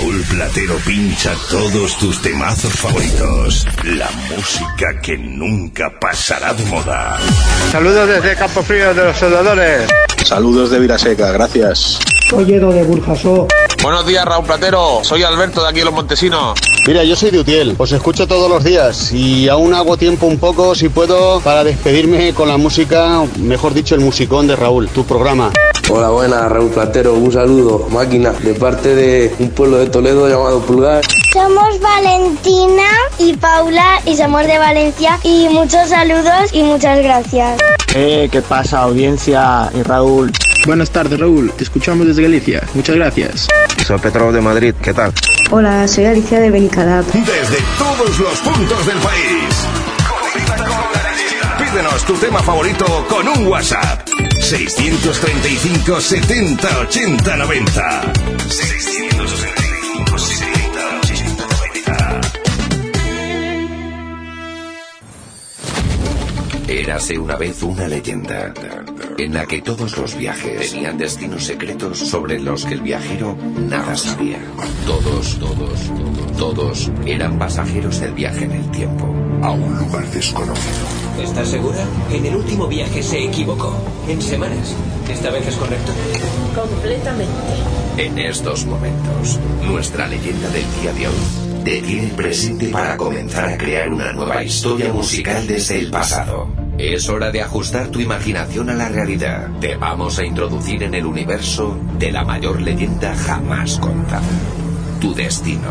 Raúl 0.00 0.22
Platero 0.22 0.76
pincha 0.86 1.34
todos 1.50 1.98
tus 1.98 2.22
temazos 2.22 2.72
favoritos. 2.72 3.66
La 3.84 4.08
música 4.30 4.98
que 5.02 5.18
nunca 5.18 5.92
pasará 6.00 6.54
de 6.54 6.64
moda. 6.66 7.18
Saludos 7.70 8.08
desde 8.08 8.34
Campo 8.34 8.62
Frío 8.62 8.94
de 8.94 9.04
los 9.04 9.16
Soldadores. 9.18 9.88
Saludos 10.24 10.70
de 10.70 10.78
Vilaseca, 10.78 11.32
gracias. 11.32 11.98
Soy 12.30 12.54
Edo 12.54 12.72
de 12.72 12.82
Burjasó. 12.82 13.46
Buenos 13.82 14.06
días, 14.06 14.24
Raúl 14.24 14.46
Platero. 14.46 15.00
Soy 15.02 15.22
Alberto 15.22 15.62
de 15.62 15.68
aquí 15.68 15.80
de 15.80 15.84
Los 15.84 15.94
Montesinos. 15.94 16.58
Mira, 16.86 17.04
yo 17.04 17.14
soy 17.14 17.30
de 17.30 17.40
Utiel, 17.40 17.74
os 17.76 17.92
escucho 17.92 18.26
todos 18.26 18.48
los 18.48 18.64
días 18.64 19.12
y 19.12 19.50
aún 19.50 19.74
hago 19.74 19.98
tiempo 19.98 20.26
un 20.26 20.38
poco, 20.38 20.74
si 20.74 20.88
puedo, 20.88 21.40
para 21.40 21.62
despedirme 21.62 22.32
con 22.32 22.48
la 22.48 22.56
música, 22.56 23.22
mejor 23.38 23.74
dicho, 23.74 23.96
el 23.96 24.00
musicón 24.00 24.46
de 24.46 24.56
Raúl, 24.56 24.88
tu 24.88 25.04
programa. 25.04 25.50
Hola, 25.92 26.10
buenas, 26.10 26.52
Raúl 26.52 26.70
Platero. 26.70 27.14
Un 27.14 27.32
saludo, 27.32 27.88
máquina, 27.90 28.30
de 28.30 28.54
parte 28.54 28.94
de 28.94 29.34
un 29.40 29.50
pueblo 29.50 29.78
de 29.78 29.86
Toledo 29.88 30.28
llamado 30.28 30.60
Pulgar. 30.60 31.02
Somos 31.32 31.80
Valentina 31.80 32.88
y 33.18 33.32
Paula 33.36 34.00
y 34.06 34.16
somos 34.16 34.46
de 34.46 34.56
Valencia 34.56 35.18
y 35.24 35.48
muchos 35.48 35.88
saludos 35.88 36.50
y 36.52 36.62
muchas 36.62 37.02
gracias. 37.02 37.58
Eh, 37.94 38.28
¿qué 38.30 38.40
pasa, 38.40 38.82
audiencia 38.82 39.68
y 39.74 39.82
Raúl? 39.82 40.30
Buenas 40.64 40.90
tardes, 40.90 41.18
Raúl. 41.18 41.50
Te 41.52 41.64
escuchamos 41.64 42.06
desde 42.06 42.22
Galicia. 42.22 42.62
Muchas 42.74 42.94
gracias. 42.94 43.48
Soy 43.84 43.98
Petro 43.98 44.30
de 44.30 44.40
Madrid. 44.40 44.74
¿Qué 44.80 44.94
tal? 44.94 45.12
Hola, 45.50 45.88
soy 45.88 46.04
Alicia 46.04 46.38
de 46.38 46.50
Benicalap. 46.50 47.04
Desde 47.06 47.58
todos 47.78 48.18
los 48.20 48.38
puntos 48.38 48.86
del 48.86 48.98
país. 48.98 49.66
Pídenos 51.58 52.04
tu 52.04 52.14
tema 52.14 52.40
favorito 52.40 53.06
con 53.08 53.26
un 53.26 53.48
WhatsApp. 53.48 54.09
635 54.50 56.00
70 56.00 56.80
80 56.80 57.36
90. 57.36 58.12
635 58.48 60.18
70 60.18 60.98
80 61.04 61.46
90. 61.46 62.20
Érase 66.66 67.16
una 67.16 67.36
vez 67.36 67.62
una 67.62 67.86
leyenda 67.86 68.52
en 69.18 69.34
la 69.34 69.46
que 69.46 69.62
todos 69.62 69.96
los 69.96 70.16
viajes 70.16 70.72
tenían 70.72 70.98
destinos 70.98 71.44
secretos 71.44 72.00
sobre 72.00 72.40
los 72.40 72.64
que 72.64 72.74
el 72.74 72.80
viajero 72.80 73.38
nada 73.56 73.96
sabía. 73.96 74.40
Todos, 74.84 75.38
todos, 75.38 75.80
todos, 75.86 76.36
todos 76.36 76.90
eran 77.06 77.38
pasajeros 77.38 78.00
del 78.00 78.14
viaje 78.14 78.46
en 78.46 78.50
el 78.50 78.68
tiempo 78.72 79.14
a 79.42 79.52
un 79.52 79.78
lugar 79.78 80.04
desconocido. 80.10 80.99
¿Estás 81.22 81.48
segura? 81.48 81.84
En 82.12 82.24
el 82.26 82.36
último 82.36 82.66
viaje 82.66 83.02
se 83.02 83.24
equivocó. 83.24 83.74
En 84.08 84.20
semanas. 84.22 84.74
¿Esta 85.08 85.30
vez 85.30 85.46
es 85.46 85.56
correcto? 85.56 85.92
Completamente. 86.54 87.34
En 87.96 88.18
estos 88.18 88.64
momentos, 88.66 89.38
nuestra 89.62 90.06
leyenda 90.06 90.48
del 90.48 90.64
día 90.80 90.92
de 90.92 91.08
hoy 91.08 91.50
te 91.64 91.82
tiene 91.82 92.08
presente 92.08 92.68
para 92.68 92.96
comenzar 92.96 93.50
a 93.50 93.58
crear 93.58 93.92
una 93.92 94.12
nueva 94.12 94.42
historia 94.42 94.92
musical 94.92 95.46
desde 95.46 95.78
el 95.78 95.90
pasado. 95.90 96.48
Es 96.78 97.08
hora 97.10 97.30
de 97.30 97.42
ajustar 97.42 97.88
tu 97.88 98.00
imaginación 98.00 98.70
a 98.70 98.74
la 98.74 98.88
realidad. 98.88 99.50
Te 99.60 99.76
vamos 99.76 100.18
a 100.18 100.24
introducir 100.24 100.82
en 100.82 100.94
el 100.94 101.04
universo 101.04 101.78
de 101.98 102.10
la 102.10 102.24
mayor 102.24 102.62
leyenda 102.62 103.14
jamás 103.14 103.78
contada. 103.78 104.22
Tu 105.00 105.14
destino. 105.14 105.68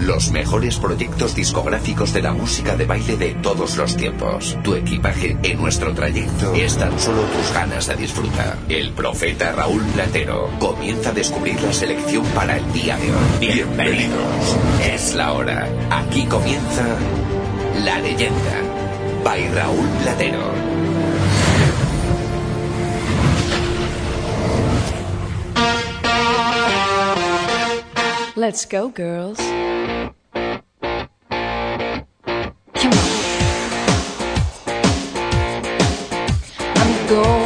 Los 0.00 0.30
mejores 0.30 0.78
proyectos 0.78 1.34
discográficos 1.34 2.12
de 2.12 2.22
la 2.22 2.32
música 2.32 2.76
de 2.76 2.84
baile 2.84 3.16
de 3.16 3.34
todos 3.34 3.76
los 3.76 3.96
tiempos. 3.96 4.56
Tu 4.62 4.74
equipaje 4.74 5.36
en 5.42 5.60
nuestro 5.60 5.94
trayecto 5.94 6.52
es 6.54 6.76
tan 6.76 6.98
solo 6.98 7.22
tus 7.22 7.52
ganas 7.52 7.86
de 7.86 7.96
disfrutar. 7.96 8.58
El 8.68 8.92
profeta 8.92 9.52
Raúl 9.52 9.82
Platero 9.94 10.50
comienza 10.58 11.10
a 11.10 11.12
descubrir 11.12 11.60
la 11.62 11.72
selección 11.72 12.24
para 12.34 12.56
el 12.56 12.72
día 12.72 12.96
de 12.98 13.10
hoy. 13.10 13.54
Bienvenidos. 13.54 14.56
Es 14.82 15.14
la 15.14 15.32
hora. 15.32 15.68
Aquí 15.90 16.26
comienza 16.26 16.84
La 17.84 17.98
Leyenda. 18.00 18.60
By 19.24 19.48
Raúl 19.48 19.88
Platero. 20.02 20.73
Let's 28.36 28.64
go, 28.64 28.88
girls. 28.88 29.38
Come 29.38 30.12
on. 32.82 33.10
I'm 36.58 37.06
going 37.08 37.43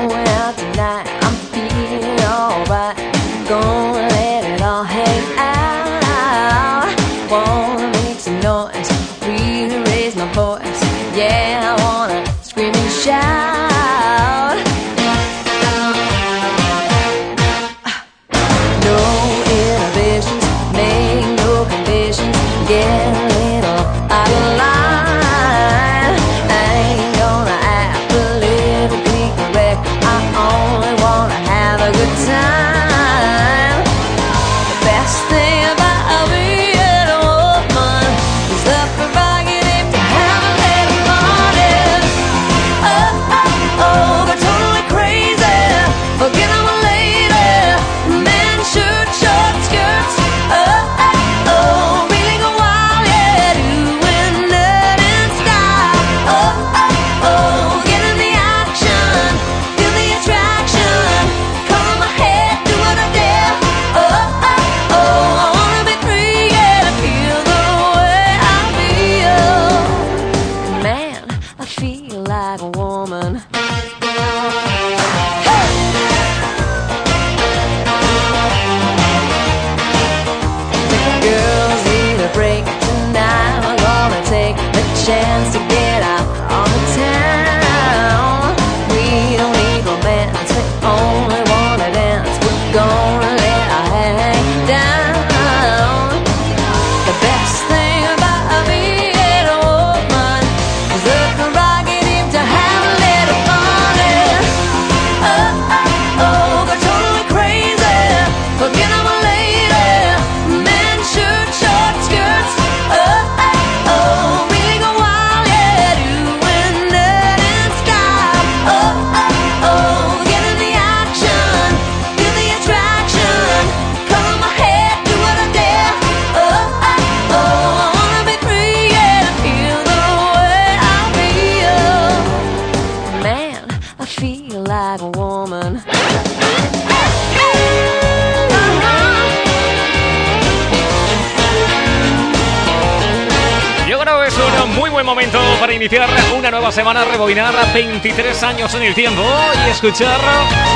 iniciar 145.78 146.08
una 146.36 146.50
nueva 146.50 146.72
semana, 146.72 147.04
rebobinar 147.04 147.54
23 147.72 148.42
años 148.42 148.74
en 148.74 148.82
el 148.82 148.94
tiempo 148.94 149.22
y 149.64 149.70
escuchar, 149.70 150.18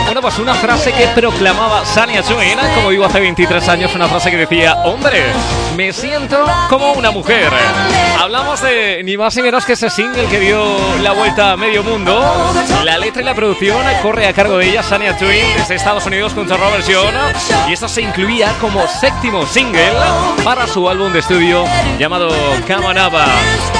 bueno, 0.05 0.23
pues 0.23 0.39
una 0.39 0.55
frase 0.55 0.93
que 0.93 1.09
proclamaba 1.09 1.85
Sania 1.85 2.23
Twain, 2.23 2.57
como 2.77 2.91
digo, 2.91 3.05
hace 3.05 3.19
23 3.19 3.69
años, 3.69 3.95
una 3.97 4.07
frase 4.07 4.31
que 4.31 4.37
decía, 4.37 4.75
hombre, 4.85 5.25
me 5.77 5.93
siento 5.93 6.47
como 6.69 6.93
una 6.93 7.11
mujer. 7.11 7.51
Hablamos 8.23 8.63
de 8.63 9.03
ni 9.03 9.17
más 9.17 9.35
ni 9.35 9.43
menos 9.43 9.67
que 9.67 9.73
ese 9.73 9.91
single 9.91 10.27
que 10.27 10.39
dio 10.39 10.65
la 11.01 11.11
vuelta 11.11 11.51
a 11.51 11.57
medio 11.57 11.83
mundo. 11.83 12.25
La 12.85 12.97
letra 12.97 13.21
y 13.21 13.25
la 13.25 13.35
producción 13.35 13.77
corre 14.01 14.29
a 14.29 14.33
cargo 14.33 14.59
de 14.59 14.69
ella, 14.69 14.81
Sania 14.85 15.19
Twain, 15.19 15.45
desde 15.57 15.75
Estados 15.75 16.07
Unidos 16.07 16.33
junto 16.33 16.55
a 16.55 16.57
Robert 16.57 16.85
John, 16.87 17.13
y 17.69 17.73
esto 17.73 17.89
se 17.89 18.01
incluía 18.01 18.53
como 18.61 18.87
séptimo 18.87 19.45
single 19.45 19.91
para 20.45 20.69
su 20.69 20.89
álbum 20.89 21.13
de 21.13 21.19
estudio 21.19 21.65
llamado 21.99 22.29
Kamanaba, 22.69 23.27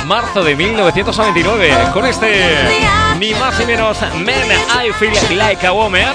marzo 0.07 0.43
de 0.43 0.57
1999. 0.57 1.71
Con 1.93 2.05
este 2.05 2.43
ni 3.21 3.35
más 3.35 3.57
ni 3.61 3.67
menos 3.67 3.99
Men 4.17 4.51
I 4.51 4.93
Feel 4.95 5.39
Like 5.39 5.65
a 5.65 5.71
Woman, 5.71 6.15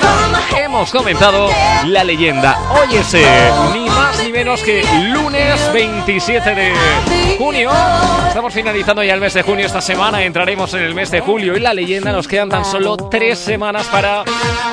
hemos 0.58 0.92
comentado 0.92 1.50
la 1.86 2.04
leyenda. 2.04 2.60
Es 2.92 3.14
eh, 3.14 3.26
ni 3.74 3.88
más 3.88 4.22
ni 4.22 4.34
menos 4.34 4.62
que 4.64 4.84
lunes 5.14 5.72
27 5.72 6.56
de 6.56 7.36
junio. 7.38 7.72
Estamos 8.28 8.54
finalizando 8.54 9.04
ya 9.04 9.14
el 9.14 9.20
mes 9.20 9.34
de 9.34 9.42
junio 9.42 9.66
esta 9.66 9.82
semana, 9.82 10.24
entraremos 10.24 10.74
en 10.74 10.82
el 10.82 10.94
mes 10.94 11.10
de 11.12 11.22
julio 11.22 11.56
y 11.58 11.60
la 11.60 11.74
leyenda 11.74 12.12
nos 12.12 12.28
quedan 12.28 12.50
tan 12.50 12.66
solo 12.66 12.98
tres 12.98 13.40
semanas 13.40 13.88
para 13.88 14.24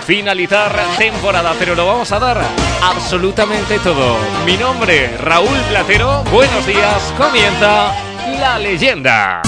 finalizar 0.07 0.75
temporada, 0.99 1.55
pero 1.59 1.75
lo 1.75 1.87
vamos 1.87 2.13
a 2.13 2.19
dar 2.19 2.43
absolutamente 2.83 3.79
todo. 3.79 4.19
Mi 4.45 4.57
nombre, 4.57 5.17
Raúl 5.19 5.59
Platero, 5.71 6.23
buenos 6.25 6.67
días, 6.67 7.15
comienza 7.17 7.95
la 8.39 8.59
leyenda. 8.59 9.43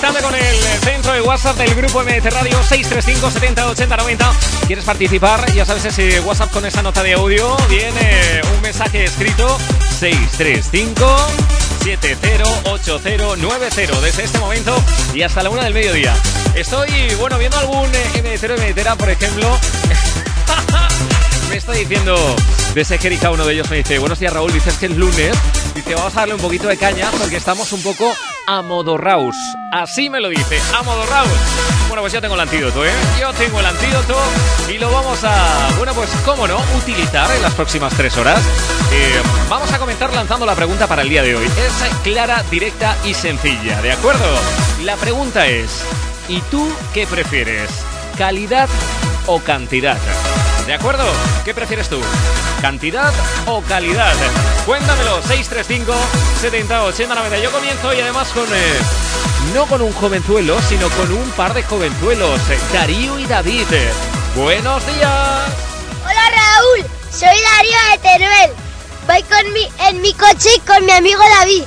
Con 0.00 0.34
el 0.34 0.56
centro 0.82 1.12
de 1.12 1.20
WhatsApp 1.20 1.58
del 1.58 1.74
grupo 1.74 2.02
MDT 2.02 2.32
Radio 2.32 2.62
635 2.62 3.30
70 3.30 3.68
80 3.68 3.96
90. 3.98 4.32
¿Quieres 4.66 4.82
participar? 4.84 5.52
Ya 5.52 5.66
sabes 5.66 5.84
ese 5.84 6.20
WhatsApp 6.20 6.50
con 6.50 6.64
esa 6.64 6.80
nota 6.82 7.02
de 7.02 7.12
audio. 7.12 7.54
Viene 7.68 8.40
un 8.54 8.62
mensaje 8.62 9.04
escrito 9.04 9.58
635 9.98 11.04
708090 11.84 14.00
desde 14.00 14.24
este 14.24 14.38
momento 14.38 14.74
y 15.12 15.20
hasta 15.22 15.42
la 15.42 15.50
una 15.50 15.64
del 15.64 15.74
mediodía. 15.74 16.16
Estoy, 16.54 16.88
bueno, 17.18 17.36
viendo 17.36 17.58
algún 17.58 17.94
eh, 17.94 18.22
MDTero 18.22 18.56
MDTera, 18.56 18.96
por 18.96 19.10
ejemplo. 19.10 19.50
me 21.50 21.56
está 21.56 21.72
diciendo 21.72 22.14
desde 22.74 22.98
que 22.98 23.08
Erika, 23.08 23.30
uno 23.30 23.44
de 23.44 23.54
ellos 23.54 23.68
me 23.68 23.78
dice, 23.78 23.98
buenos 23.98 24.20
días 24.20 24.32
Raúl, 24.32 24.52
dices 24.52 24.78
que 24.78 24.86
es 24.86 24.96
lunes, 24.96 25.36
dice, 25.74 25.96
vamos 25.96 26.16
a 26.16 26.20
darle 26.20 26.34
un 26.34 26.40
poquito 26.40 26.68
de 26.68 26.76
caña 26.76 27.10
porque 27.18 27.36
estamos 27.36 27.72
un 27.72 27.82
poco 27.82 28.14
a 28.46 28.62
modo 28.62 28.96
Raus. 28.96 29.34
Así 29.72 30.08
me 30.08 30.20
lo 30.20 30.28
dice, 30.28 30.60
a 30.76 30.82
modo 30.82 31.04
Raus. 31.06 31.28
Bueno, 31.88 32.02
pues 32.02 32.12
yo 32.12 32.20
tengo 32.20 32.34
el 32.34 32.40
antídoto, 32.40 32.86
¿eh? 32.86 32.92
Yo 33.20 33.32
tengo 33.32 33.58
el 33.58 33.66
antídoto 33.66 34.16
y 34.72 34.78
lo 34.78 34.92
vamos 34.92 35.24
a, 35.24 35.70
bueno, 35.76 35.92
pues 35.92 36.10
cómo 36.24 36.46
no, 36.46 36.56
utilizar 36.78 37.34
en 37.34 37.42
las 37.42 37.54
próximas 37.54 37.92
tres 37.96 38.16
horas. 38.16 38.40
Eh, 38.92 39.20
vamos 39.48 39.72
a 39.72 39.78
comenzar 39.78 40.12
lanzando 40.14 40.46
la 40.46 40.54
pregunta 40.54 40.86
para 40.86 41.02
el 41.02 41.08
día 41.08 41.24
de 41.24 41.34
hoy. 41.34 41.46
Es 41.46 42.02
clara, 42.04 42.44
directa 42.48 42.96
y 43.04 43.14
sencilla, 43.14 43.82
¿de 43.82 43.90
acuerdo? 43.90 44.38
La 44.84 44.96
pregunta 44.96 45.48
es, 45.48 45.82
¿y 46.28 46.40
tú 46.42 46.72
qué 46.94 47.08
prefieres? 47.08 47.68
¿Calidad 48.16 48.68
o 49.26 49.40
cantidad? 49.40 49.98
¿De 50.70 50.74
acuerdo? 50.76 51.02
¿Qué 51.44 51.52
prefieres 51.52 51.88
tú? 51.88 52.00
¿Cantidad 52.60 53.12
o 53.46 53.60
calidad? 53.62 54.14
Cuéntamelo, 54.64 55.16
635 55.22 55.92
70 56.40 56.84
80 56.84 57.12
90. 57.12 57.38
Yo 57.38 57.50
comienzo 57.50 57.92
y 57.92 58.00
además 58.00 58.28
con... 58.28 58.44
eh, 58.54 58.78
no 59.52 59.66
con 59.66 59.82
un 59.82 59.92
jovenzuelo, 59.92 60.62
sino 60.68 60.88
con 60.90 61.10
un 61.10 61.28
par 61.32 61.54
de 61.54 61.64
jovenzuelos, 61.64 62.38
eh, 62.50 62.58
Darío 62.72 63.18
y 63.18 63.26
David. 63.26 63.66
Eh, 63.72 63.90
Buenos 64.36 64.86
días. 64.86 65.40
Hola 66.04 66.30
Raúl, 66.36 66.86
soy 67.10 67.26
Darío 67.26 67.78
de 67.90 67.98
Teruel. 68.08 68.50
Voy 69.08 69.22
con 69.24 69.52
mi, 69.52 69.68
en 69.88 70.00
mi 70.00 70.14
coche 70.14 70.50
con 70.64 70.84
mi 70.86 70.92
amigo 70.92 71.20
David. 71.40 71.64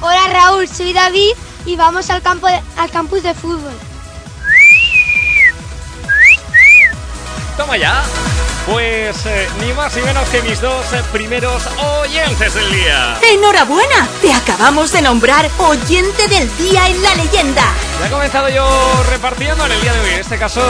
Hola 0.00 0.28
Raúl, 0.32 0.68
soy 0.68 0.92
David 0.92 1.32
y 1.66 1.74
vamos 1.74 2.08
al 2.10 2.22
campo 2.22 2.46
de- 2.46 2.62
al 2.76 2.88
campus 2.92 3.24
de 3.24 3.34
fútbol. 3.34 3.72
Toma 7.58 7.76
ya. 7.76 8.04
Pues 8.66 9.26
eh, 9.26 9.48
ni 9.60 9.72
más 9.72 9.96
ni 9.96 10.02
menos 10.02 10.28
que 10.28 10.40
mis 10.42 10.60
dos 10.60 10.92
eh, 10.92 11.02
primeros 11.10 11.66
oyentes 12.00 12.54
del 12.54 12.70
día. 12.70 13.18
¡Enhorabuena! 13.32 14.06
Te 14.22 14.32
acabamos 14.32 14.92
de 14.92 15.02
nombrar 15.02 15.50
oyente 15.58 16.28
del 16.28 16.56
día 16.56 16.86
en 16.86 17.02
la 17.02 17.16
leyenda. 17.16 17.64
Ya 18.00 18.06
he 18.06 18.10
comenzado 18.10 18.48
yo 18.48 18.64
repartiendo 19.10 19.66
en 19.66 19.72
el 19.72 19.80
día 19.80 19.92
de 19.92 20.00
hoy, 20.00 20.10
en 20.10 20.20
este 20.20 20.38
caso 20.38 20.62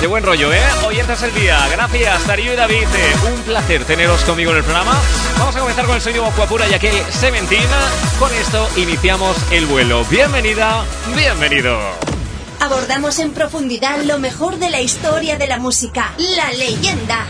de 0.00 0.06
buen 0.06 0.22
rollo, 0.22 0.52
¿eh? 0.52 0.62
Oyentes 0.86 1.20
del 1.20 1.34
día, 1.34 1.66
gracias 1.68 2.26
Darío 2.28 2.52
y 2.52 2.56
David, 2.56 2.86
eh, 2.94 3.16
un 3.34 3.42
placer 3.42 3.84
teneros 3.84 4.22
conmigo 4.22 4.52
en 4.52 4.58
el 4.58 4.62
programa. 4.62 4.94
Vamos 5.38 5.56
a 5.56 5.58
comenzar 5.58 5.84
con 5.86 5.96
el 5.96 6.00
sonido 6.00 6.30
Guapura 6.36 6.68
y 6.68 6.74
aquel 6.74 6.94
Seventina. 7.10 7.90
Con 8.20 8.32
esto 8.34 8.68
iniciamos 8.76 9.36
el 9.50 9.66
vuelo. 9.66 10.04
Bienvenida, 10.04 10.84
bienvenido. 11.12 12.15
Abordamos 12.60 13.18
en 13.18 13.32
profundidad 13.32 14.02
lo 14.02 14.18
mejor 14.18 14.58
de 14.58 14.70
la 14.70 14.80
historia 14.80 15.36
de 15.36 15.46
la 15.46 15.58
música, 15.58 16.12
la 16.36 16.52
leyenda. 16.52 17.26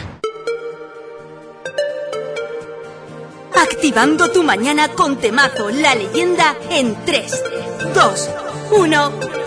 Activando 3.55 4.31
tu 4.31 4.43
mañana 4.43 4.89
con 4.89 5.17
temazo, 5.17 5.71
la 5.71 5.95
leyenda 5.95 6.57
en 6.71 6.97
3, 7.05 7.43
2, 7.95 8.31
1. 8.73 9.46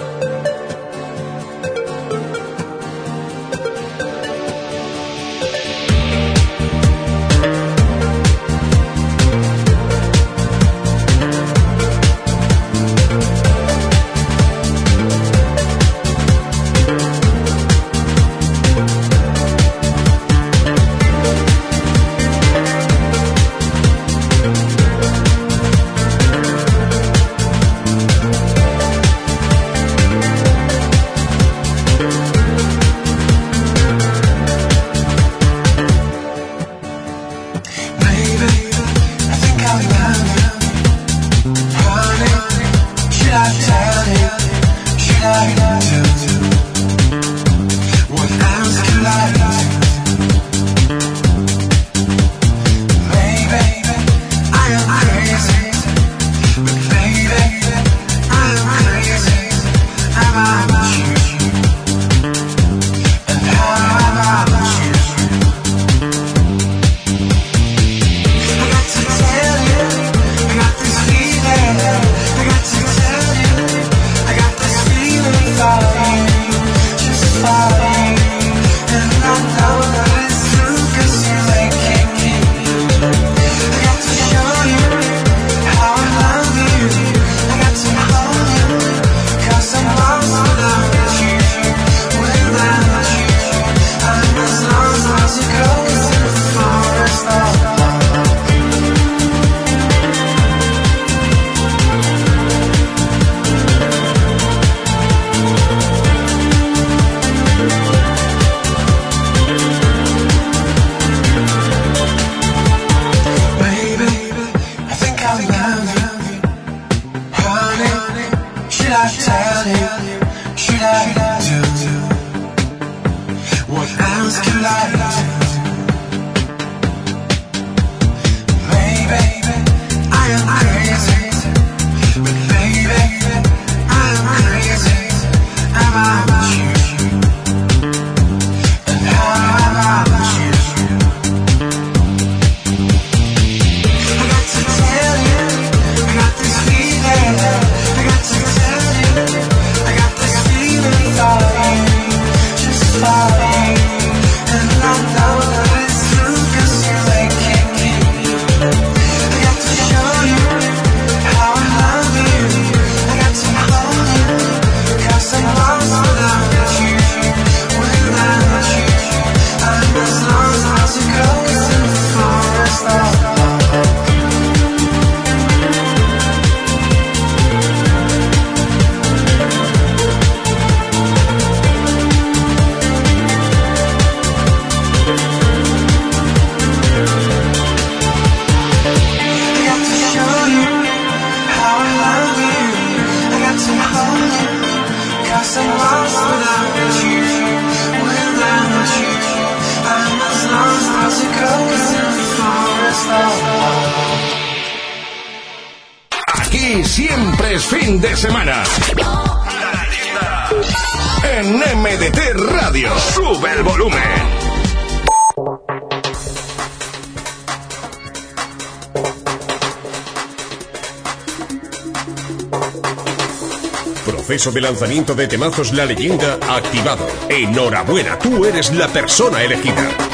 concurso 224.49 224.51
de 224.51 224.61
lanzamiento 224.61 225.15
de 225.15 225.27
temazos 225.27 225.73
La 225.73 225.85
Leyenda 225.85 226.37
activado. 226.49 227.07
Enhorabuena, 227.29 228.17
tú 228.19 228.45
eres 228.45 228.73
la 228.73 228.87
persona 228.87 229.43
elegida. 229.43 230.08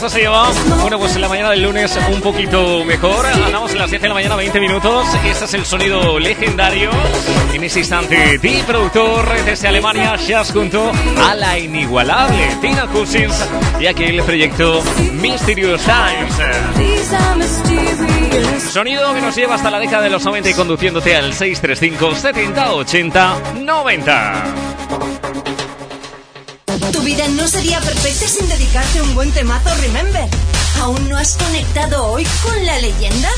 esto 0.00 0.08
se 0.08 0.20
lleva, 0.20 0.50
bueno, 0.80 0.98
pues 0.98 1.14
en 1.14 1.20
la 1.20 1.28
mañana 1.28 1.50
del 1.50 1.62
lunes 1.62 1.94
un 2.10 2.22
poquito 2.22 2.86
mejor. 2.86 3.26
Andamos 3.26 3.70
a 3.72 3.76
las 3.76 3.90
10 3.90 4.00
de 4.00 4.08
la 4.08 4.14
mañana, 4.14 4.34
20 4.34 4.58
minutos. 4.58 5.06
Este 5.26 5.44
es 5.44 5.52
el 5.52 5.66
sonido 5.66 6.18
legendario. 6.18 6.90
En 7.52 7.62
este 7.62 7.80
instante, 7.80 8.38
ti 8.38 8.62
productor 8.66 9.28
desde 9.44 9.68
Alemania, 9.68 10.16
Shaz 10.16 10.52
junto 10.54 10.90
a 11.22 11.34
la 11.34 11.58
inigualable 11.58 12.56
Tina 12.62 12.86
Cousins 12.86 13.46
y 13.78 13.88
aquel 13.88 14.22
proyecto 14.22 14.82
Mysterious 15.20 15.82
Times. 15.82 16.34
Sonido 18.72 19.12
que 19.12 19.20
nos 19.20 19.36
lleva 19.36 19.56
hasta 19.56 19.70
la 19.70 19.78
década 19.78 20.04
de 20.04 20.08
los 20.08 20.24
90 20.24 20.48
y 20.48 20.54
conduciéndote 20.54 21.14
al 21.14 21.34
635 21.34 22.14
70 22.14 22.72
80 22.72 23.36
90 23.60 24.79
vida 27.14 27.26
no 27.30 27.48
sería 27.48 27.80
perfecta 27.80 28.28
sin 28.28 28.48
dedicarte 28.48 29.02
un 29.02 29.16
buen 29.16 29.32
temazo 29.32 29.68
Remember. 29.80 30.28
¿Aún 30.80 31.08
no 31.08 31.16
has 31.18 31.36
conectado 31.36 32.06
hoy 32.06 32.24
con 32.44 32.64
la 32.64 32.78
leyenda? 32.78 33.28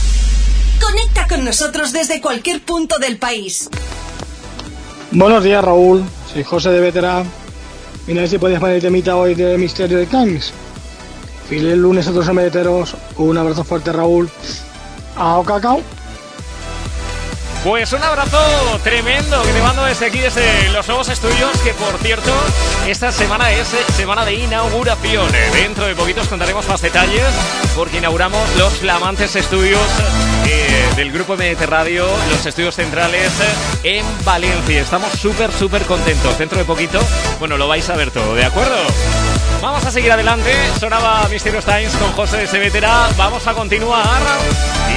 Conecta 0.78 1.26
con 1.26 1.42
nosotros 1.42 1.90
desde 1.90 2.20
cualquier 2.20 2.62
punto 2.62 2.98
del 2.98 3.16
país. 3.16 3.70
Buenos 5.10 5.42
días, 5.42 5.64
Raúl. 5.64 6.04
Soy 6.30 6.42
José 6.42 6.68
de 6.68 6.80
Vetera. 6.80 7.24
Mira 8.06 8.26
si 8.26 8.36
puedes 8.36 8.60
poner 8.60 8.76
el 8.76 8.82
temita 8.82 9.16
hoy 9.16 9.34
de 9.34 9.56
Misterio 9.56 9.96
de 9.96 10.06
Times. 10.06 10.52
Feliz 11.48 11.74
lunes 11.74 12.06
a 12.06 12.10
los 12.10 12.30
meteros. 12.34 12.94
Un 13.16 13.38
abrazo 13.38 13.64
fuerte, 13.64 13.90
Raúl. 13.90 14.28
Ao 15.16 15.42
cacao. 15.44 15.80
Pues 17.64 17.92
un 17.92 18.02
abrazo 18.02 18.38
tremendo 18.82 19.40
que 19.42 19.52
te 19.52 19.62
mando 19.62 19.84
desde 19.84 20.06
aquí, 20.06 20.18
desde 20.18 20.68
los 20.70 20.88
nuevos 20.88 21.08
estudios, 21.08 21.56
que 21.60 21.72
por 21.74 21.96
cierto, 21.98 22.32
esta 22.88 23.12
semana 23.12 23.52
es 23.52 23.72
eh, 23.72 23.76
semana 23.96 24.24
de 24.24 24.34
inauguración. 24.34 25.32
Eh, 25.32 25.50
Dentro 25.52 25.86
de 25.86 25.94
poquitos 25.94 26.26
contaremos 26.26 26.66
más 26.66 26.80
detalles, 26.80 27.22
porque 27.76 27.98
inauguramos 27.98 28.40
los 28.56 28.72
flamantes 28.74 29.36
estudios 29.36 29.80
eh, 30.44 30.88
del 30.96 31.12
Grupo 31.12 31.36
MDT 31.36 31.62
Radio, 31.66 32.04
los 32.30 32.44
estudios 32.44 32.74
centrales 32.74 33.30
en 33.84 34.04
Valencia. 34.24 34.80
Estamos 34.80 35.12
súper, 35.12 35.52
súper 35.52 35.82
contentos. 35.82 36.36
Dentro 36.38 36.58
de 36.58 36.64
poquito, 36.64 37.00
bueno, 37.38 37.56
lo 37.58 37.68
vais 37.68 37.88
a 37.90 37.94
ver 37.96 38.10
todo, 38.10 38.34
¿de 38.34 38.44
acuerdo? 38.44 38.74
Vamos 39.62 39.86
a 39.86 39.92
seguir 39.92 40.10
adelante. 40.10 40.50
Sonaba 40.80 41.28
Mysterious 41.28 41.64
Times 41.64 41.94
con 41.94 42.10
José 42.14 42.38
de 42.38 42.46
Sebetera. 42.48 43.08
Vamos 43.16 43.46
a 43.46 43.54
continuar. 43.54 44.20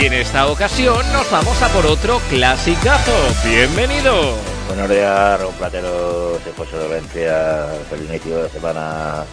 Y 0.02 0.06
en 0.08 0.14
esta 0.14 0.48
ocasión 0.48 0.98
nos 1.14 1.30
vamos 1.30 1.62
a 1.62 1.70
por 1.70 1.86
otro 1.86 2.20
clasicazo. 2.32 3.14
Bienvenido. 3.48 4.34
Buenos 4.68 4.90
días, 4.90 5.40
Raúl 5.40 5.54
Platero, 5.54 6.40
soy 6.44 6.54
José 6.58 6.78
de 6.78 6.88
Valencia. 6.88 7.68
Feliz 7.92 8.10
inicio 8.10 8.42
de 8.42 8.50
semana 8.50 9.24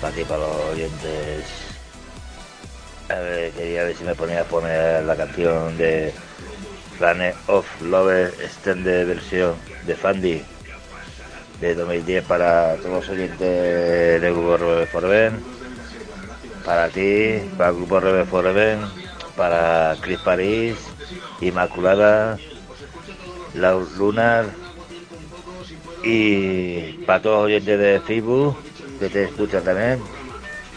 para 0.00 0.14
ti, 0.14 0.22
para 0.22 0.42
los 0.42 0.56
oyentes. 0.72 1.44
Quería 3.56 3.82
ver 3.82 3.96
si 3.96 4.04
me 4.04 4.14
ponía 4.14 4.42
a 4.42 4.44
poner 4.44 5.02
la 5.02 5.16
canción 5.16 5.76
de 5.76 6.14
Planet 6.98 7.34
of 7.48 7.66
Love 7.80 8.40
Extended 8.40 9.08
versión 9.08 9.56
de 9.86 9.96
Fandy 9.96 10.44
de 11.62 11.76
2010 11.76 12.24
para 12.24 12.74
todos 12.76 12.90
los 12.90 13.08
oyentes 13.08 14.20
del 14.20 14.34
grupo 14.34 14.56
Rebel 14.56 14.86
Forben, 14.88 15.40
para 16.64 16.88
ti, 16.88 17.38
para 17.56 17.70
el 17.70 17.76
grupo 17.76 18.00
Rebel 18.00 18.26
Forben, 18.26 18.80
para 19.36 19.96
Chris 20.00 20.18
París, 20.18 20.74
Inmaculada, 21.40 22.36
Lunar 23.96 24.46
y 26.02 26.94
para 27.06 27.22
todos 27.22 27.36
los 27.36 27.46
oyentes 27.46 27.78
de 27.78 28.00
Facebook 28.00 28.56
que 28.98 29.08
te 29.08 29.24
escuchan 29.24 29.62
también 29.62 30.00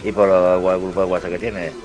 y 0.04 0.12
por 0.12 0.30
el 0.30 0.82
grupo 0.82 1.01
de 1.01 1.08
WhatsApp 1.08 1.32
que 1.32 1.39
tienes. 1.39 1.85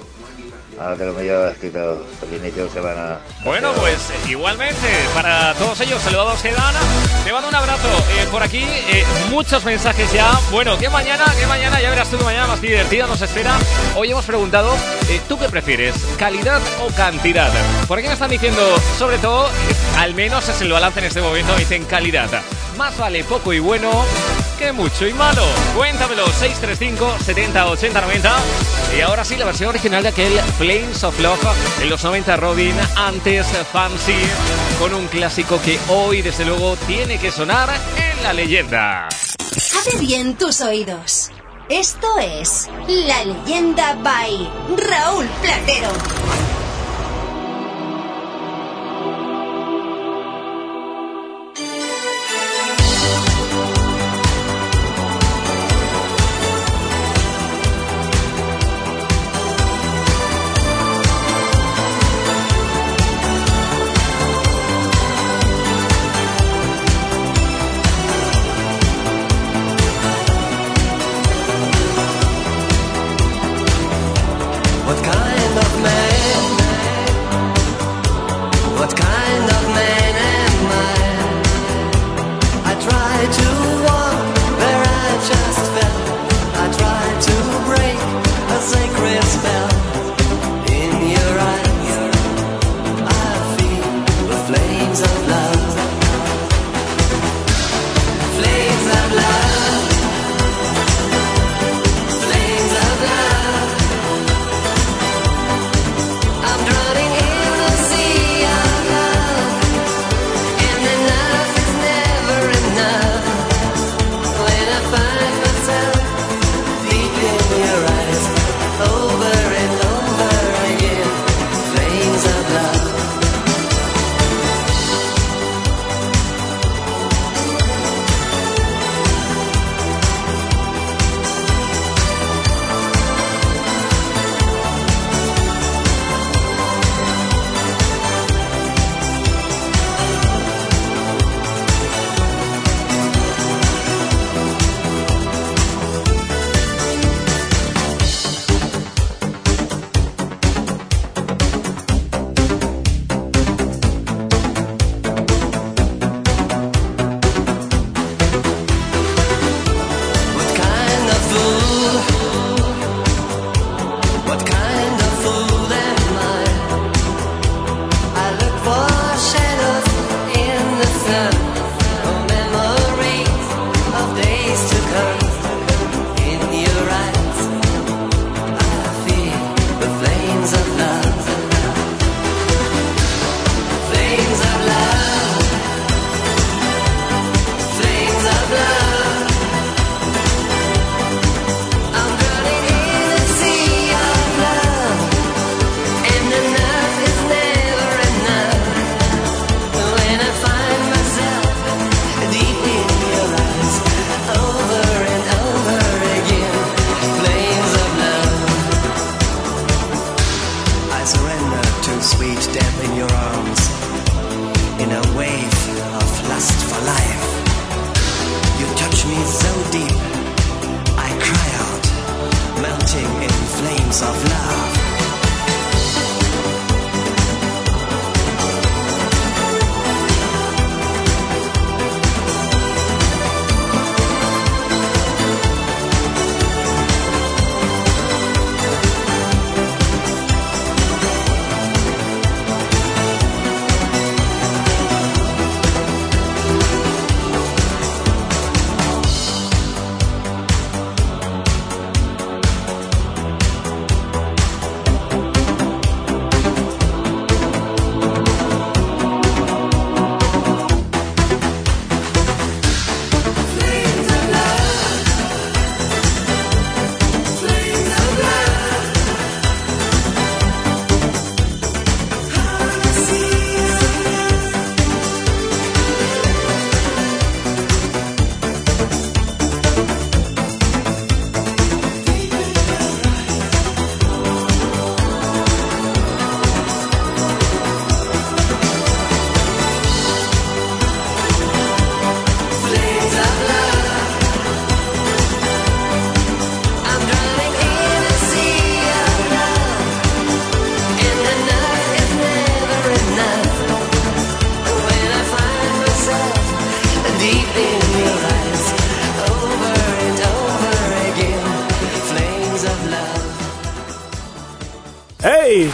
Ahora 0.81 0.97
te 0.97 1.05
lo 1.05 1.49
escrito 1.51 2.07
el 2.23 2.39
inicio 2.39 2.65
de 2.65 2.71
semana. 2.71 3.19
Bueno, 3.45 3.71
pues 3.75 3.99
eh, 3.99 4.31
igualmente, 4.31 4.89
para 5.15 5.53
todos 5.55 5.79
ellos, 5.83 6.01
saludados 6.01 6.41
que 6.41 6.53
dan. 6.53 6.75
Te 7.23 7.31
mando 7.35 7.51
un 7.51 7.55
abrazo. 7.55 7.89
Eh, 8.19 8.27
por 8.31 8.43
aquí, 8.43 8.63
eh, 8.63 9.05
muchos 9.29 9.63
mensajes 9.63 10.11
ya. 10.11 10.33
Bueno, 10.51 10.79
que 10.79 10.89
mañana, 10.89 11.27
que 11.39 11.47
mañana, 11.47 11.83
ya 11.83 11.91
verás 11.91 12.11
tú 12.11 12.17
que 12.17 12.25
mañana 12.25 12.47
más 12.47 12.63
divertida 12.63 13.07
nos 13.07 13.21
espera. 13.21 13.59
Hoy 13.95 14.11
hemos 14.11 14.25
preguntado, 14.25 14.75
eh, 15.11 15.21
¿tú 15.29 15.39
qué 15.39 15.51
prefieres? 15.51 15.95
¿Calidad 16.19 16.63
o 16.81 16.91
cantidad? 16.95 17.53
Por 17.87 17.99
aquí 17.99 18.09
me 18.09 18.15
están 18.15 18.31
diciendo, 18.31 18.63
sobre 18.99 19.19
todo, 19.19 19.51
al 19.99 20.15
menos 20.15 20.49
es 20.49 20.63
el 20.63 20.73
balance 20.73 20.99
en 20.99 21.05
este 21.05 21.21
momento, 21.21 21.55
dicen 21.57 21.85
calidad. 21.85 22.31
Más 22.79 22.97
vale 22.97 23.23
poco 23.25 23.53
y 23.53 23.59
bueno 23.59 23.91
que 24.61 24.73
mucho 24.73 25.09
y 25.09 25.15
malo. 25.15 25.43
Cuéntamelo, 25.75 26.27
635 26.27 27.25
70 27.25 27.67
80 27.67 28.01
90. 28.03 28.37
Y 28.97 29.01
ahora 29.01 29.25
sí, 29.25 29.37
la 29.37 29.47
versión 29.47 29.71
original 29.71 30.03
de 30.03 30.11
aquel 30.11 30.39
Flames 30.59 31.03
of 31.03 31.19
Love 31.19 31.41
en 31.81 31.89
los 31.89 32.05
90 32.05 32.37
Robin, 32.37 32.75
antes 32.95 33.47
Fancy, 33.73 34.19
con 34.79 34.93
un 34.93 35.07
clásico 35.09 35.61
que 35.63 35.79
hoy, 35.89 36.21
desde 36.21 36.45
luego, 36.45 36.77
tiene 36.87 37.19
que 37.19 37.31
sonar 37.31 37.71
en 37.97 38.23
la 38.23 38.35
leyenda. 38.35 39.09
Abre 39.81 39.99
bien 39.99 40.37
tus 40.37 40.61
oídos. 40.61 41.31
Esto 41.71 42.07
es 42.19 42.69
La 42.87 43.25
Leyenda 43.25 43.95
by 43.95 44.51
Raúl 44.77 45.27
Platero. 45.41 46.50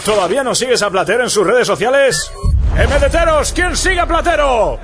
¿Todavía 0.07 0.45
no 0.45 0.55
sigues 0.55 0.83
a 0.83 0.89
Platero 0.89 1.25
en 1.25 1.31
sus 1.31 1.45
redes 1.45 1.67
sociales? 1.67 2.31
¡MDTeros! 2.77 3.53
¿Quién 3.53 3.77
sigue 3.77 3.99
a 3.99 4.07
Platero? 4.07 4.79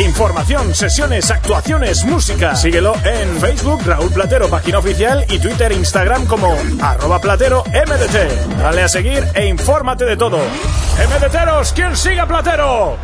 Información, 0.00 0.74
sesiones, 0.74 1.30
actuaciones, 1.30 2.04
música. 2.04 2.56
Síguelo 2.56 2.94
en 3.04 3.40
Facebook, 3.40 3.82
Raúl 3.86 4.10
Platero, 4.10 4.48
página 4.48 4.78
oficial, 4.78 5.24
y 5.28 5.38
Twitter 5.38 5.70
Instagram 5.70 6.26
como 6.26 6.56
arroba 6.82 7.20
platero. 7.20 7.62
Dale 8.58 8.82
a 8.82 8.88
seguir 8.88 9.24
e 9.34 9.46
infórmate 9.46 10.04
de 10.04 10.16
todo. 10.16 10.38
¡MDTeros! 10.38 11.72
¿Quién 11.72 11.96
sigue 11.96 12.18
a 12.18 12.26
Platero? 12.26 12.96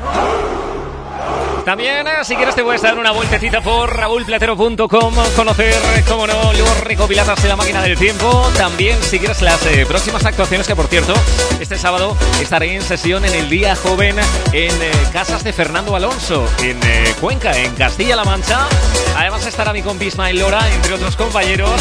También, 1.66 2.06
eh, 2.06 2.12
si 2.22 2.36
quieres, 2.36 2.54
te 2.54 2.62
puedes 2.62 2.80
dar 2.80 2.96
una 2.96 3.10
vueltecita 3.10 3.60
por 3.60 3.92
raúlplatero.com, 3.92 5.14
conocer, 5.34 5.74
como 6.08 6.24
no, 6.28 6.52
los 6.52 6.80
recopiladas 6.82 7.42
de 7.42 7.48
la 7.48 7.56
máquina 7.56 7.82
del 7.82 7.98
tiempo. 7.98 8.48
También, 8.56 8.96
si 9.02 9.18
quieres, 9.18 9.42
las 9.42 9.66
eh, 9.66 9.84
próximas 9.84 10.24
actuaciones, 10.24 10.68
que 10.68 10.76
por 10.76 10.86
cierto, 10.86 11.12
este 11.58 11.76
sábado 11.76 12.16
estaré 12.40 12.72
en 12.76 12.82
sesión 12.82 13.24
en 13.24 13.34
el 13.34 13.50
Día 13.50 13.74
Joven 13.74 14.14
en 14.52 14.70
eh, 14.80 14.92
Casas 15.12 15.42
de 15.42 15.52
Fernando 15.52 15.96
Alonso, 15.96 16.48
en 16.62 16.78
eh, 16.84 17.12
Cuenca, 17.20 17.56
en 17.58 17.74
Castilla-La 17.74 18.22
Mancha. 18.22 18.68
Además, 19.16 19.44
estará 19.44 19.72
mi 19.72 19.82
compi 19.82 20.06
Ismael 20.06 20.38
Lora, 20.38 20.72
entre 20.72 20.94
otros 20.94 21.16
compañeros. 21.16 21.80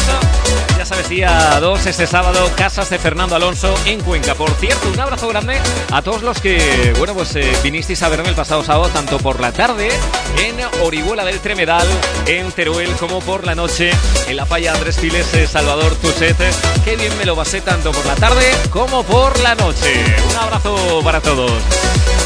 Ya 0.76 0.84
sabes, 0.84 1.08
día 1.08 1.60
2, 1.60 1.86
este 1.86 2.06
sábado, 2.06 2.50
Casas 2.56 2.90
de 2.90 2.98
Fernando 2.98 3.36
Alonso 3.36 3.72
en 3.86 4.00
Cuenca. 4.00 4.34
Por 4.34 4.50
cierto, 4.54 4.88
un 4.90 4.98
abrazo 4.98 5.28
grande 5.28 5.58
a 5.92 6.02
todos 6.02 6.22
los 6.22 6.40
que, 6.40 6.92
bueno, 6.98 7.14
pues 7.14 7.36
eh, 7.36 7.56
vinisteis 7.62 8.02
a 8.02 8.08
verme 8.08 8.28
el 8.28 8.34
pasado 8.34 8.64
sábado, 8.64 8.90
tanto 8.92 9.18
por 9.18 9.40
la 9.40 9.52
tarde 9.52 9.75
en 9.78 10.56
Orihuela 10.82 11.24
del 11.24 11.40
Tremedal, 11.40 11.86
en 12.26 12.50
Teruel, 12.52 12.90
como 12.92 13.20
por 13.20 13.44
la 13.44 13.54
noche 13.54 13.90
en 14.26 14.36
la 14.36 14.46
falla 14.46 14.72
Andrés 14.72 14.96
Files, 14.96 15.32
eh, 15.34 15.46
Salvador 15.46 15.94
Tuset. 15.96 16.36
Qué 16.84 16.96
bien 16.96 17.16
me 17.18 17.24
lo 17.24 17.36
pasé 17.36 17.60
tanto 17.60 17.92
por 17.92 18.04
la 18.06 18.14
tarde 18.14 18.44
como 18.70 19.02
por 19.02 19.38
la 19.40 19.54
noche. 19.54 20.04
Un 20.30 20.36
abrazo 20.36 21.00
para 21.04 21.20
todos. 21.20 21.52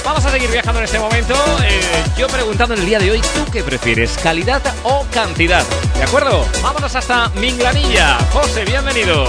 Vamos 0.04 0.24
a 0.24 0.30
seguir 0.30 0.50
viajando 0.50 0.80
en 0.80 0.84
este 0.84 0.98
momento. 0.98 1.34
Eh, 1.64 1.80
yo 2.16 2.28
preguntando 2.28 2.74
en 2.74 2.80
el 2.80 2.86
día 2.86 2.98
de 2.98 3.10
hoy, 3.10 3.20
¿tú 3.20 3.50
qué 3.52 3.62
prefieres? 3.62 4.16
¿Calidad 4.22 4.62
o 4.84 5.04
cantidad? 5.12 5.64
¿De 5.96 6.04
acuerdo? 6.04 6.44
Vámonos 6.62 6.94
hasta 6.94 7.30
Minglanilla. 7.30 8.18
José, 8.32 8.64
bienvenido. 8.64 9.26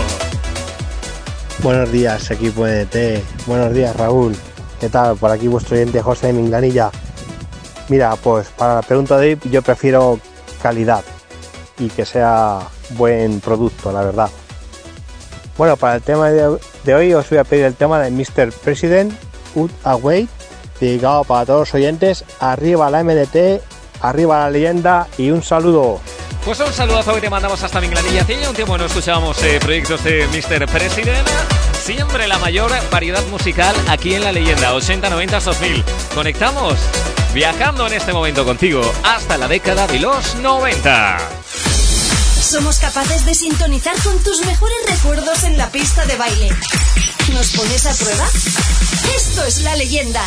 Buenos 1.60 1.92
días, 1.92 2.30
equipo 2.30 2.68
EDT. 2.68 3.24
Buenos 3.48 3.74
días, 3.74 3.96
Raúl. 3.96 4.36
¿Qué 4.80 4.90
tal? 4.90 5.16
Por 5.16 5.32
aquí 5.32 5.48
vuestro 5.48 5.76
oyente 5.76 6.02
José 6.02 6.28
de 6.28 6.34
Minglanilla. 6.34 6.92
Mira, 7.92 8.16
pues 8.16 8.48
para 8.48 8.76
la 8.76 8.82
pregunta 8.84 9.18
de 9.18 9.32
hoy 9.34 9.40
yo 9.52 9.62
prefiero 9.62 10.18
calidad 10.64 11.04
y 11.78 11.90
que 11.90 12.06
sea 12.06 12.60
buen 12.92 13.42
producto, 13.42 13.92
la 13.92 14.02
verdad. 14.02 14.30
Bueno, 15.58 15.76
para 15.76 15.96
el 15.96 16.02
tema 16.02 16.30
de, 16.30 16.96
hoy 16.96 17.14
os 17.14 17.30
voy 17.30 17.40
a 17.40 17.44
pedir 17.44 17.66
el 17.66 17.76
tema 17.76 18.00
de 18.00 18.10
Mr. 18.10 18.54
President, 18.64 19.12
Ud 19.56 19.70
Away, 19.84 20.30
dedicado 20.80 21.26
para 21.26 21.46
todos 21.46 21.60
los 21.60 21.74
oyentes. 21.74 22.24
Arriba 22.40 22.90
la 22.90 23.04
MDT, 23.04 23.62
arriba 24.00 24.40
la 24.40 24.50
leyenda 24.50 25.08
y 25.18 25.32
un 25.32 25.44
saludo. 25.44 26.00
Pues 26.46 26.62
un 26.62 26.72
saludazo 26.72 27.14
que 27.16 27.20
te 27.20 27.30
mandamos 27.30 27.62
hasta 27.62 27.82
Minglanilla. 27.82 28.22
Hace 28.22 28.48
un 28.48 28.56
tiempo 28.56 28.78
no 28.78 28.86
escuchábamos 28.86 29.44
eh, 29.44 29.60
proyectos 29.60 30.02
de 30.06 30.28
Mr. 30.28 30.66
President. 30.68 31.28
Siempre 31.84 32.26
la 32.26 32.40
mayor 32.40 32.72
variedad 32.90 33.26
musical 33.28 33.76
aquí 33.90 34.14
en 34.14 34.24
La 34.24 34.32
Leyenda, 34.32 34.74
80, 34.76 35.10
90, 35.10 35.40
2000. 35.42 35.84
Conectamos, 36.16 36.78
viajando 37.34 37.88
en 37.88 37.94
este 37.94 38.14
momento 38.14 38.46
contigo 38.46 38.82
hasta 39.04 39.38
la 39.38 39.48
década 39.48 39.88
de 39.88 40.00
los 40.00 40.36
90. 40.36 41.18
Somos 42.42 42.80
capaces 42.80 43.26
de 43.26 43.34
sintonizar 43.34 43.96
con 44.04 44.22
tus 44.24 44.46
mejores 44.46 44.78
recuerdos 44.88 45.44
en 45.44 45.58
la 45.58 45.70
pista 45.70 46.06
de 46.06 46.18
baile. 46.18 46.50
¿Nos 47.34 47.52
pones 47.52 47.86
a 47.86 47.94
prueba? 47.94 48.28
Esto 49.16 49.46
es 49.46 49.62
la 49.62 49.76
leyenda. 49.76 50.22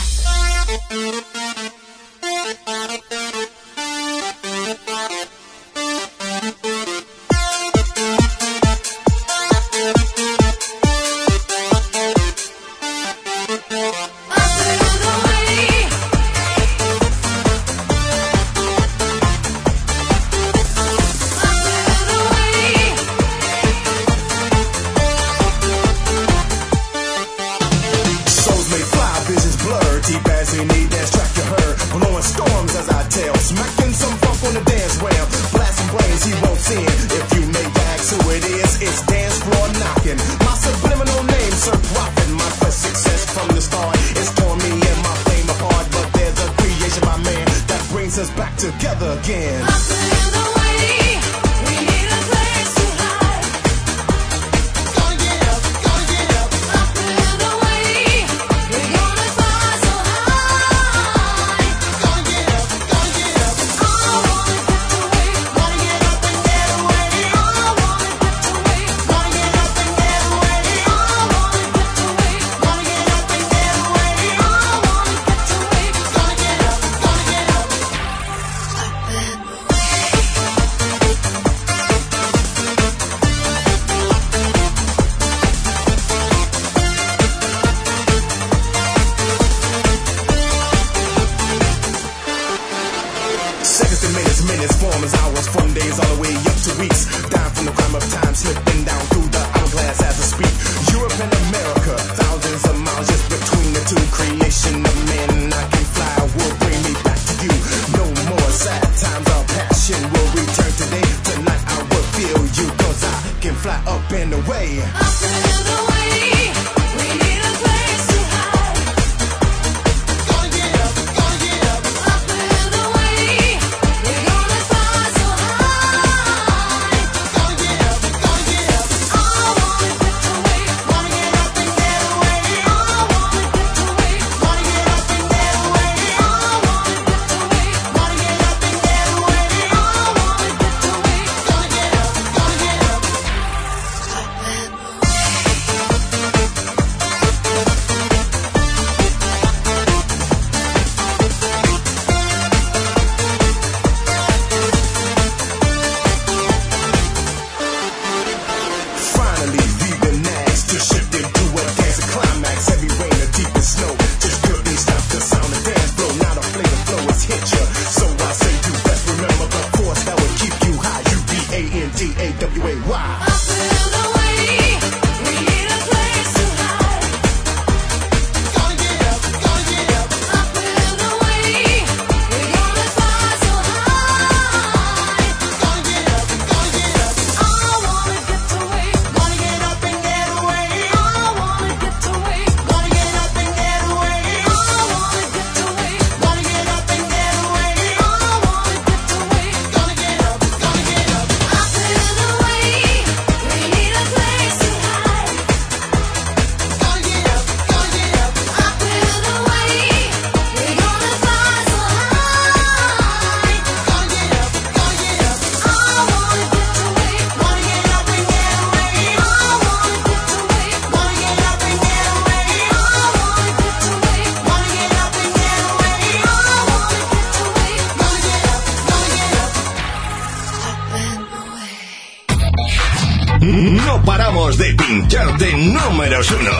Uno. 236.20 236.52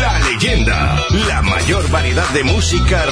La 0.00 0.18
leyenda, 0.18 1.00
la 1.28 1.42
mayor 1.42 1.88
variedad 1.90 2.28
de 2.30 2.42
música 2.42 3.06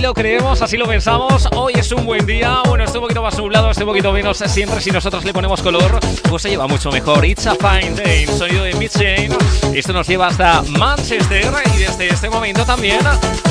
lo 0.00 0.14
creemos, 0.14 0.62
así 0.62 0.76
lo 0.76 0.86
pensamos. 0.86 1.46
Hoy 1.54 1.74
es 1.76 1.92
un 1.92 2.06
buen 2.06 2.24
día. 2.24 2.62
Bueno, 2.66 2.84
este 2.84 2.98
un 2.98 3.04
poquito 3.04 3.22
más 3.22 3.36
nublado, 3.36 3.70
este 3.70 3.84
un 3.84 3.90
poquito 3.90 4.12
menos. 4.12 4.38
Siempre 4.38 4.80
si 4.80 4.90
nosotros 4.90 5.24
le 5.24 5.32
ponemos 5.32 5.60
color, 5.62 6.00
pues 6.28 6.42
se 6.42 6.50
lleva 6.50 6.66
mucho 6.66 6.90
mejor. 6.90 7.24
It's 7.24 7.46
a 7.46 7.54
fine 7.54 7.94
day, 7.94 8.26
sonido 8.26 8.64
de 8.64 8.72
Jane. 8.88 9.30
Esto 9.74 9.92
nos 9.92 10.08
lleva 10.08 10.28
hasta 10.28 10.62
Manchester 10.62 11.52
y 11.74 11.78
desde 11.78 12.08
este 12.08 12.30
momento 12.30 12.64
también 12.64 13.00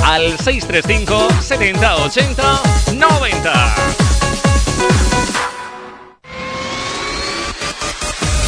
al 0.04 0.38
635 0.40 1.28
70 1.42 1.96
80 1.98 2.62
90. 2.96 3.76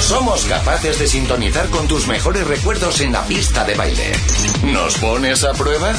Somos 0.01 0.43
capaces 0.45 0.99
de 0.99 1.07
sintonizar 1.07 1.69
con 1.69 1.87
tus 1.87 2.07
mejores 2.07 2.45
recuerdos 2.47 2.99
en 3.01 3.13
la 3.13 3.21
pista 3.23 3.63
de 3.63 3.75
baile. 3.75 4.11
¿Nos 4.63 4.95
pones 4.97 5.43
a 5.43 5.53
prueba? 5.53 5.93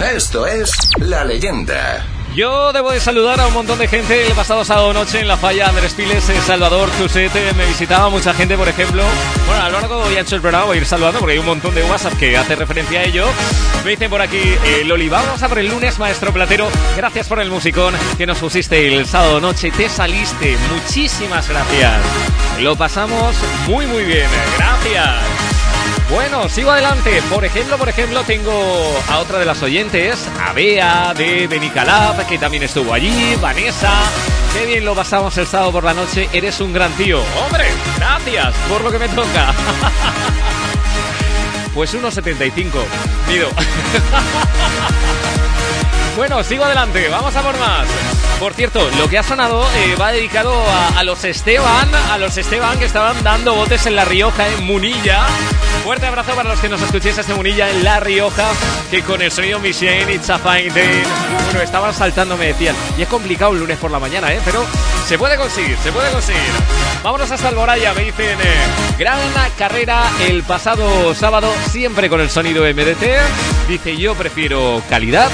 Esto 0.00 0.46
es 0.46 0.72
La 1.06 1.24
Leyenda. 1.24 2.04
Yo 2.34 2.72
debo 2.72 2.92
de 2.92 3.00
saludar 3.00 3.40
a 3.40 3.46
un 3.46 3.52
montón 3.52 3.78
de 3.78 3.88
gente 3.88 4.26
el 4.26 4.32
pasado 4.32 4.64
sábado 4.64 4.92
noche 4.92 5.20
en 5.20 5.28
la 5.28 5.36
falla 5.36 5.68
Andrés 5.68 5.92
Piles, 5.92 6.26
en 6.30 6.40
Salvador, 6.40 6.88
Tusete, 6.98 7.52
me 7.54 7.66
visitaba 7.66 8.08
mucha 8.08 8.32
gente, 8.32 8.56
por 8.56 8.68
ejemplo. 8.68 9.02
Bueno, 9.46 9.62
a 9.62 9.68
lo 9.68 9.80
largo 9.80 10.08
de 10.08 10.18
ancho 10.18 10.36
el 10.36 10.40
programa 10.40 10.66
voy 10.66 10.78
a 10.78 10.80
ir 10.80 10.86
saludando 10.86 11.18
porque 11.18 11.34
hay 11.34 11.38
un 11.38 11.46
montón 11.46 11.74
de 11.74 11.82
WhatsApp 11.82 12.14
que 12.18 12.36
hace 12.36 12.54
referencia 12.54 13.00
a 13.00 13.04
ello. 13.04 13.26
Me 13.84 13.90
dicen 13.90 14.08
por 14.08 14.22
aquí, 14.22 14.38
eh, 14.38 14.82
Loli, 14.84 15.08
vamos 15.08 15.42
a 15.42 15.48
por 15.48 15.58
el 15.58 15.68
lunes, 15.68 15.98
maestro 15.98 16.32
Platero. 16.32 16.68
Gracias 16.96 17.28
por 17.28 17.40
el 17.40 17.50
musicón 17.50 17.94
que 18.16 18.26
nos 18.26 18.38
pusiste 18.38 18.88
el 18.88 19.06
sábado 19.06 19.40
noche. 19.40 19.70
Te 19.70 19.88
saliste. 19.88 20.56
Muchísimas 20.72 21.48
gracias. 21.48 22.00
Lo 22.60 22.76
pasamos 22.76 23.36
muy, 23.66 23.86
muy 23.86 24.04
bien. 24.04 24.28
Gracias. 24.56 25.41
Bueno, 26.12 26.46
sigo 26.50 26.70
adelante. 26.70 27.22
Por 27.30 27.42
ejemplo, 27.42 27.78
por 27.78 27.88
ejemplo, 27.88 28.22
tengo 28.24 28.52
a 29.08 29.18
otra 29.20 29.38
de 29.38 29.46
las 29.46 29.62
oyentes, 29.62 30.28
a 30.38 30.52
Bea 30.52 31.14
de 31.14 31.46
Benicalab, 31.46 32.26
que 32.26 32.36
también 32.36 32.62
estuvo 32.64 32.92
allí, 32.92 33.34
Vanessa. 33.40 33.90
Qué 34.52 34.66
bien 34.66 34.84
lo 34.84 34.94
pasamos 34.94 35.36
el 35.38 35.46
sábado 35.46 35.72
por 35.72 35.84
la 35.84 35.94
noche. 35.94 36.28
Eres 36.34 36.60
un 36.60 36.74
gran 36.74 36.92
tío. 36.92 37.22
Hombre, 37.42 37.64
gracias 37.96 38.54
por 38.68 38.82
lo 38.82 38.90
que 38.92 38.98
me 38.98 39.08
toca. 39.08 39.54
Pues 41.74 41.94
1,75. 41.94 42.68
Mido. 43.28 43.48
Bueno, 46.14 46.44
sigo 46.44 46.62
adelante, 46.62 47.08
vamos 47.08 47.34
a 47.34 47.40
por 47.40 47.58
más. 47.58 47.86
Por 48.38 48.52
cierto, 48.52 48.86
lo 48.98 49.08
que 49.08 49.16
ha 49.16 49.22
sonado 49.22 49.66
eh, 49.74 49.96
va 49.98 50.12
dedicado 50.12 50.52
a, 50.68 50.88
a 50.98 51.04
los 51.04 51.24
Esteban, 51.24 51.88
a 51.94 52.18
los 52.18 52.36
Esteban 52.36 52.78
que 52.78 52.84
estaban 52.84 53.24
dando 53.24 53.54
botes 53.54 53.86
en 53.86 53.96
La 53.96 54.04
Rioja, 54.04 54.46
en 54.48 54.66
Munilla. 54.66 55.26
Fuerte 55.84 56.06
abrazo 56.06 56.34
para 56.36 56.48
los 56.48 56.60
que 56.60 56.68
nos 56.68 56.80
escuchéis 56.80 57.16
desde 57.16 57.34
Munilla, 57.34 57.68
en 57.68 57.82
La 57.82 57.98
Rioja, 57.98 58.50
que 58.88 59.02
con 59.02 59.20
el 59.20 59.32
sonido 59.32 59.58
Michelle, 59.58 60.14
It's 60.14 60.30
a 60.30 60.38
Fine 60.38 60.70
Day, 60.70 61.02
bueno, 61.44 61.60
estaban 61.60 61.92
saltando, 61.92 62.36
me 62.36 62.46
decían. 62.46 62.76
Y 62.96 63.02
es 63.02 63.08
complicado 63.08 63.52
el 63.52 63.58
lunes 63.58 63.78
por 63.78 63.90
la 63.90 63.98
mañana, 63.98 64.32
¿eh? 64.32 64.40
Pero 64.44 64.64
se 65.08 65.18
puede 65.18 65.36
conseguir, 65.36 65.76
se 65.82 65.90
puede 65.90 66.10
conseguir. 66.12 66.40
Vámonos 67.02 67.30
hasta 67.32 67.48
Alboraya, 67.48 67.92
me 67.94 68.04
dicen. 68.04 68.38
eh, 68.40 68.54
gran 68.96 69.18
carrera 69.58 70.04
el 70.28 70.44
pasado 70.44 71.14
sábado, 71.16 71.52
siempre 71.70 72.08
con 72.08 72.20
el 72.20 72.30
sonido 72.30 72.62
MDT. 72.62 73.68
Dice, 73.68 73.96
yo 73.96 74.14
prefiero 74.14 74.80
calidad 74.88 75.30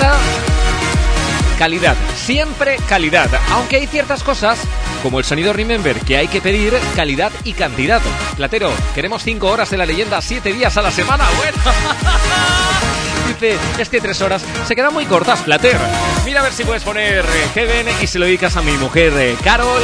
calidad, 1.59 1.97
siempre 2.15 2.77
calidad. 2.89 3.29
Aunque 3.51 3.77
hay 3.77 3.87
ciertas 3.89 4.23
cosas, 4.23 4.61
como 5.03 5.19
el 5.19 5.25
sonido 5.25 5.53
Remember, 5.53 5.99
que 6.01 6.17
hay 6.17 6.29
que 6.29 6.41
pedir 6.41 6.79
calidad 6.95 7.33
y 7.45 7.53
cantidad. 7.53 8.01
Platero, 8.37 8.73
queremos 8.95 9.23
5 9.23 9.47
horas 9.47 9.71
de 9.71 9.79
la 9.79 9.87
leyenda, 9.87 10.21
7 10.21 10.53
días 10.53 10.77
a 10.77 10.83
la 10.83 10.91
semana. 10.91 11.25
Bueno. 11.37 11.59
Dice, 13.29 13.57
es 13.79 13.89
que 13.89 14.01
3 14.01 14.21
horas 14.23 14.45
se 14.67 14.75
quedan 14.75 14.95
muy 14.95 15.05
cortas, 15.05 15.41
Plater. 15.41 15.77
Mira 16.25 16.41
a 16.41 16.43
ver 16.43 16.53
si 16.53 16.65
puedes 16.65 16.83
poner 16.83 17.25
eh, 17.25 17.49
Heaven 17.55 17.87
y 18.01 18.07
se 18.07 18.19
lo 18.19 18.25
dedicas 18.25 18.57
a 18.57 18.63
mi 18.63 18.73
mujer, 18.73 19.13
eh, 19.17 19.37
Carol, 19.45 19.83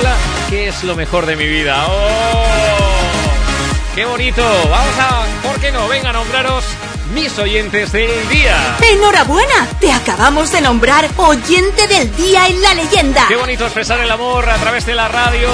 que 0.48 0.68
es 0.68 0.83
lo 0.83 0.96
mejor 0.96 1.27
de 1.27 1.37
mi 1.37 1.46
vida. 1.46 1.87
¡Oh! 1.88 2.46
¡Qué 3.94 4.05
bonito! 4.07 4.42
Vamos 4.70 4.94
a, 4.98 5.24
¿por 5.46 5.61
qué 5.61 5.70
no? 5.70 5.87
Venga 5.88 6.12
nombraros 6.12 6.64
mis 7.14 7.38
oyentes 7.38 7.92
del 7.92 8.29
día. 8.29 8.77
¡Enhorabuena! 8.92 9.68
Te 9.81 9.92
acabamos 9.92 10.50
de 10.50 10.61
nombrar 10.61 11.09
oyente 11.16 11.87
del 11.87 12.14
día 12.16 12.48
en 12.48 12.61
la 12.61 12.74
leyenda. 12.74 13.27
Qué 13.29 13.37
bonito 13.37 13.64
expresar 13.64 14.00
el 14.00 14.11
amor 14.11 14.48
a 14.48 14.57
través 14.57 14.85
de 14.85 14.94
la 14.94 15.07
radio. 15.09 15.48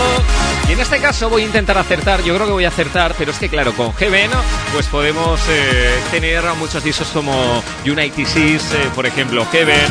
Y 0.69 0.73
en 0.73 0.81
este 0.81 1.01
caso 1.01 1.29
voy 1.29 1.43
a 1.43 1.47
intentar 1.47 1.77
acertar, 1.77 2.23
yo 2.23 2.35
creo 2.35 2.47
que 2.47 2.53
voy 2.53 2.65
a 2.65 2.69
acertar, 2.69 3.15
pero 3.19 3.33
es 3.33 3.39
que 3.39 3.49
claro, 3.49 3.73
con 3.75 3.93
Heaven 3.95 4.31
pues 4.73 4.87
podemos 4.87 5.41
eh, 5.49 6.01
tener 6.11 6.43
muchos 6.59 6.83
discos 6.83 7.09
como 7.09 7.63
United 7.85 8.27
Seas, 8.27 8.63
eh, 8.73 8.89
por 8.95 9.05
ejemplo, 9.05 9.47
Heaven, 9.51 9.91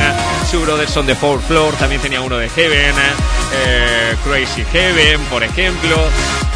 Two 0.50 0.62
Brothers 0.62 0.96
on 0.98 1.06
the 1.06 1.16
Fourth 1.16 1.46
Floor, 1.48 1.74
también 1.76 2.02
tenía 2.02 2.22
uno 2.22 2.38
de 2.38 2.50
Heaven, 2.50 2.96
eh, 3.54 4.16
Crazy 4.24 4.64
Heaven, 4.72 5.20
por 5.26 5.44
ejemplo. 5.44 5.98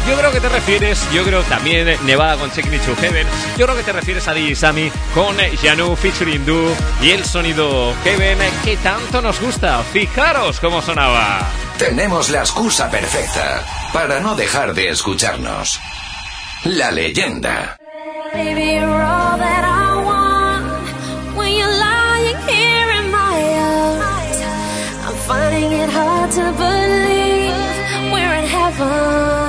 Yo 0.06 0.16
creo 0.18 0.32
que 0.32 0.40
te 0.40 0.48
refieres, 0.50 1.08
yo 1.12 1.24
creo 1.24 1.42
también 1.44 1.96
Nevada 2.04 2.36
con 2.36 2.50
Check 2.50 2.66
Me 2.66 2.78
to 2.78 2.94
Heaven, 2.96 3.26
yo 3.56 3.64
creo 3.64 3.76
que 3.76 3.82
te 3.82 3.92
refieres 3.92 4.28
a 4.28 4.34
DJ 4.34 4.54
Sammy 4.54 4.92
con 5.14 5.36
Janu 5.62 5.96
featuring 5.96 6.44
Du 6.44 6.74
y 7.00 7.10
el 7.10 7.24
sonido 7.24 7.94
Heaven 8.04 8.38
que 8.64 8.76
tanto 8.76 9.22
nos 9.22 9.40
gusta. 9.40 9.82
Fijaros 9.92 10.60
cómo 10.60 10.82
sonaba. 10.82 11.48
Tenemos 11.78 12.28
la 12.28 12.40
excusa 12.40 12.90
perfecta 12.90 13.64
para 13.92 14.20
no 14.20 14.34
dejar 14.36 14.74
de 14.74 14.90
escucharnos. 14.90 15.80
La 16.64 16.90
leyenda. 16.90 17.76
Finding 25.26 25.72
it 25.72 25.88
hard 25.88 26.30
to 26.32 26.52
believe 26.52 28.12
we're 28.12 28.34
in 28.34 28.44
heaven. 28.44 29.43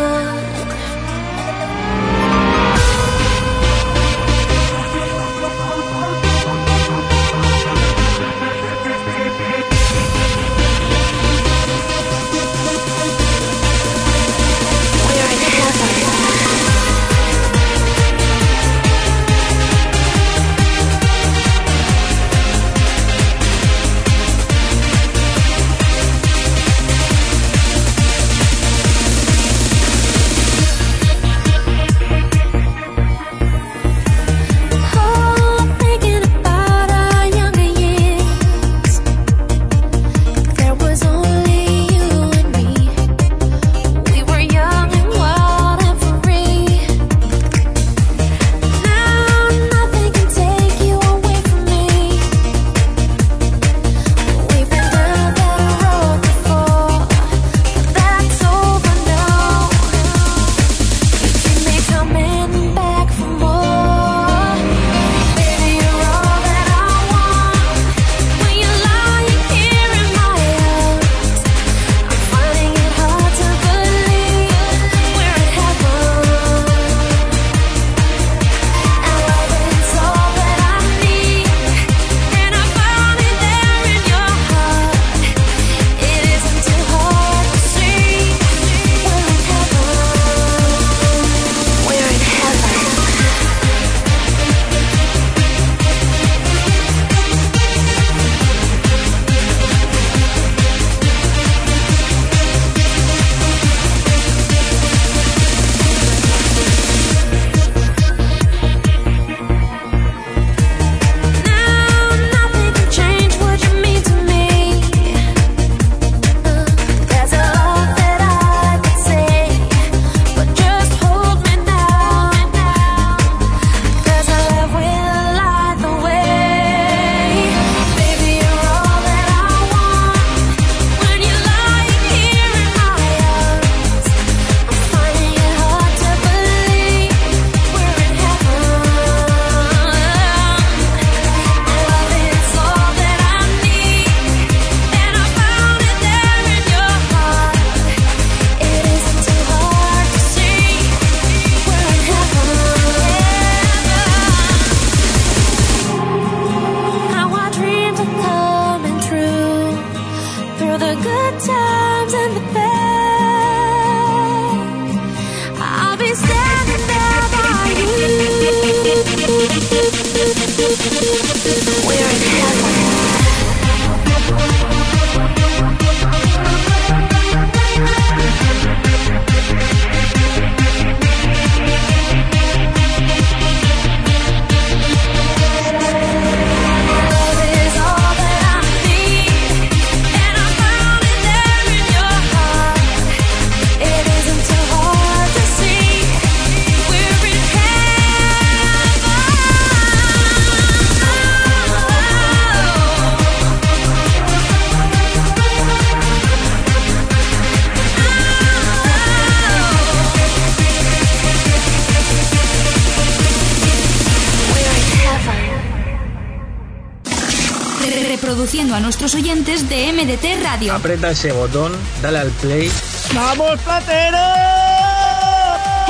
Radio. 220.56 220.74
Aprieta 220.74 221.12
ese 221.12 221.34
botón, 221.34 221.74
dale 222.02 222.20
al 222.20 222.30
play. 222.32 222.72
¡Vamos, 223.14 223.60
Platero! 223.60 224.18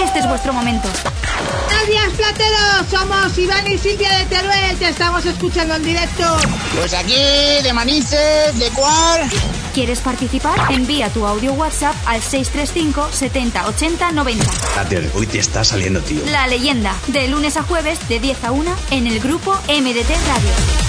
Este 0.04 0.20
es 0.20 0.28
vuestro 0.28 0.54
momento. 0.54 0.88
Días, 1.88 2.10
Platero. 2.18 2.90
Somos 2.90 3.38
Iván 3.38 3.72
y 3.72 3.78
Silvia 3.78 4.10
de 4.18 4.26
Teruel. 4.26 4.76
Te 4.78 4.90
estamos 4.90 5.24
escuchando 5.24 5.76
en 5.76 5.84
directo. 5.84 6.24
Pues 6.76 6.96
aquí, 6.96 7.14
de 7.62 7.74
Manises, 7.74 8.58
de 8.58 8.70
Cuar. 8.72 9.22
¿Quieres 9.72 10.00
participar? 10.00 10.58
Envía 10.72 11.10
tu 11.10 11.28
audio 11.28 11.54
WhatsApp 11.54 11.96
al 12.08 12.24
635 12.24 13.10
70 13.12 13.68
80 13.68 14.12
90. 14.14 14.46
Plater, 14.74 15.12
hoy 15.14 15.28
te 15.28 15.38
está 15.38 15.64
saliendo, 15.64 16.02
tío. 16.02 16.22
La 16.32 16.48
leyenda, 16.48 16.96
de 17.06 17.28
lunes 17.28 17.56
a 17.56 17.62
jueves, 17.62 18.00
de 18.10 18.20
10 18.20 18.44
a 18.46 18.52
1, 18.52 18.76
en 18.90 19.06
el 19.06 19.20
grupo 19.20 19.54
MDT 19.68 20.10
Radio. 20.10 20.85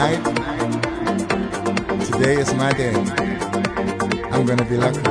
Tonight, 0.00 0.24
today 2.06 2.36
is 2.40 2.54
my 2.54 2.72
day. 2.72 2.94
I'm 4.32 4.46
gonna 4.46 4.64
be 4.64 4.78
lucky. 4.78 5.02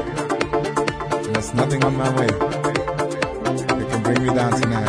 There's 1.31 1.53
nothing 1.53 1.83
on 1.83 1.95
my 1.95 2.09
way 2.17 2.25
that 2.25 3.87
can 3.91 4.01
bring 4.01 4.25
me 4.25 4.33
down 4.33 4.51
tonight. 4.59 4.87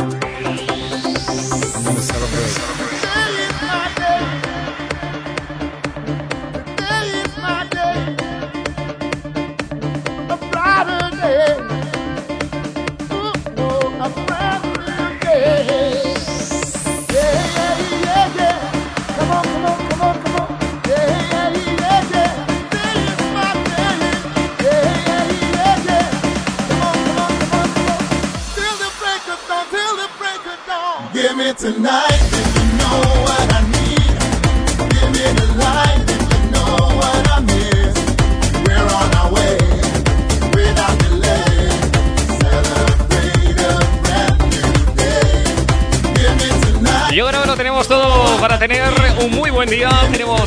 I'm 1.75 1.83
gonna 1.83 2.01
celebrate. 2.01 2.70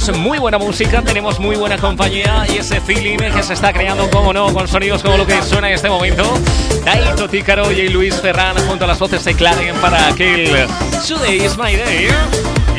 Tenemos 0.05 0.22
muy 0.22 0.38
buena 0.38 0.59
música, 0.59 1.00
tenemos 1.00 1.40
muy 1.40 1.57
buena 1.57 1.78
compañía 1.78 2.44
y 2.52 2.59
ese 2.59 2.78
feeling 2.78 3.16
que 3.16 3.42
se 3.42 3.55
está 3.55 3.72
creando, 3.72 4.11
como 4.11 4.34
no, 4.34 4.52
con 4.52 4.68
sonidos 4.68 5.02
como 5.02 5.16
lo 5.16 5.26
que 5.26 5.40
suena 5.40 5.68
en 5.68 5.76
este 5.76 5.88
momento. 5.88 6.38
Taito 6.84 7.26
Tícaro 7.26 7.72
y 7.72 7.88
Luis 7.88 8.14
Ferran 8.16 8.55
junto 8.66 8.84
a 8.84 8.88
las 8.88 8.98
voces 8.98 9.24
de 9.24 9.32
Claren 9.34 9.74
para 9.76 10.09
aquel 10.09 10.66
Today 11.09 11.46
is 11.46 11.57
my 11.57 11.74
day. 11.74 12.09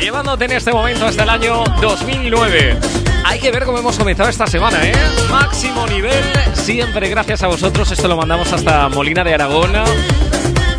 Llevándote 0.00 0.44
en 0.44 0.52
este 0.52 0.72
momento 0.72 1.04
hasta 1.04 1.24
el 1.24 1.30
año 1.30 1.64
2009. 1.80 2.78
Hay 3.24 3.40
que 3.40 3.50
ver 3.50 3.64
cómo 3.64 3.78
hemos 3.78 3.98
comenzado 3.98 4.28
esta 4.28 4.46
semana, 4.46 4.78
¿eh? 4.86 4.94
Máximo 5.28 5.84
nivel, 5.88 6.22
siempre 6.54 7.08
gracias 7.08 7.42
a 7.42 7.48
vosotros. 7.48 7.90
Esto 7.90 8.06
lo 8.06 8.16
mandamos 8.16 8.52
hasta 8.52 8.88
Molina 8.88 9.24
de 9.24 9.34
Aragón. 9.34 9.72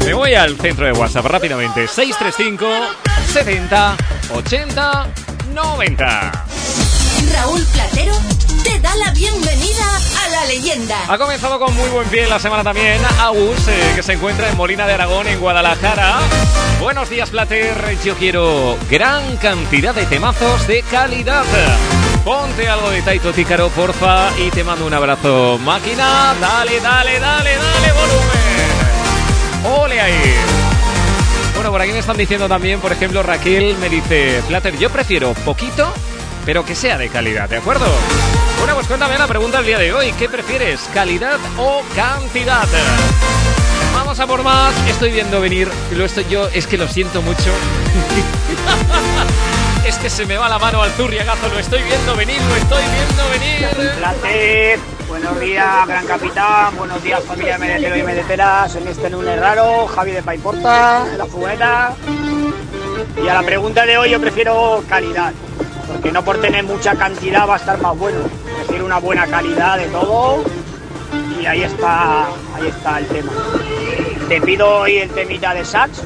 Me 0.06 0.14
voy 0.14 0.34
al 0.34 0.56
centro 0.56 0.86
de 0.86 0.94
WhatsApp 0.94 1.26
rápidamente. 1.26 1.90
635 1.90 2.66
70 3.34 3.98
80 4.34 5.08
90. 5.54 6.37
Raúl 7.34 7.64
Platero 7.74 8.14
te 8.64 8.80
da 8.80 8.96
la 8.96 9.12
bienvenida 9.12 9.86
a 10.26 10.30
la 10.30 10.46
leyenda. 10.46 10.98
Ha 11.08 11.18
comenzado 11.18 11.60
con 11.60 11.76
muy 11.76 11.90
buen 11.90 12.08
pie 12.10 12.28
la 12.28 12.40
semana 12.40 12.64
también 12.64 13.00
Agus, 13.20 13.68
eh, 13.68 13.94
que 13.96 14.04
se 14.04 14.14
encuentra 14.14 14.50
en 14.50 14.58
Molina 14.58 14.86
de 14.88 14.94
Aragón, 14.94 15.28
en 15.28 15.40
Guadalajara. 15.40 16.20
Buenos 16.80 17.10
días, 17.10 17.30
Plater. 17.30 17.98
Yo 18.04 18.16
quiero 18.16 18.78
gran 18.90 19.38
cantidad 19.38 19.96
de 19.96 20.06
temazos 20.06 20.68
de 20.68 20.84
calidad. 20.84 21.46
Ponte 22.24 22.68
algo 22.68 22.90
de 22.90 23.02
Taito 23.02 23.32
Tícaro, 23.32 23.70
porfa, 23.70 24.30
y 24.38 24.50
te 24.50 24.64
mando 24.64 24.86
un 24.86 24.94
abrazo. 24.94 25.58
Máquina, 25.64 26.36
dale, 26.40 26.80
dale, 26.80 27.20
dale, 27.20 27.56
dale, 27.56 27.92
volumen. 27.94 29.82
Ole 29.82 30.02
ahí. 30.02 30.36
Bueno, 31.56 31.72
por 31.72 31.82
aquí 31.82 31.92
me 31.92 32.00
están 32.00 32.18
diciendo 32.18 32.48
también, 32.48 32.80
por 32.80 32.92
ejemplo, 32.92 33.24
Raquel 33.24 33.76
me 33.78 33.90
dice, 33.90 34.44
Plater, 34.48 34.78
yo 34.78 34.92
prefiero 34.92 35.34
poquito, 35.34 35.92
pero 36.48 36.64
que 36.64 36.76
sea 36.76 36.98
de 36.98 37.10
calidad, 37.10 37.50
¿de 37.50 37.58
acuerdo? 37.58 37.86
Bueno, 38.58 38.74
pues 38.74 38.88
cuéntame 38.88 39.18
la 39.18 39.28
pregunta 39.28 39.58
del 39.58 39.66
día 39.66 39.80
de 39.80 39.92
hoy. 39.92 40.14
¿Qué 40.14 40.30
prefieres, 40.30 40.80
calidad 40.94 41.38
o 41.58 41.82
cantidad? 41.94 42.66
Vamos 43.94 44.18
a 44.18 44.26
por 44.26 44.44
más. 44.44 44.74
Estoy 44.88 45.12
viendo 45.12 45.42
venir, 45.42 45.68
lo 45.92 46.06
estoy 46.06 46.24
yo, 46.30 46.48
es 46.48 46.66
que 46.66 46.78
lo 46.78 46.88
siento 46.88 47.22
mucho. 47.22 47.52
es 49.86 49.98
que 49.98 50.10
se 50.10 50.26
me 50.26 50.38
va 50.38 50.48
la 50.48 50.58
mano 50.58 50.82
al 50.82 50.92
zurriagazo. 50.92 51.50
Lo 51.50 51.60
estoy 51.60 51.84
viendo 51.84 52.16
venir, 52.16 52.42
lo 52.42 52.56
estoy 52.56 52.84
viendo 52.96 53.30
venir. 53.30 53.98
Placer, 53.98 54.80
buenos 55.10 55.40
días, 55.42 55.86
gran 55.86 56.08
capitán, 56.08 56.78
buenos 56.78 57.04
días, 57.04 57.26
familia 57.26 57.58
Medetero 57.58 57.98
y 57.98 58.04
Medeteras, 58.04 58.74
en 58.74 58.88
este 58.88 59.10
lunes 59.10 59.38
raro, 59.38 59.86
Javi 59.88 60.12
de 60.12 60.24
Paiporta, 60.24 61.08
la 61.18 61.26
furgoneta. 61.26 61.94
Y 63.22 63.28
a 63.28 63.34
la 63.34 63.44
pregunta 63.44 63.86
de 63.86 63.98
hoy 63.98 64.12
yo 64.12 64.22
prefiero 64.22 64.82
calidad, 64.88 65.34
porque 65.88 66.12
no 66.12 66.24
por 66.24 66.40
tener 66.40 66.64
mucha 66.64 66.96
cantidad 66.96 67.48
va 67.48 67.56
a 67.56 67.58
estar 67.58 67.80
más 67.82 67.98
bueno. 67.98 68.20
Prefiero 68.58 68.86
una 68.86 69.00
buena 69.00 69.26
calidad 69.28 69.78
de 69.78 69.88
todo 69.88 70.44
y 71.40 71.46
ahí 71.46 71.64
está, 71.64 72.26
ahí 72.56 72.68
está 72.68 73.00
el 73.00 73.08
tema. 73.08 73.32
Te 74.28 74.42
pido 74.42 74.80
hoy 74.80 74.98
el 74.98 75.10
temita 75.10 75.54
de 75.54 75.64
sax. 75.64 76.04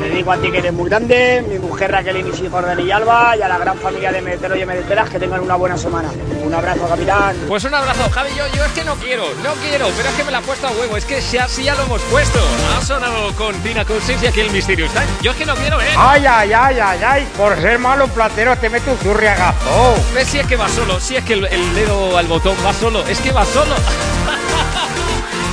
Le 0.00 0.10
digo 0.10 0.32
a 0.32 0.36
ti 0.36 0.50
que 0.50 0.58
eres 0.58 0.72
muy 0.72 0.88
grande, 0.88 1.44
mi 1.48 1.58
mujer 1.58 1.90
Raquel 1.92 2.16
y 2.18 2.22
mis 2.24 2.40
hijos 2.40 2.62
Dani 2.64 2.82
y 2.82 2.90
Alba, 2.90 3.36
y 3.36 3.42
a 3.42 3.48
la 3.48 3.58
gran 3.58 3.78
familia 3.78 4.10
de 4.12 4.20
Medeteros 4.20 4.58
y 4.58 4.64
Medeteras 4.66 5.08
que 5.10 5.18
tengan 5.18 5.40
una 5.40 5.54
buena 5.56 5.76
semana. 5.78 6.08
Un 6.42 6.52
abrazo, 6.54 6.88
capitán. 6.88 7.36
Pues 7.48 7.64
un 7.64 7.74
abrazo, 7.74 8.08
Javi. 8.10 8.30
Yo, 8.36 8.44
yo 8.54 8.64
es 8.64 8.72
que 8.72 8.84
no 8.84 8.94
quiero, 8.96 9.24
no 9.42 9.52
quiero, 9.54 9.88
pero 9.96 10.08
es 10.08 10.14
que 10.14 10.24
me 10.24 10.32
la 10.32 10.38
ha 10.38 10.42
puesto 10.42 10.66
a 10.66 10.70
huevo. 10.70 10.96
Es 10.96 11.04
que 11.04 11.20
ya, 11.20 11.48
sí 11.48 11.64
ya 11.64 11.74
lo 11.74 11.82
hemos 11.84 12.02
puesto. 12.02 12.38
Ha 12.76 12.84
sonado 12.84 13.32
con 13.36 13.54
Tina 13.62 13.84
Cousins 13.84 14.22
y 14.22 14.26
aquí 14.26 14.40
el 14.40 14.50
Mysterious 14.50 14.90
Time. 14.92 15.06
Yo 15.22 15.30
es 15.30 15.36
que 15.36 15.46
no 15.46 15.54
quiero, 15.54 15.80
¿eh? 15.80 15.94
Ay, 15.96 16.24
ay, 16.26 16.52
ay, 16.52 16.80
ay, 16.80 17.00
ay. 17.06 17.28
Por 17.36 17.56
ser 17.60 17.78
malo 17.78 18.08
platero 18.08 18.56
te 18.56 18.68
mete 18.68 18.90
un 18.90 18.98
zurriagazo. 18.98 19.94
¿Ves 20.14 20.28
si 20.28 20.38
es 20.40 20.46
que 20.46 20.56
va 20.56 20.68
solo? 20.68 20.98
Si 21.00 21.16
es 21.16 21.24
que 21.24 21.34
el, 21.34 21.44
el 21.46 21.74
dedo 21.74 22.16
al 22.18 22.26
botón 22.26 22.56
va 22.64 22.72
solo. 22.72 23.04
Es 23.06 23.20
que 23.20 23.30
va 23.30 23.44
solo. 23.44 23.74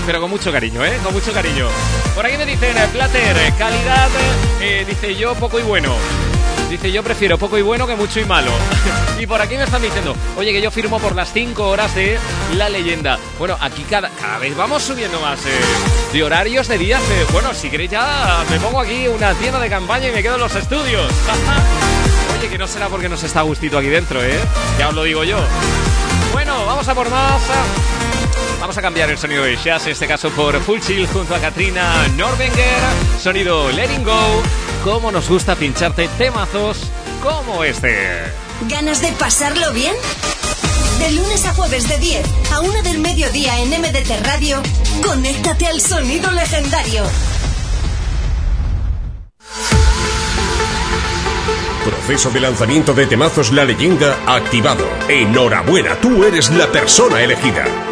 Pero 0.10 0.22
con 0.22 0.32
mucho 0.32 0.51
cariño, 0.51 0.84
¿eh? 0.84 0.97
Con 1.03 1.14
mucho 1.14 1.32
cariño. 1.32 1.68
Por 2.16 2.26
aquí 2.26 2.36
me 2.36 2.43
dicen, 2.43 2.76
Plater, 2.91 3.38
eh, 3.38 3.53
calidad, 3.55 4.10
eh, 4.60 4.84
dice 4.89 5.14
yo 5.14 5.36
poco 5.36 5.60
y 5.60 5.62
bueno. 5.62 5.95
Dice 6.68 6.91
yo 6.91 7.03
prefiero 7.03 7.38
poco 7.38 7.60
y 7.60 7.62
bueno 7.62 7.86
que 7.86 7.95
mucho 7.95 8.20
y 8.20 8.26
malo. 8.26 8.51
y 9.20 9.28
por 9.28 9.39
aquí 9.39 9.55
me 9.55 9.66
están 9.66 9.84
diciendo, 9.84 10.16
oye 10.36 10.51
que 10.51 10.64
yo 10.64 10.72
firmo 10.72 10.97
por 10.97 11.16
las 11.16 11.32
5 11.32 11.64
horas 11.64 11.93
de 11.93 12.18
la 12.57 12.70
leyenda. 12.70 13.20
Bueno, 13.38 13.55
aquí 13.62 13.84
cada, 13.88 14.10
cada 14.10 14.39
vez 14.39 14.57
vamos 14.57 14.82
subiendo 14.82 15.22
más 15.22 15.45
eh, 15.45 15.51
de 16.12 16.24
horarios 16.24 16.68
de 16.68 16.80
días. 16.80 17.03
eh. 17.12 17.28
Bueno, 17.32 17.53
si 17.53 17.70
queréis 17.70 17.91
ya 17.91 18.43
me 18.49 18.60
pongo 18.60 18.80
aquí 18.80 19.07
una 19.07 19.36
tienda 19.36 19.60
de 19.60 19.70
campaña 19.70 20.07
y 20.07 20.12
me 20.12 20.24
quedo 20.24 20.36
en 20.36 20.41
los 20.41 20.55
estudios. 20.55 21.05
oye, 22.39 22.49
que 22.49 22.57
no 22.57 22.66
será 22.66 22.89
porque 22.89 23.10
nos 23.10 23.22
está 23.22 23.43
gustito 23.43 23.78
aquí 23.78 23.89
dentro, 23.89 24.24
¿eh? 24.24 24.39
Ya 24.80 24.89
os 24.89 24.95
lo 24.95 25.03
digo 25.03 25.24
yo. 25.24 25.38
Bueno, 26.34 26.66
vamos 26.66 26.88
a 26.88 26.95
por 26.95 27.12
más. 27.12 27.43
Vamos 28.60 28.78
a 28.78 28.82
cambiar 28.82 29.10
el 29.10 29.18
sonido 29.18 29.43
de 29.43 29.55
Jazz, 29.55 29.86
en 29.86 29.93
este 29.93 30.05
caso 30.05 30.30
por 30.32 30.60
Full 30.62 30.80
Chill 30.82 31.07
junto 31.07 31.34
a 31.34 31.39
Katrina 31.39 32.07
Norwenger. 32.18 32.82
Sonido 33.20 33.72
Letting 33.72 34.03
Go. 34.03 34.43
Cómo 34.84 35.12
nos 35.12 35.30
gusta 35.30 35.55
pincharte 35.55 36.10
temazos 36.18 36.78
como 37.24 37.64
este. 37.64 37.97
¿Ganas 38.68 39.01
de 39.01 39.14
pasarlo 39.14 39.72
bien? 39.72 39.95
De 40.99 41.12
lunes 41.14 41.45
a 41.45 41.53
jueves 41.53 41.88
de 41.88 41.97
10 41.97 42.26
a 42.51 42.60
1 42.60 42.82
del 42.84 42.99
mediodía 42.99 43.57
en 43.62 43.70
MDT 43.70 44.26
Radio, 44.26 44.62
conéctate 45.01 45.66
al 45.66 45.80
sonido 45.80 46.30
legendario. 46.32 47.03
Proceso 51.86 52.30
de 52.30 52.41
lanzamiento 52.41 52.93
de 52.93 53.05
temazos 53.05 53.53
La 53.53 53.64
Leyenda 53.64 54.18
activado. 54.28 54.86
Enhorabuena, 55.07 55.95
tú 55.95 56.26
eres 56.26 56.49
la 56.49 56.68
persona 56.68 57.22
elegida. 57.22 57.88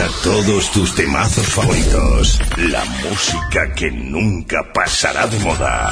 Pincha 0.00 0.12
todos 0.22 0.70
tus 0.70 0.94
temazos 0.94 1.46
favoritos. 1.46 2.40
La 2.56 2.82
música 2.84 3.72
que 3.74 3.90
nunca 3.90 4.64
pasará 4.72 5.26
de 5.26 5.38
moda. 5.40 5.90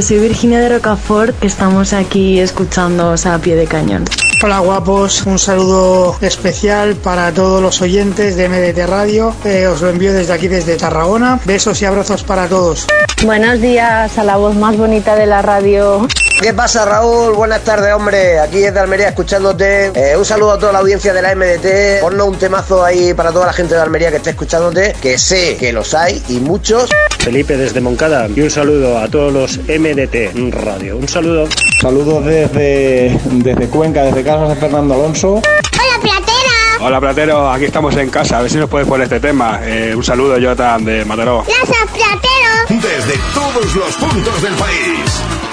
Soy 0.00 0.20
Virginia 0.20 0.58
de 0.58 0.70
Rocafort, 0.70 1.38
que 1.38 1.48
estamos 1.48 1.92
aquí 1.92 2.40
escuchándoos 2.40 3.26
a 3.26 3.38
pie 3.38 3.56
de 3.56 3.66
cañón. 3.66 4.04
Hola 4.42 4.60
guapos, 4.60 5.24
un 5.26 5.38
saludo 5.38 6.16
especial 6.22 6.96
para 6.96 7.30
todos 7.32 7.60
los 7.60 7.82
oyentes 7.82 8.36
de 8.36 8.48
MDT 8.48 8.86
Radio. 8.88 9.34
Eh, 9.44 9.66
os 9.66 9.82
lo 9.82 9.90
envío 9.90 10.12
desde 10.12 10.32
aquí, 10.32 10.48
desde 10.48 10.76
Tarragona. 10.76 11.38
Besos 11.44 11.82
y 11.82 11.84
abrazos 11.84 12.24
para 12.24 12.48
todos. 12.48 12.86
Buenos 13.24 13.60
días 13.60 14.16
a 14.18 14.24
la 14.24 14.36
voz 14.36 14.56
más 14.56 14.76
bonita 14.76 15.14
de 15.14 15.26
la 15.26 15.42
radio. 15.42 16.08
¿Qué 16.42 16.52
pasa, 16.52 16.84
Raúl? 16.84 17.34
Buenas 17.34 17.60
tardes, 17.62 17.94
hombre. 17.94 18.40
Aquí 18.40 18.58
desde 18.58 18.80
Almería 18.80 19.10
escuchándote. 19.10 19.92
Eh, 19.94 20.16
un 20.16 20.24
saludo 20.24 20.50
a 20.50 20.58
toda 20.58 20.72
la 20.72 20.80
audiencia 20.80 21.12
de 21.12 21.22
la 21.22 21.36
MDT. 21.36 22.00
Ponnos 22.00 22.26
un 22.26 22.36
temazo 22.36 22.84
ahí 22.84 23.14
para 23.14 23.30
toda 23.30 23.46
la 23.46 23.52
gente 23.52 23.76
de 23.76 23.80
Almería 23.80 24.10
que 24.10 24.16
esté 24.16 24.30
escuchándote, 24.30 24.92
que 25.00 25.18
sé 25.18 25.56
que 25.56 25.72
los 25.72 25.94
hay 25.94 26.20
y 26.28 26.40
muchos. 26.40 26.90
Felipe 27.20 27.56
desde 27.56 27.80
Moncada 27.80 28.26
y 28.26 28.40
un 28.40 28.50
saludo 28.50 28.98
a 28.98 29.06
todos 29.06 29.32
los 29.32 29.58
MDT 29.68 30.52
Radio. 30.52 30.96
Un 30.96 31.06
saludo. 31.06 31.46
Saludos 31.80 32.24
desde, 32.24 33.16
desde 33.30 33.68
Cuenca, 33.68 34.02
desde 34.02 34.24
Casas 34.24 34.48
de 34.48 34.56
Fernando 34.56 34.94
Alonso. 34.94 35.34
¡Hola, 35.34 36.00
Platera! 36.02 36.80
Hola 36.80 37.00
Platero, 37.00 37.52
aquí 37.52 37.66
estamos 37.66 37.96
en 37.96 38.10
casa, 38.10 38.38
a 38.38 38.42
ver 38.42 38.50
si 38.50 38.58
nos 38.58 38.68
puedes 38.68 38.88
poner 38.88 39.04
este 39.04 39.20
tema. 39.20 39.60
Eh, 39.62 39.94
un 39.94 40.02
saludo, 40.02 40.36
Jonathan, 40.38 40.84
de 40.84 41.04
Mataró. 41.04 41.44
¡Gracias, 41.46 41.88
Platero! 41.92 42.82
Desde 42.82 43.20
todos 43.32 43.76
los 43.76 43.94
puntos 43.94 44.42
del 44.42 44.54
país. 44.54 45.51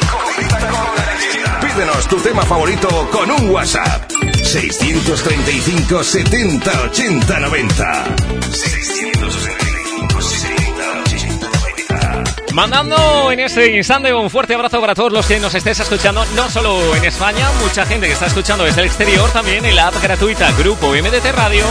Tu 1.79 2.17
tema 2.17 2.41
favorito 2.41 2.89
con 3.09 3.31
un 3.31 3.51
WhatsApp. 3.51 4.11
635 4.43 6.03
70 6.03 6.81
80 6.81 7.39
90. 7.39 8.15
635 8.51 10.21
70 10.21 11.01
80 11.05 11.49
90. 11.49 12.53
Mandando 12.53 13.31
en 13.31 13.39
este 13.39 13.77
instante 13.77 14.13
un 14.13 14.29
fuerte 14.29 14.55
abrazo 14.55 14.81
para 14.81 14.93
todos 14.93 15.13
los 15.13 15.25
que 15.25 15.39
nos 15.39 15.55
estés 15.55 15.79
escuchando, 15.79 16.25
no 16.35 16.49
solo 16.49 16.93
en 16.97 17.05
España, 17.05 17.49
mucha 17.63 17.85
gente 17.85 18.07
que 18.07 18.13
está 18.13 18.25
escuchando 18.25 18.65
desde 18.65 18.81
el 18.81 18.87
exterior, 18.87 19.29
también 19.31 19.63
en 19.63 19.77
la 19.77 19.87
app 19.87 20.03
gratuita 20.03 20.51
Grupo 20.57 20.87
MDT 20.87 21.31
Radio, 21.33 21.63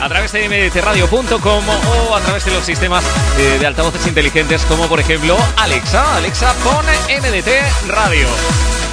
a 0.00 0.08
través 0.08 0.30
de 0.30 0.48
mdtradio.com 0.48 1.64
o 2.08 2.14
a 2.14 2.20
través 2.20 2.44
de 2.44 2.52
los 2.52 2.64
sistemas 2.64 3.02
eh, 3.38 3.58
de 3.58 3.66
altavoces 3.66 4.06
inteligentes 4.06 4.64
como 4.66 4.86
por 4.86 5.00
ejemplo 5.00 5.36
Alexa. 5.56 6.16
Alexa, 6.16 6.54
pone 6.62 6.92
MDT 7.18 7.88
Radio. 7.88 8.28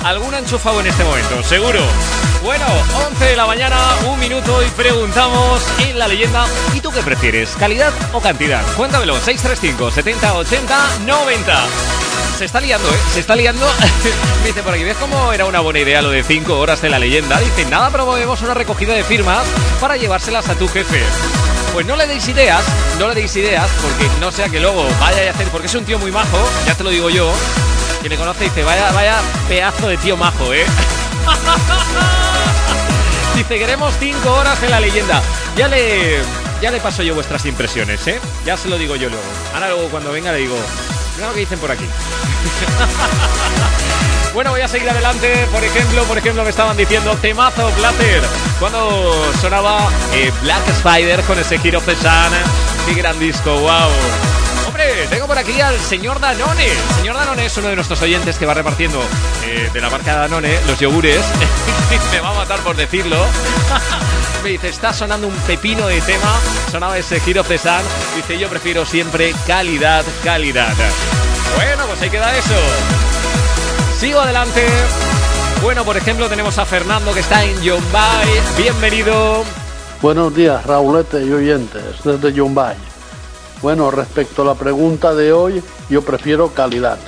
¿Algún 0.05 0.35
enchufado 0.35 0.81
en 0.81 0.85
este 0.85 1.03
momento? 1.03 1.41
Seguro. 1.41 1.79
Bueno, 2.43 2.63
11 3.09 3.25
de 3.25 3.35
la 3.35 3.47
mañana, 3.47 3.75
un 4.07 4.19
minuto 4.19 4.63
y 4.63 4.69
preguntamos 4.69 5.63
en 5.79 5.97
la 5.97 6.07
leyenda, 6.07 6.45
¿y 6.75 6.79
tú 6.79 6.91
qué 6.91 7.01
prefieres? 7.01 7.55
¿Calidad 7.57 7.91
o 8.13 8.21
cantidad? 8.21 8.61
Cuéntamelo, 8.75 9.15
635 9.15 9.89
70 9.89 10.33
80 10.35 10.99
90. 11.07 11.63
Se 12.37 12.45
está 12.45 12.61
liando, 12.61 12.87
¿eh? 12.87 12.97
Se 13.15 13.19
está 13.21 13.35
liando. 13.35 13.65
Dice 14.45 14.61
por 14.61 14.75
aquí, 14.75 14.83
¿ves 14.83 14.97
cómo 14.97 15.33
era 15.33 15.45
una 15.45 15.59
buena 15.61 15.79
idea 15.79 16.03
lo 16.03 16.11
de 16.11 16.21
5 16.21 16.55
horas 16.55 16.83
de 16.83 16.91
la 16.91 16.99
leyenda? 16.99 17.39
Dice, 17.39 17.65
nada, 17.65 17.89
promovemos 17.89 18.43
una 18.43 18.53
recogida 18.53 18.93
de 18.93 19.03
firmas 19.03 19.43
para 19.81 19.97
llevárselas 19.97 20.47
a 20.49 20.53
tu 20.53 20.67
jefe. 20.67 21.01
Pues 21.73 21.87
no 21.87 21.95
le 21.95 22.05
deis 22.05 22.27
ideas, 22.27 22.63
no 22.99 23.07
le 23.07 23.15
deis 23.15 23.35
ideas, 23.37 23.67
porque 23.81 24.07
no 24.21 24.31
sea 24.31 24.49
que 24.49 24.59
luego 24.59 24.85
vaya 24.99 25.29
a 25.29 25.31
hacer, 25.31 25.47
porque 25.47 25.65
es 25.65 25.73
un 25.73 25.83
tío 25.83 25.97
muy 25.97 26.11
majo, 26.11 26.37
ya 26.67 26.75
te 26.75 26.83
lo 26.83 26.91
digo 26.91 27.09
yo. 27.09 27.33
Quien 28.05 28.19
le 28.19 28.19
conoce 28.19 28.43
dice, 28.43 28.63
vaya, 28.63 28.91
vaya 28.91 29.15
pedazo 29.49 29.87
de 29.87 29.97
tío 29.97 30.15
majo, 30.15 30.53
¿eh? 30.53 30.63
Dice, 33.35 33.57
queremos 33.57 33.95
5 33.99 34.31
horas 34.31 34.61
en 34.61 34.69
la 34.69 34.79
leyenda. 34.79 35.23
Ya 35.57 35.67
le, 35.67 36.19
ya 36.61 36.69
le 36.69 36.79
paso 36.81 37.01
yo 37.01 37.15
vuestras 37.15 37.47
impresiones, 37.47 38.05
¿eh? 38.05 38.19
Ya 38.45 38.57
se 38.57 38.69
lo 38.69 38.77
digo 38.77 38.95
yo 38.95 39.09
luego. 39.09 39.25
Ahora 39.55 39.69
luego 39.69 39.89
cuando 39.89 40.11
venga 40.11 40.31
le 40.31 40.37
digo, 40.37 40.55
mira 41.15 41.29
lo 41.29 41.33
que 41.33 41.39
dicen 41.39 41.57
por 41.57 41.71
aquí. 41.71 41.85
Bueno, 44.35 44.51
voy 44.51 44.59
a 44.59 44.67
seguir 44.67 44.89
adelante. 44.89 45.47
Por 45.49 45.63
ejemplo, 45.63 46.03
por 46.03 46.17
ejemplo, 46.17 46.43
me 46.43 46.49
estaban 46.49 46.75
diciendo 46.75 47.15
temazo 47.21 47.69
Plater. 47.69 48.21
Cuando 48.59 49.15
sonaba 49.39 49.89
eh, 50.13 50.29
Black 50.41 50.67
Spider 50.67 51.21
con 51.21 51.39
ese 51.39 51.57
giro 51.57 51.79
Pesana. 51.79 52.43
Qué 52.85 52.95
gran 52.95 53.17
disco, 53.17 53.57
wow. 53.61 53.89
Tengo 55.09 55.27
por 55.27 55.37
aquí 55.37 55.59
al 55.61 55.79
señor 55.79 56.19
Danone. 56.19 56.65
El 56.65 56.95
señor 56.95 57.15
Danone 57.15 57.45
es 57.45 57.57
uno 57.57 57.69
de 57.69 57.75
nuestros 57.75 58.01
oyentes 58.01 58.37
que 58.37 58.45
va 58.45 58.53
repartiendo 58.53 59.01
eh, 59.45 59.69
de 59.73 59.81
la 59.81 59.89
marca 59.89 60.15
Danone 60.15 60.59
los 60.67 60.79
yogures. 60.79 61.21
me 62.11 62.19
va 62.19 62.29
a 62.29 62.33
matar 62.33 62.59
por 62.59 62.75
decirlo. 62.75 63.17
me 64.43 64.49
dice, 64.51 64.69
está 64.69 64.93
sonando 64.93 65.27
un 65.27 65.35
pepino 65.47 65.87
de 65.87 66.01
tema. 66.01 66.39
Sonaba 66.71 66.97
ese 66.97 67.19
giro 67.19 67.43
Pesan. 67.43 67.83
Dice, 68.15 68.37
yo 68.37 68.49
prefiero 68.49 68.85
siempre 68.85 69.33
calidad, 69.47 70.03
calidad. 70.23 70.73
Bueno, 71.55 71.85
pues 71.87 72.01
ahí 72.01 72.09
queda 72.09 72.37
eso. 72.37 72.55
Sigo 73.99 74.19
adelante. 74.19 74.65
Bueno, 75.61 75.83
por 75.83 75.97
ejemplo, 75.97 76.29
tenemos 76.29 76.57
a 76.57 76.65
Fernando 76.65 77.13
que 77.13 77.21
está 77.21 77.43
en 77.43 77.59
Yombay. 77.61 78.27
Bienvenido. 78.57 79.43
Buenos 80.01 80.35
días, 80.35 80.63
Raulete 80.65 81.25
y 81.25 81.31
oyentes, 81.31 82.03
desde 82.03 82.33
Yumbay. 82.33 82.75
Bueno, 83.65 83.89
respecto 83.89 84.43
a 84.43 84.45
la 84.45 84.53
pregunta 84.53 85.15
de 85.15 85.33
hoy, 85.33 85.63
yo 85.89 86.03
prefiero 86.03 86.49
calidad, 86.49 86.99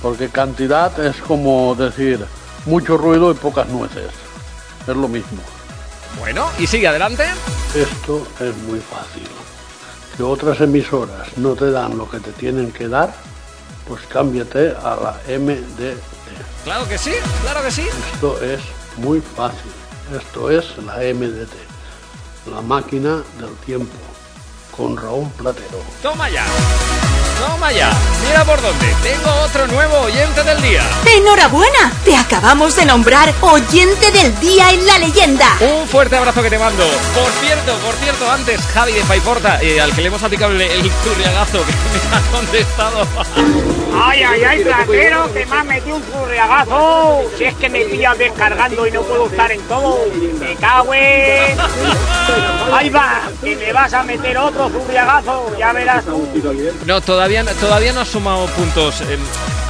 porque 0.00 0.30
cantidad 0.30 0.98
es 0.98 1.16
como 1.16 1.74
decir 1.74 2.24
mucho 2.64 2.96
ruido 2.96 3.30
y 3.30 3.34
pocas 3.34 3.68
nueces. 3.68 4.10
Es 4.88 4.96
lo 4.96 5.08
mismo. 5.08 5.42
Bueno, 6.18 6.48
y 6.58 6.66
sigue 6.66 6.88
adelante. 6.88 7.24
Esto 7.74 8.26
es 8.40 8.56
muy 8.66 8.80
fácil. 8.80 9.28
Si 10.16 10.22
otras 10.22 10.62
emisoras 10.62 11.36
no 11.36 11.54
te 11.54 11.70
dan 11.70 11.98
lo 11.98 12.08
que 12.08 12.18
te 12.18 12.32
tienen 12.32 12.72
que 12.72 12.88
dar, 12.88 13.12
pues 13.86 14.00
cámbiate 14.06 14.70
a 14.82 14.96
la 14.96 15.38
MDT. 15.38 15.98
Claro 16.64 16.88
que 16.88 16.96
sí, 16.96 17.12
claro 17.42 17.62
que 17.62 17.70
sí. 17.70 17.86
Esto 18.14 18.40
es 18.40 18.60
muy 18.96 19.20
fácil. 19.20 19.70
Esto 20.18 20.50
es 20.50 20.78
la 20.78 20.94
MDT, 20.94 21.52
la 22.50 22.62
máquina 22.62 23.22
del 23.38 23.54
tiempo, 23.66 23.92
con 24.80 24.96
Raúl 24.96 25.28
Platero. 25.36 25.78
Toma 26.02 26.30
ya. 26.30 26.46
Toma 27.40 27.72
ya. 27.72 27.90
Mira 28.26 28.44
por 28.44 28.60
dónde. 28.60 28.86
Tengo 29.02 29.30
otro 29.42 29.66
nuevo 29.68 30.00
oyente 30.00 30.42
del 30.42 30.60
día. 30.60 30.82
¡Enhorabuena! 31.16 31.90
Te 32.04 32.14
acabamos 32.14 32.76
de 32.76 32.84
nombrar 32.84 33.32
oyente 33.40 34.10
del 34.10 34.38
día 34.40 34.70
en 34.70 34.86
la 34.86 34.98
leyenda. 34.98 35.46
Un 35.60 35.88
fuerte 35.88 36.16
abrazo 36.16 36.42
que 36.42 36.50
te 36.50 36.58
mando. 36.58 36.84
Por 37.14 37.30
cierto, 37.40 37.74
por 37.78 37.94
cierto, 37.94 38.30
antes 38.30 38.60
Javi 38.74 38.92
de 38.92 39.00
Paiporta, 39.04 39.62
eh, 39.62 39.80
al 39.80 39.94
que 39.94 40.02
le 40.02 40.08
hemos 40.08 40.22
aplicado 40.22 40.52
el, 40.52 40.60
el 40.60 40.90
zurriagazo 41.02 41.64
que 41.66 41.72
me 41.72 42.16
ha 42.16 42.20
contestado. 42.30 43.06
Ay, 44.02 44.22
ay, 44.22 44.44
ay, 44.44 44.64
platero, 44.64 45.32
que 45.32 45.46
me 45.46 45.56
has 45.56 45.64
metido 45.64 45.96
un 45.96 46.02
zurriagazo. 46.02 47.22
Si 47.38 47.44
es 47.44 47.54
que 47.54 47.68
me 47.70 47.84
pillas 47.86 48.18
descargando 48.18 48.86
y 48.86 48.90
no 48.92 49.02
puedo 49.02 49.26
estar 49.26 49.50
en 49.50 49.60
todo. 49.62 49.98
Me 50.38 50.54
cago 50.56 50.92
en... 50.92 51.58
Ahí 52.72 52.88
va, 52.88 53.22
que 53.42 53.56
me 53.56 53.72
vas 53.72 53.92
a 53.92 54.02
meter 54.02 54.36
otro 54.38 54.68
zurriagazo. 54.68 55.56
Ya 55.58 55.72
verás 55.72 56.04
tú. 56.04 56.28
No, 56.86 57.00
todavía, 57.00 57.29
todavía 57.60 57.92
no 57.92 58.00
ha 58.00 58.04
sumado 58.04 58.46
puntos. 58.46 59.00
eh, 59.02 59.18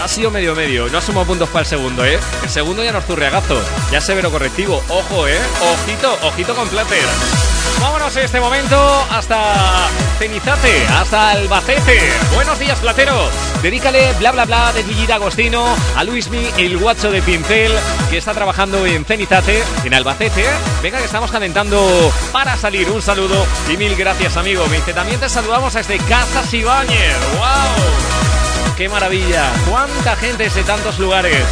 ha 0.02 0.08
sido 0.08 0.30
medio 0.30 0.54
medio. 0.54 0.88
No 0.88 0.98
ha 0.98 1.02
sumado 1.02 1.26
puntos 1.26 1.48
para 1.48 1.60
el 1.60 1.66
segundo, 1.66 2.04
¿eh? 2.04 2.18
El 2.42 2.48
segundo 2.50 2.82
ya 2.82 2.92
no 2.92 2.98
es 2.98 3.04
zurriagazo. 3.04 3.60
Ya 3.92 4.00
severo 4.00 4.30
correctivo. 4.30 4.82
Ojo, 4.88 5.28
¿eh? 5.28 5.38
Ojito, 5.74 6.18
ojito 6.22 6.54
con 6.54 6.68
Plater. 6.68 7.49
Vámonos 7.80 8.14
en 8.16 8.24
este 8.24 8.40
momento 8.40 9.06
hasta 9.10 9.88
Cenizate, 10.18 10.86
hasta 10.88 11.30
Albacete. 11.30 12.12
Buenos 12.34 12.58
días, 12.58 12.78
Platero. 12.78 13.28
Dedícale 13.62 14.12
bla 14.14 14.32
bla 14.32 14.44
bla 14.44 14.72
de 14.72 14.84
Gigi 14.84 15.10
Agostino 15.10 15.64
a 15.96 16.04
Luismi, 16.04 16.50
el 16.58 16.76
guacho 16.78 17.10
de 17.10 17.22
Pincel, 17.22 17.72
que 18.10 18.18
está 18.18 18.32
trabajando 18.34 18.84
en 18.84 19.04
Cenizate, 19.04 19.62
en 19.84 19.94
Albacete. 19.94 20.44
Venga, 20.82 20.98
que 20.98 21.04
estamos 21.04 21.30
calentando 21.30 22.12
para 22.32 22.56
salir. 22.56 22.90
Un 22.90 23.02
saludo 23.02 23.46
y 23.70 23.76
mil 23.76 23.96
gracias, 23.96 24.36
amigo. 24.36 24.66
Me 24.66 24.76
dice, 24.76 24.92
también 24.92 25.18
te 25.18 25.28
saludamos 25.28 25.72
desde 25.72 25.98
Casas 25.98 26.52
Ibáñez. 26.52 27.16
¡Wow! 27.38 28.74
¡Qué 28.76 28.88
maravilla! 28.88 29.50
¡Cuánta 29.68 30.16
gente 30.16 30.44
desde 30.44 30.62
tantos 30.62 30.98
lugares! 30.98 31.44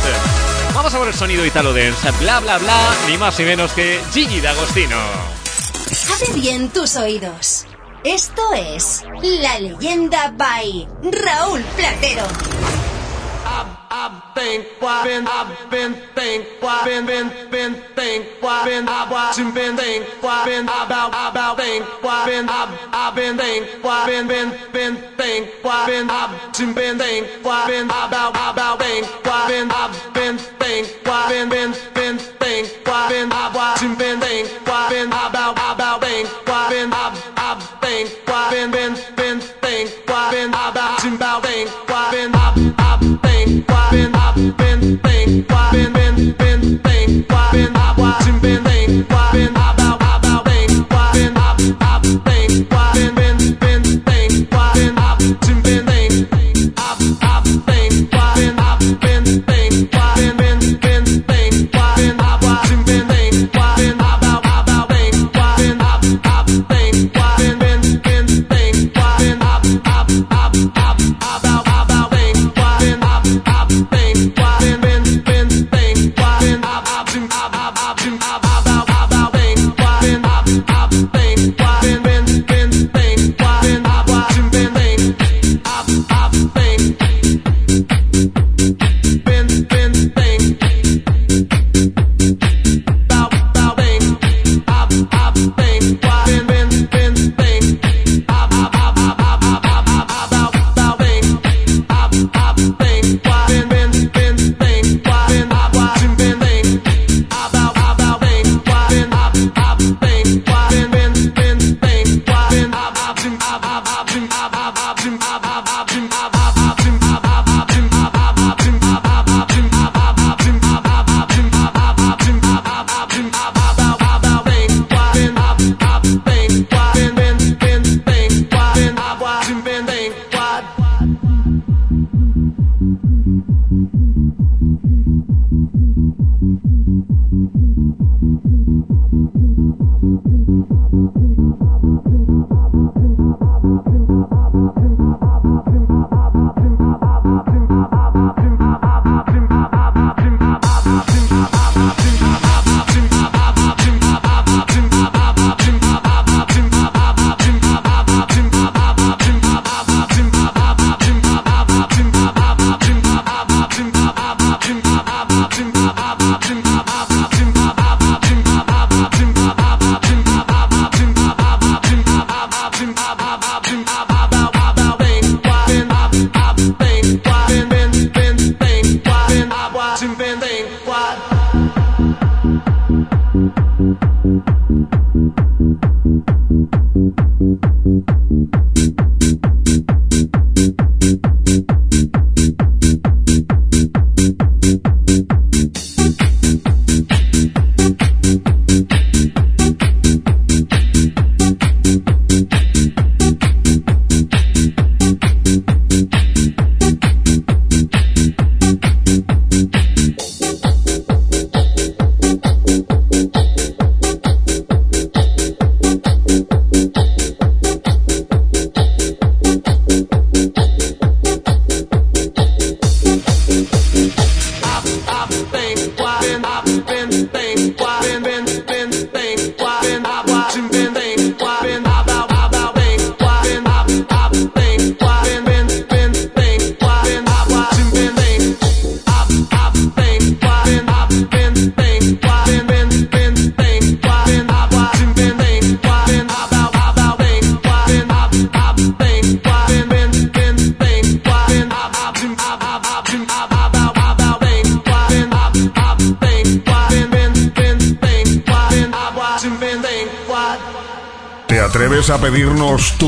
Vamos 0.74 0.94
a 0.94 0.98
ver 0.98 1.08
el 1.08 1.14
sonido 1.14 1.44
Italo 1.44 1.72
Dance. 1.72 2.10
Bla 2.20 2.40
bla 2.40 2.58
bla, 2.58 2.76
ni 3.06 3.16
más 3.16 3.38
ni 3.38 3.44
menos 3.46 3.72
que 3.72 4.00
Gigi 4.12 4.40
D'Agostino. 4.40 4.96
Abre 6.14 6.32
bien 6.34 6.68
tus 6.70 6.96
oídos. 6.96 7.66
Esto 8.02 8.42
es 8.54 9.04
La 9.22 9.58
Leyenda 9.58 10.32
by 10.36 10.88
Raúl 11.02 11.62
Platero. 11.76 12.26
I've 13.90 14.34
been, 14.34 14.66
why 14.80 15.04
been, 15.04 15.26
I've 15.26 15.70
been, 15.70 15.94
think, 16.14 16.46
why 16.60 16.84
been, 16.84 17.06
been, 17.06 17.32
been, 17.50 17.74
think, 17.96 18.26
why 18.40 18.64
been, 18.64 18.86
I 18.86 19.08
watching, 19.10 19.50
been, 19.52 19.76
think, 19.76 20.04
why 20.20 20.44
been, 20.44 20.64
about, 20.64 21.08
about, 21.08 21.56
think, 21.56 21.84
why 22.02 22.26
been, 22.26 22.48
I've, 22.48 22.68
I've 22.92 23.14
been, 23.14 23.36
think, 23.38 23.66
why 23.80 24.06
been, 24.06 24.28
been, 24.28 24.54
been, 24.72 25.00
think, 25.16 25.48
why 25.62 25.86
been, 25.86 26.10
I've 26.10 26.52
been, 26.52 26.74
been, 26.74 26.98
think, 26.98 27.26
why 27.42 27.66
been, 27.66 27.86
about, 27.86 28.36
about, 28.36 28.78
think, 28.78 29.06
why 29.24 29.48
been, 29.48 29.70
I've 29.70 30.12
been, 30.12 30.36
think, 30.36 30.86
why 31.04 31.28
been, 31.28 31.48
been, 31.48 31.72
been, 31.94 32.18
think, 32.18 32.68
why 32.84 33.08
been, 33.08 33.32
I 33.32 33.50
watching, 33.54 33.94
been, 33.96 34.20
think, 34.20 34.48
why 34.68 34.90
been, 34.90 35.08
about, 35.08 35.56
about, 35.56 36.00
think, 36.02 36.28
why 36.46 36.68
been, 36.68 36.92
I've, 36.92 37.16
I've, 37.36 37.62
think, 37.80 38.10
why 38.28 38.50
been, 38.50 38.70
been, 38.70 38.94
been, 39.16 39.40
think, 39.40 39.90
why 40.06 40.30
been, 40.30 40.50
about, 40.50 41.04
about, 41.04 41.42
think, 41.42 41.70
why 41.88 42.10
been, 42.12 42.34
I've, 42.34 42.74
I've, 42.78 43.17
think, 43.44 43.68
why 43.68 43.90
been, 43.90 44.14
I've 44.14 44.56
been, 44.56 44.98
think, 44.98 45.50
why 45.50 45.70
been. 45.72 45.97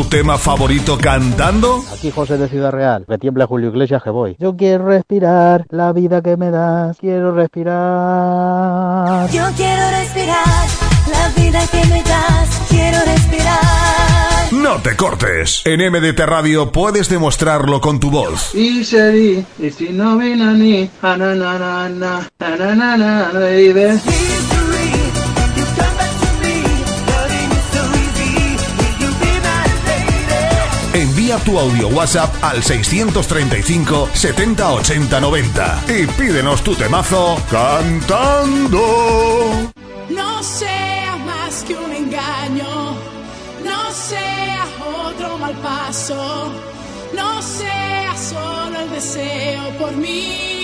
Tu 0.00 0.08
tema 0.08 0.38
favorito 0.38 0.96
cantando? 0.96 1.84
Aquí 1.92 2.10
José 2.10 2.38
de 2.38 2.48
Ciudad 2.48 2.70
Real, 2.70 3.04
que 3.06 3.18
tiembla 3.18 3.46
Julio 3.46 3.68
Iglesias 3.68 4.02
que 4.02 4.08
voy. 4.08 4.34
Yo 4.38 4.56
quiero 4.56 4.86
respirar 4.86 5.66
la 5.68 5.92
vida 5.92 6.22
que 6.22 6.38
me 6.38 6.50
das, 6.50 6.96
quiero 6.98 7.34
respirar. 7.34 9.28
Yo 9.30 9.44
quiero 9.56 9.90
respirar 9.90 10.66
la 11.10 11.42
vida 11.42 11.60
que 11.70 11.84
me 11.86 12.02
das, 12.02 12.62
quiero 12.70 12.98
respirar. 13.04 13.58
No 14.52 14.80
te 14.80 14.96
cortes. 14.96 15.62
En 15.66 15.80
MDT 15.80 16.20
Radio 16.20 16.72
puedes 16.72 17.10
demostrarlo 17.10 17.80
con 17.82 18.00
tu 18.00 18.10
voz. 18.10 18.54
Y 18.54 18.84
serí, 18.84 19.44
y 19.58 19.70
si 19.70 19.90
no 19.90 20.16
vino 20.16 20.52
ni. 20.52 20.88
Tu 31.38 31.56
audio 31.56 31.88
WhatsApp 31.88 32.34
al 32.42 32.60
635 32.60 34.10
70 34.12 34.72
80 34.72 35.20
90 35.20 35.84
y 35.88 36.06
pídenos 36.08 36.60
tu 36.62 36.74
temazo 36.74 37.40
cantando. 37.48 38.82
No 40.10 40.42
sea 40.42 41.16
más 41.24 41.62
que 41.62 41.74
un 41.76 41.92
engaño, 41.92 42.96
no 43.64 43.92
sea 43.92 44.64
otro 45.06 45.38
mal 45.38 45.54
paso, 45.62 46.52
no 47.16 47.40
sea 47.40 48.16
solo 48.16 48.80
el 48.80 48.90
deseo 48.90 49.70
por 49.78 49.92
mí. 49.92 50.59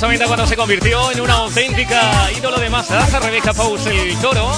Los 0.00 0.08
90 0.08 0.26
cuando 0.28 0.46
se 0.46 0.56
convirtió 0.56 1.12
en 1.12 1.20
una 1.20 1.34
auténtica 1.34 2.30
ídolo 2.34 2.58
de 2.58 2.70
masas. 2.70 3.12
Rebecca 3.22 3.52
Pous, 3.52 3.84
el 3.84 4.16
toro. 4.16 4.50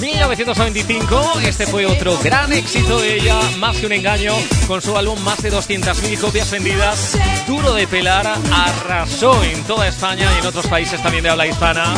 1995, 0.00 1.40
este 1.42 1.66
fue 1.66 1.84
otro 1.84 2.16
gran 2.22 2.52
éxito 2.52 3.00
de 3.00 3.16
ella, 3.16 3.40
más 3.58 3.76
que 3.76 3.86
un 3.86 3.92
engaño, 3.92 4.32
con 4.68 4.80
su 4.80 4.96
álbum 4.96 5.20
más 5.24 5.42
de 5.42 5.50
200.000 5.50 6.20
copias 6.20 6.48
vendidas. 6.48 7.18
Duro 7.48 7.74
de 7.74 7.88
pelar, 7.88 8.38
arrasó 8.52 9.42
en 9.42 9.64
toda 9.64 9.88
España 9.88 10.30
y 10.36 10.40
en 10.40 10.46
otros 10.46 10.68
países 10.68 11.02
también 11.02 11.24
de 11.24 11.30
habla 11.30 11.48
hispana. 11.48 11.92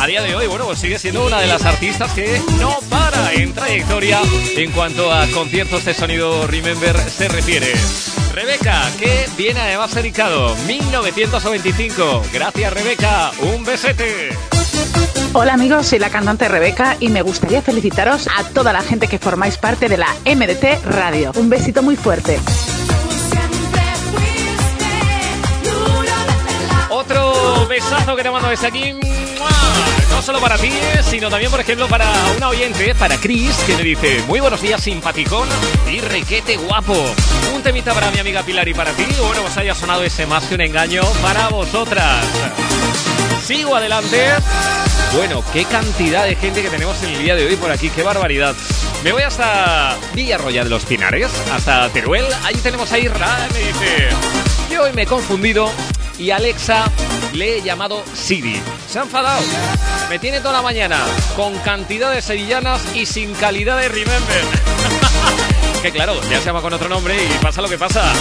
A 0.00 0.06
día 0.06 0.22
de 0.22 0.34
hoy, 0.34 0.46
bueno, 0.46 0.64
pues 0.64 0.78
sigue 0.78 0.98
siendo 0.98 1.26
una 1.26 1.40
de 1.40 1.46
las 1.46 1.66
artistas 1.66 2.10
que 2.14 2.40
no 2.58 2.78
para 2.88 3.34
en 3.34 3.52
trayectoria 3.52 4.18
en 4.56 4.70
cuanto 4.72 5.12
a 5.12 5.26
conciertos 5.28 5.84
de 5.84 5.92
sonido 5.92 6.46
Remember 6.46 6.98
se 7.10 7.28
refiere. 7.28 7.74
Rebeca, 8.50 8.90
que 8.98 9.28
viene 9.36 9.60
además 9.60 9.94
dedicado 9.94 10.56
1995. 10.66 12.22
Gracias, 12.32 12.72
Rebeca. 12.72 13.30
Un 13.54 13.64
besete. 13.64 14.36
Hola 15.34 15.54
amigos, 15.54 15.86
soy 15.86 16.00
la 16.00 16.10
cantante 16.10 16.48
Rebeca 16.48 16.96
y 16.98 17.10
me 17.10 17.22
gustaría 17.22 17.62
felicitaros 17.62 18.26
a 18.26 18.42
toda 18.42 18.72
la 18.72 18.82
gente 18.82 19.06
que 19.06 19.20
formáis 19.20 19.56
parte 19.56 19.88
de 19.88 19.98
la 19.98 20.08
MDT 20.24 20.84
Radio. 20.84 21.30
Un 21.36 21.48
besito 21.48 21.84
muy 21.84 21.94
fuerte. 21.94 22.40
Otro 26.88 27.68
besazo 27.68 28.16
que 28.16 28.22
te 28.24 28.30
mando 28.32 28.48
desde 28.48 28.66
aquí. 28.66 28.94
¡Mua! 28.94 29.89
No 30.20 30.26
solo 30.26 30.40
para 30.42 30.58
ti, 30.58 30.70
sino 31.08 31.30
también, 31.30 31.50
por 31.50 31.60
ejemplo, 31.60 31.88
para 31.88 32.06
una 32.36 32.50
oyente, 32.50 32.94
para 32.94 33.16
Chris, 33.16 33.56
que 33.66 33.74
me 33.74 33.82
dice: 33.82 34.22
Muy 34.28 34.38
buenos 34.38 34.60
días, 34.60 34.82
simpaticón 34.82 35.48
y 35.90 35.98
requete 36.00 36.58
guapo. 36.58 36.94
Un 37.54 37.62
temita 37.62 37.94
para 37.94 38.10
mi 38.10 38.18
amiga 38.18 38.42
Pilar 38.42 38.68
y 38.68 38.74
para 38.74 38.92
ti. 38.92 39.06
Bueno, 39.18 39.40
pues 39.40 39.56
haya 39.56 39.74
sonado 39.74 40.02
ese 40.02 40.26
más 40.26 40.44
que 40.44 40.56
un 40.56 40.60
engaño 40.60 41.00
para 41.22 41.48
vosotras. 41.48 42.22
Sigo 43.42 43.74
adelante. 43.74 44.26
Bueno, 45.16 45.42
qué 45.54 45.64
cantidad 45.64 46.26
de 46.26 46.36
gente 46.36 46.60
que 46.60 46.68
tenemos 46.68 47.02
en 47.02 47.12
el 47.12 47.22
día 47.22 47.34
de 47.34 47.46
hoy 47.46 47.56
por 47.56 47.70
aquí, 47.70 47.88
qué 47.88 48.02
barbaridad. 48.02 48.54
Me 49.02 49.12
voy 49.12 49.22
hasta 49.22 49.96
Villarroya 50.12 50.64
de 50.64 50.68
los 50.68 50.84
Pinares, 50.84 51.30
hasta 51.50 51.88
Teruel. 51.88 52.26
Ahí 52.44 52.56
tenemos 52.56 52.92
a 52.92 52.98
Irra, 52.98 53.48
me 53.54 53.58
dice: 53.58 54.08
Yo 54.70 54.82
hoy 54.82 54.92
me 54.92 55.04
he 55.04 55.06
confundido 55.06 55.72
y 56.18 56.30
Alexa 56.30 56.84
le 57.32 57.56
he 57.56 57.62
llamado 57.62 58.04
Siri. 58.12 58.60
Se 58.90 58.98
ha 58.98 59.02
enfadado. 59.02 59.40
Me 60.08 60.18
tiene 60.18 60.40
toda 60.40 60.54
la 60.54 60.62
mañana 60.62 60.98
con 61.36 61.56
cantidad 61.58 62.12
de 62.12 62.20
sevillanas 62.20 62.82
y 62.92 63.06
sin 63.06 63.32
calidad 63.34 63.78
de 63.78 63.88
Remember. 63.88 64.42
que 65.82 65.92
claro, 65.92 66.20
ya 66.28 66.40
se 66.40 66.46
llama 66.46 66.60
con 66.60 66.72
otro 66.72 66.88
nombre 66.88 67.14
y 67.14 67.28
pasa 67.38 67.62
lo 67.62 67.68
que 67.68 67.78
pasa. 67.78 68.12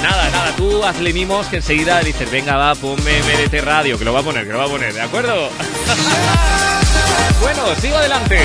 Nada, 0.00 0.30
nada, 0.30 0.54
tú 0.56 0.84
hazle 0.84 1.12
mimos 1.12 1.48
que 1.48 1.56
enseguida 1.56 1.98
dices, 1.98 2.30
venga, 2.30 2.56
va, 2.56 2.76
ponme 2.76 3.22
MDT 3.22 3.60
Radio, 3.64 3.98
que 3.98 4.04
lo 4.04 4.12
va 4.12 4.20
a 4.20 4.22
poner, 4.22 4.46
que 4.46 4.52
lo 4.52 4.58
va 4.58 4.66
a 4.66 4.68
poner, 4.68 4.94
¿de 4.94 5.00
acuerdo? 5.00 5.50
bueno, 7.40 7.74
sigo 7.80 7.96
adelante. 7.96 8.38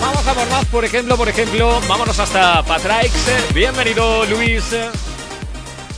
Vamos 0.00 0.26
a 0.26 0.34
por 0.34 0.50
más, 0.50 0.64
por 0.64 0.84
ejemplo, 0.84 1.16
por 1.16 1.28
ejemplo, 1.28 1.80
vámonos 1.88 2.18
hasta 2.18 2.64
Patraix. 2.64 3.14
Bienvenido, 3.54 4.26
Luis. 4.26 4.64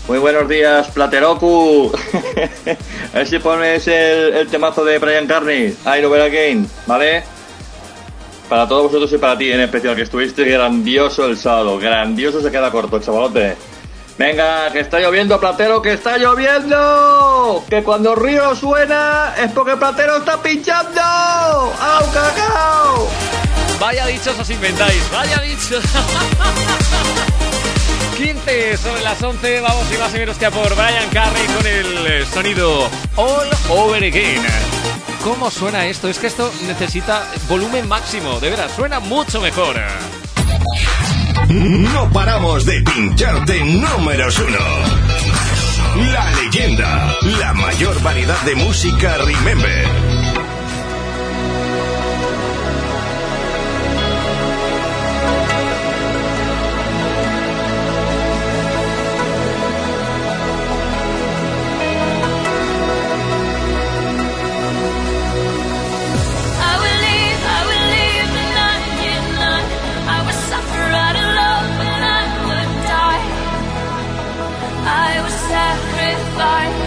Muy 0.06 0.18
buenos 0.18 0.46
días, 0.50 0.88
Plateroku. 0.88 1.92
A 3.12 3.18
ver 3.18 3.26
si 3.26 3.38
pones 3.38 3.88
el, 3.88 4.34
el 4.34 4.48
temazo 4.48 4.84
de 4.84 4.98
Brian 4.98 5.26
Carney, 5.26 5.76
I 5.84 6.04
Over 6.04 6.22
Again, 6.22 6.68
¿vale? 6.86 7.24
Para 8.48 8.68
todos 8.68 8.84
vosotros 8.84 9.12
y 9.12 9.18
para 9.18 9.36
ti 9.36 9.50
en 9.50 9.60
especial, 9.60 9.96
que 9.96 10.02
estuviste 10.02 10.44
grandioso 10.44 11.26
el 11.26 11.36
sábado. 11.36 11.78
Grandioso 11.78 12.40
se 12.40 12.50
queda 12.50 12.70
corto, 12.70 13.00
chavalote. 13.00 13.56
Venga, 14.18 14.70
que 14.70 14.80
está 14.80 15.00
lloviendo, 15.00 15.40
Platero, 15.40 15.80
que 15.80 15.94
está 15.94 16.18
lloviendo. 16.18 17.64
Que 17.70 17.82
cuando 17.82 18.14
Río 18.14 18.54
suena 18.54 19.34
es 19.42 19.50
porque 19.52 19.76
Platero 19.76 20.18
está 20.18 20.42
pinchando. 20.42 21.00
¡Au, 21.00 22.12
cacao! 22.12 23.08
Vaya 23.80 24.06
dichos 24.06 24.38
os 24.38 24.50
inventáis, 24.50 25.10
vaya 25.10 25.38
dichos. 25.38 25.82
15 28.20 28.76
sobre 28.76 29.00
las 29.00 29.22
11, 29.22 29.60
vamos 29.60 29.86
y 29.94 29.96
más 29.96 30.14
y 30.14 30.18
menos 30.18 30.36
que 30.36 30.44
a 30.44 30.50
por 30.50 30.68
Brian 30.74 31.08
Carney 31.10 31.46
con 31.56 31.66
el 31.66 32.06
eh, 32.06 32.26
sonido 32.30 32.90
All 33.16 33.48
Over 33.70 34.04
Again. 34.04 34.42
¿Cómo 35.24 35.50
suena 35.50 35.86
esto? 35.86 36.06
Es 36.06 36.18
que 36.18 36.26
esto 36.26 36.52
necesita 36.66 37.26
volumen 37.48 37.88
máximo, 37.88 38.38
de 38.38 38.50
veras, 38.50 38.72
suena 38.76 39.00
mucho 39.00 39.40
mejor. 39.40 39.74
No 41.48 42.10
paramos 42.12 42.66
de 42.66 42.82
pincharte 42.82 43.64
números 43.64 44.38
uno. 44.38 46.10
La 46.12 46.30
leyenda, 46.32 47.16
la 47.38 47.54
mayor 47.54 48.02
variedad 48.02 48.40
de 48.42 48.54
música 48.54 49.16
Remember. 49.16 50.09
I 76.40 76.79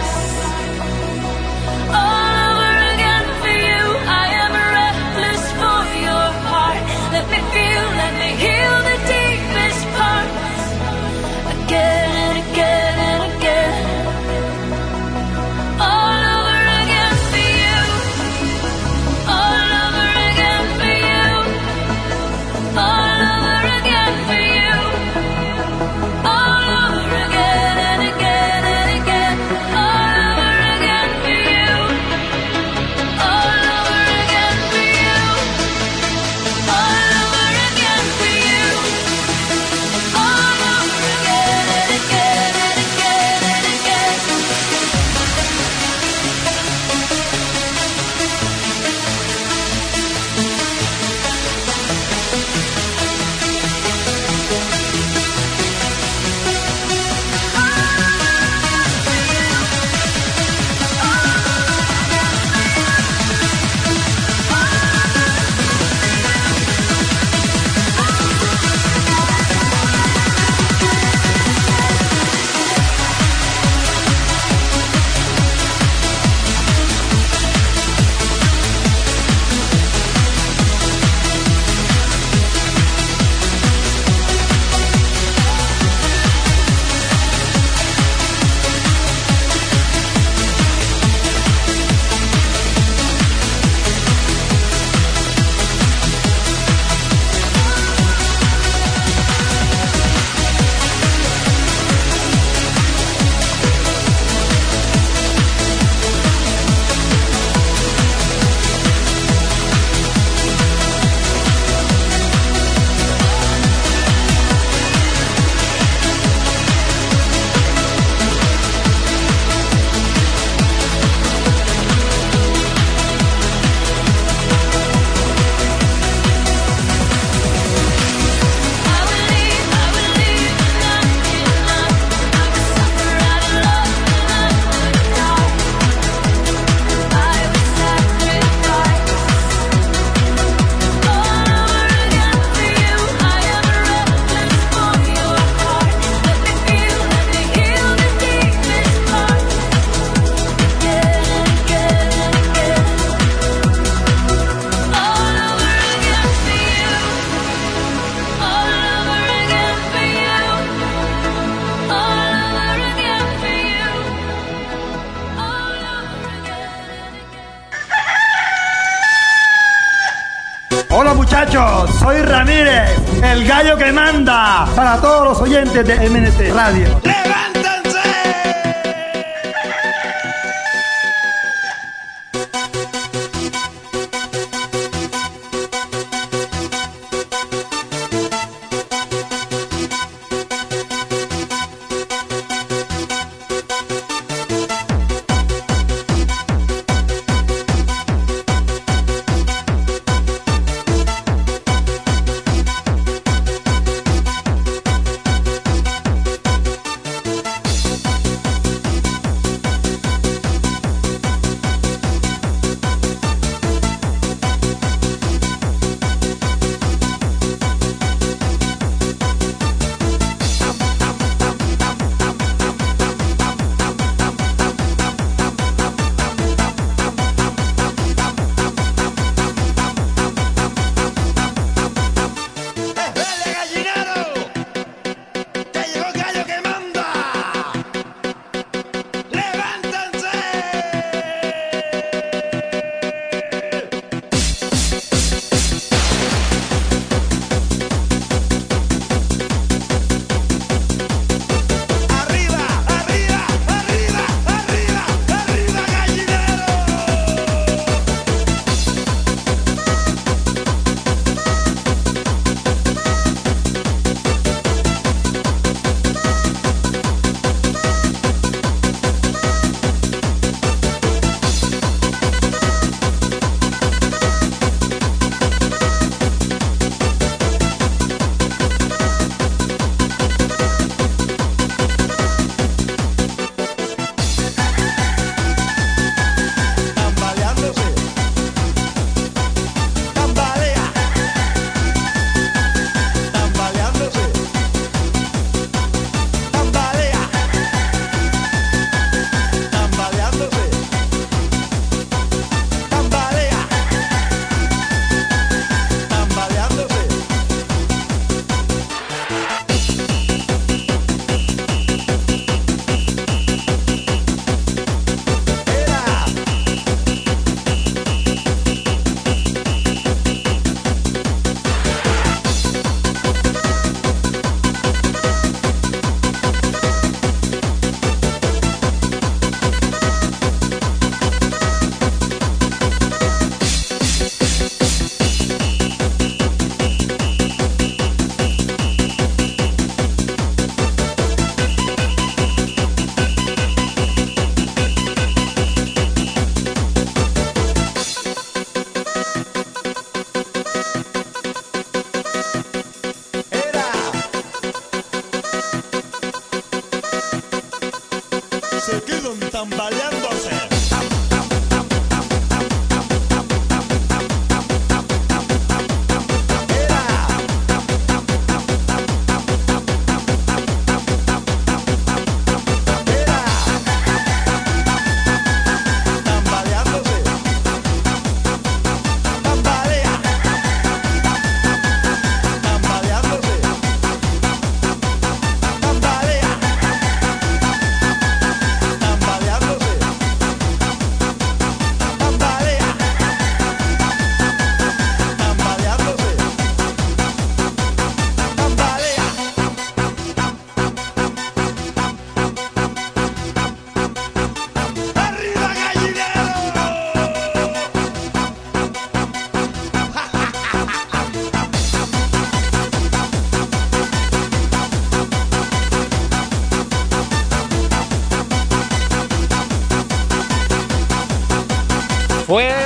oyentes 175.74 175.98
de 175.98 176.08
MNT 176.08 176.54
Radio. 176.54 177.03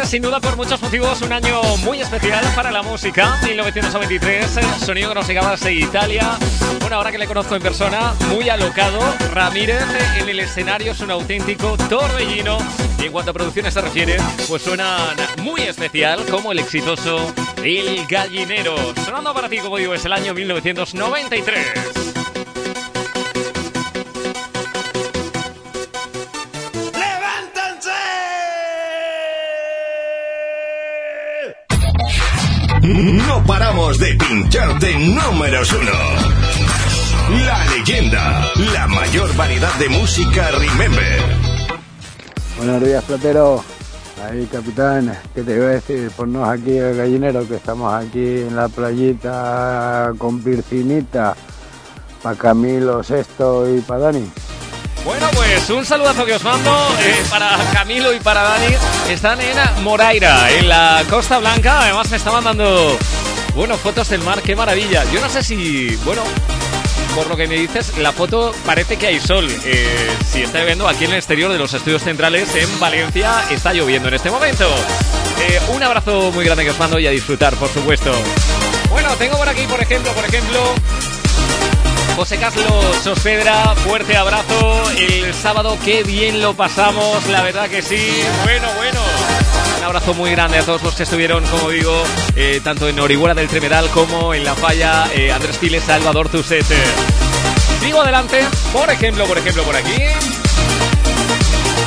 Sin 0.09 0.23
duda 0.23 0.41
por 0.41 0.57
muchos 0.57 0.81
motivos 0.81 1.21
un 1.21 1.35
año 1.35 1.61
muy 1.85 2.01
especial 2.01 2.43
para 2.55 2.71
la 2.71 2.83
música. 2.83 3.39
1923, 3.45 4.57
eh, 4.57 4.63
sonido 4.79 5.11
que 5.11 5.15
nos 5.15 5.29
llegaba 5.29 5.51
desde 5.51 5.75
Italia. 5.75 6.39
Bueno, 6.81 6.97
ahora 6.97 7.13
que 7.13 7.19
le 7.19 7.27
conozco 7.27 7.55
en 7.55 7.61
persona, 7.61 8.15
muy 8.31 8.49
alocado. 8.49 9.01
Ramírez 9.35 9.83
eh, 9.83 10.21
en 10.21 10.29
el 10.31 10.41
escenario 10.41 10.93
es 10.93 11.01
un 11.01 11.11
auténtico 11.11 11.77
torbellino. 11.91 12.57
Y 12.99 13.05
en 13.05 13.13
cuanto 13.13 13.33
a 13.33 13.35
producciones 13.35 13.75
se 13.75 13.83
refiere, 13.83 14.17
pues 14.49 14.63
suenan 14.63 15.15
muy 15.43 15.61
especial 15.61 16.25
como 16.31 16.53
el 16.53 16.61
exitoso 16.61 17.35
El 17.63 18.07
Gallinero. 18.07 18.77
Sonando 19.05 19.35
para 19.35 19.51
ti, 19.51 19.59
como 19.59 19.77
digo, 19.77 19.93
es 19.93 20.05
el 20.07 20.15
año 20.15 20.33
1993. 20.33 21.88
De 33.99 34.15
pincharte 34.15 34.95
números 34.97 35.73
uno. 35.73 35.93
La 37.45 37.65
leyenda, 37.67 38.53
la 38.73 38.87
mayor 38.87 39.35
variedad 39.35 39.75
de 39.75 39.89
música 39.89 40.51
Remember. 40.53 41.21
Buenos 42.57 42.85
días, 42.85 43.03
platero. 43.05 43.65
Ahí, 44.25 44.49
capitán, 44.51 45.17
¿qué 45.35 45.43
te 45.43 45.57
iba 45.57 45.67
a 45.67 45.71
decir? 45.71 46.11
Ponnos 46.17 46.49
aquí 46.49 46.77
el 46.77 46.97
gallinero, 46.97 47.47
que 47.49 47.57
estamos 47.57 47.93
aquí 47.93 48.43
en 48.43 48.55
la 48.55 48.69
playita 48.69 50.13
con 50.17 50.43
piscinita. 50.43 51.35
Para 52.23 52.37
Camilo, 52.37 53.03
Sexto 53.03 53.69
y 53.73 53.81
para 53.81 54.01
Dani. 54.01 54.31
Bueno, 55.05 55.27
pues 55.35 55.71
un 55.71 55.85
saludazo 55.87 56.27
que 56.27 56.35
os 56.35 56.45
mando 56.45 56.71
eh, 57.01 57.25
para 57.31 57.57
Camilo 57.73 58.13
y 58.13 58.21
para 58.21 58.43
Dani. 58.43 58.75
Están 59.09 59.41
en 59.41 59.57
Moraira, 59.83 60.51
en 60.51 60.69
la 60.69 61.03
Costa 61.09 61.39
Blanca. 61.39 61.83
Además 61.83 62.11
me 62.11 62.17
está 62.17 62.31
mandando, 62.31 62.99
bueno, 63.59 63.77
fotos 63.77 64.09
del 64.09 64.23
mar. 64.23 64.41
Qué 64.41 64.55
maravilla. 64.55 65.03
Yo 65.13 65.21
no 65.21 65.29
sé 65.29 65.43
si, 65.43 65.97
bueno, 66.05 66.23
por 67.17 67.27
lo 67.27 67.37
que 67.37 67.49
me 67.49 67.57
dices, 67.57 67.99
la 67.99 68.13
foto 68.13 68.55
parece 68.65 68.97
que 68.97 69.09
hay 69.09 69.19
sol. 69.19 69.49
Eh, 69.65 70.11
si 70.31 70.43
está 70.43 70.61
lloviendo 70.61 70.87
aquí 70.87 71.07
en 71.07 71.11
el 71.11 71.17
exterior 71.17 71.51
de 71.51 71.59
los 71.59 71.75
estudios 71.75 72.05
centrales 72.05 72.55
en 72.55 72.79
Valencia, 72.79 73.43
está 73.51 73.73
lloviendo 73.73 74.07
en 74.07 74.15
este 74.15 74.31
momento. 74.31 74.65
Eh, 75.41 75.61
un 75.75 75.83
abrazo 75.83 76.31
muy 76.31 76.45
grande 76.45 76.63
que 76.63 76.71
os 76.71 76.79
mando 76.79 77.01
y 77.01 77.09
a 77.09 77.11
disfrutar, 77.11 77.57
por 77.57 77.69
supuesto. 77.69 78.13
Bueno, 78.91 79.13
tengo 79.17 79.37
por 79.37 79.49
aquí, 79.49 79.67
por 79.67 79.83
ejemplo, 79.83 80.13
por 80.13 80.25
ejemplo, 80.25 80.61
José 82.15 82.37
Carlos 82.37 82.97
Sospedra, 83.03 83.75
fuerte 83.75 84.17
abrazo. 84.17 84.89
El 84.97 85.35
sábado 85.35 85.77
qué 85.85 86.05
bien 86.05 86.41
lo 86.41 86.55
pasamos, 86.55 87.27
la 87.27 87.43
verdad 87.43 87.69
que 87.69 87.83
sí. 87.83 88.23
Bueno, 88.45 88.69
bueno. 88.77 88.98
Abrazo 89.89 90.13
muy 90.13 90.31
grande 90.33 90.59
a 90.59 90.63
todos 90.63 90.83
los 90.83 90.95
que 90.95 91.05
estuvieron, 91.05 91.43
como 91.47 91.71
digo, 91.71 92.03
eh, 92.37 92.61
tanto 92.63 92.91
en 92.91 93.01
Orihuela 93.01 93.35
del 93.35 93.49
Tremedal 93.49 93.89
como 93.89 94.35
en 94.35 94.45
La 94.45 94.55
Falla, 94.55 95.09
eh, 95.15 95.33
Andrés 95.33 95.57
Piles, 95.57 95.83
Salvador 95.83 96.29
Tuset. 96.29 96.67
Sigo 97.81 98.03
adelante, 98.03 98.45
por 98.71 98.91
ejemplo, 98.91 99.25
por 99.25 99.39
ejemplo, 99.39 99.63
por 99.63 99.75
aquí. 99.75 99.95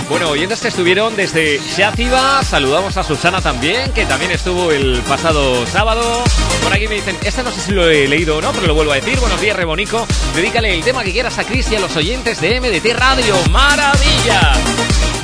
Bueno, 0.10 0.30
oyentes 0.30 0.61
que 0.61 0.69
estuvieron 0.69 1.15
desde 1.15 1.60
Xativa, 1.60 2.44
saludamos 2.44 2.98
a 2.98 3.03
Susana 3.03 3.40
también, 3.40 3.91
que 3.91 4.07
también 4.07 4.32
estuvo 4.32 4.72
el 4.72 4.99
pasado 5.07 5.68
sábado. 5.68 6.23
Por 6.64 6.73
aquí 6.73 6.88
me 6.88 6.95
dicen, 6.95 7.15
este 7.23 7.44
no 7.44 7.52
sé 7.52 7.61
si 7.61 7.72
lo 7.72 7.88
he 7.88 8.07
leído 8.07 8.38
o 8.38 8.41
no, 8.41 8.52
pero 8.52 8.65
lo 8.65 8.73
vuelvo 8.73 8.94
a 8.94 8.95
decir. 8.95 9.19
Buenos 9.19 9.40
días, 9.40 9.56
Rebonico. 9.56 10.07
Dedícale 10.36 10.73
el 10.73 10.84
tema 10.84 11.03
que 11.03 11.11
quieras 11.11 11.38
a 11.38 11.44
Cris 11.44 11.72
y 11.72 11.76
a 11.76 11.80
los 11.80 11.95
oyentes 11.95 12.41
de 12.41 12.60
MDT 12.60 12.98
Radio. 12.98 13.36
¡Maravilla! 13.52 14.53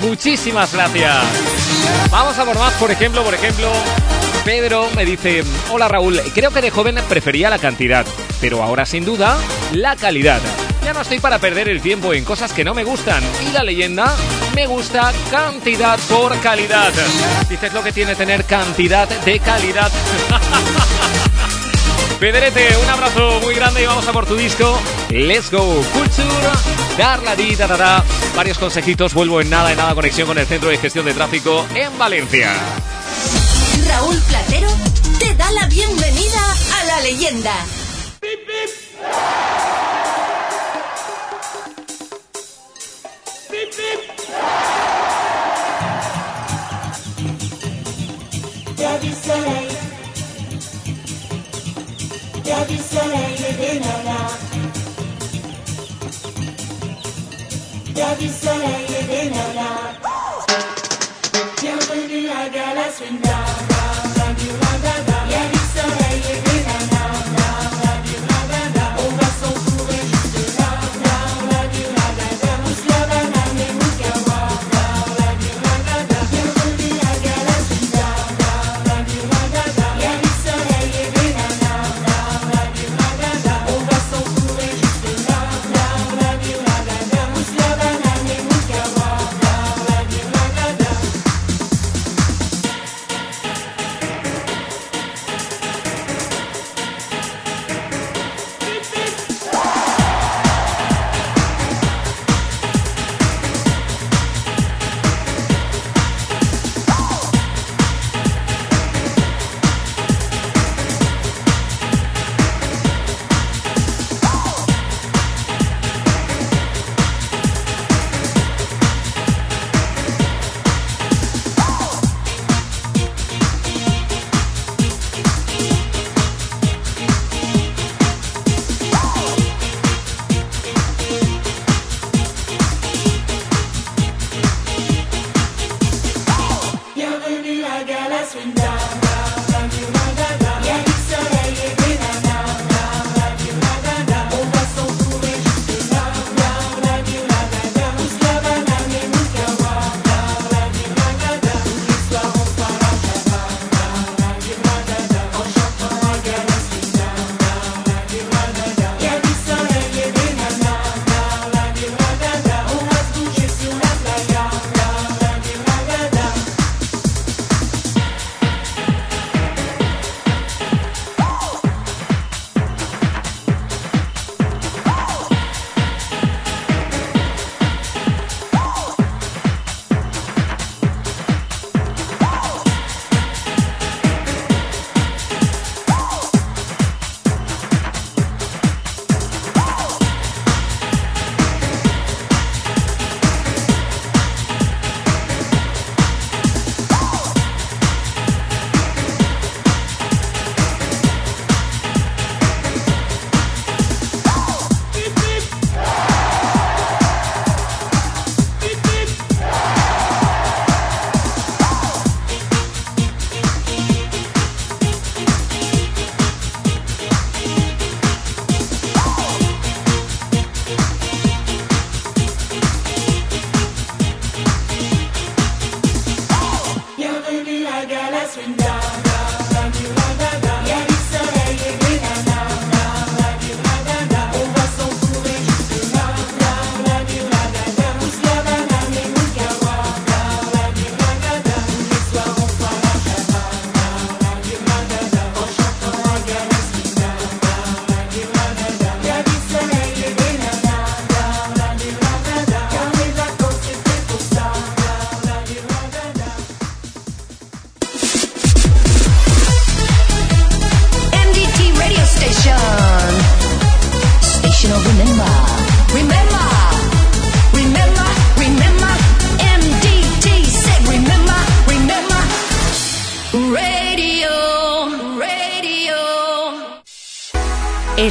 Muchísimas 0.01 0.73
gracias. 0.73 1.15
Vamos 2.11 2.37
a 2.37 2.45
por 2.45 2.57
más, 2.57 2.73
por 2.73 2.91
ejemplo, 2.91 3.23
por 3.23 3.33
ejemplo. 3.33 3.69
Pedro 4.45 4.87
me 4.95 5.03
dice, 5.03 5.43
hola 5.71 5.89
Raúl, 5.89 6.21
creo 6.33 6.51
que 6.51 6.61
de 6.61 6.71
joven 6.71 6.95
prefería 7.09 7.49
la 7.49 7.59
cantidad, 7.59 8.05
pero 8.39 8.63
ahora 8.63 8.85
sin 8.85 9.03
duda, 9.03 9.37
la 9.73 9.95
calidad. 9.97 10.39
Ya 10.85 10.93
no 10.93 11.01
estoy 11.01 11.19
para 11.19 11.37
perder 11.37 11.67
el 11.67 11.81
tiempo 11.81 12.13
en 12.13 12.23
cosas 12.23 12.53
que 12.53 12.63
no 12.63 12.73
me 12.73 12.85
gustan. 12.85 13.21
Y 13.45 13.51
la 13.51 13.63
leyenda 13.63 14.15
me 14.55 14.65
gusta 14.65 15.11
cantidad 15.29 15.99
por 16.07 16.39
calidad. 16.39 16.93
Dices 17.49 17.73
lo 17.73 17.83
que 17.83 17.91
tiene 17.91 18.15
tener 18.15 18.45
cantidad 18.45 19.09
de 19.09 19.39
calidad. 19.39 19.91
Pedrete, 22.19 22.75
un 22.83 22.89
abrazo 22.89 23.39
muy 23.41 23.53
grande 23.53 23.83
y 23.83 23.85
vamos 23.85 24.07
a 24.07 24.11
por 24.11 24.25
tu 24.25 24.35
disco. 24.35 24.79
Let's 25.09 25.51
go, 25.51 25.83
Culture, 25.93 26.25
Darla 26.97 27.35
di 27.35 27.55
da, 27.55 27.67
da, 27.67 27.77
da. 27.77 28.03
Varios 28.35 28.57
consejitos, 28.57 29.13
vuelvo 29.13 29.39
en 29.39 29.51
nada, 29.51 29.71
en 29.71 29.77
nada 29.77 29.93
conexión 29.93 30.27
con 30.27 30.37
el 30.37 30.47
Centro 30.47 30.69
de 30.69 30.77
Gestión 30.77 31.05
de 31.05 31.13
Tráfico 31.13 31.67
en 31.75 31.95
Valencia. 31.99 32.51
Raúl 33.87 34.19
Platero 34.21 34.69
te 35.19 35.35
da 35.35 35.51
la 35.51 35.67
bienvenida 35.67 36.55
a 36.79 36.83
la 36.85 37.01
leyenda. 37.01 37.53
du 52.65 52.77
soleil 52.77 53.35
et 53.49 53.53
des 59.05 59.29
nanas. 59.29 59.93
Bienvenue 61.61 62.29
à 62.29 62.49
Galaswinda. 62.49 63.46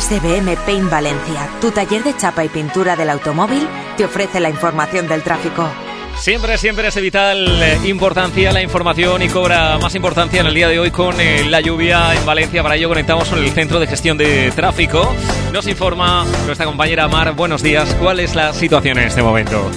SBM 0.09 0.55
Paint 0.65 0.89
Valencia, 0.89 1.49
tu 1.61 1.73
taller 1.73 2.05
de 2.05 2.17
chapa 2.17 2.45
y 2.45 2.49
pintura 2.49 2.95
del 2.95 3.11
automóvil, 3.11 3.67
te 3.97 4.05
ofrece 4.05 4.39
la 4.39 4.49
información 4.49 5.09
del 5.09 5.25
tráfico. 5.25 5.69
Siempre, 6.17 6.57
siempre 6.59 6.87
es 6.87 6.95
de 6.95 7.01
vital 7.01 7.61
eh, 7.61 7.79
importancia 7.87 8.53
la 8.53 8.63
información 8.63 9.21
y 9.23 9.29
cobra 9.29 9.79
más 9.79 9.97
importancia 9.97 10.43
en 10.43 10.47
el 10.47 10.55
día 10.55 10.69
de 10.69 10.79
hoy 10.79 10.93
con 10.93 11.21
eh, 11.21 11.45
la 11.51 11.61
lluvia 11.61 12.15
en 12.15 12.25
Valencia. 12.25 12.63
Para 12.63 12.77
ello 12.77 12.89
conectamos 12.89 13.29
con 13.29 13.41
el 13.41 13.51
Centro 13.51 13.81
de 13.81 13.89
Gestión 13.89 14.17
de 14.17 14.53
Tráfico. 14.53 15.13
Nos 15.53 15.67
informa 15.67 16.25
nuestra 16.47 16.67
compañera 16.67 17.09
Mar. 17.09 17.35
Buenos 17.35 17.61
días. 17.61 17.93
¿Cuál 18.01 18.21
es 18.21 18.37
la 18.37 18.53
situación 18.53 18.99
en 18.99 19.09
este 19.09 19.25
momento? 19.25 19.69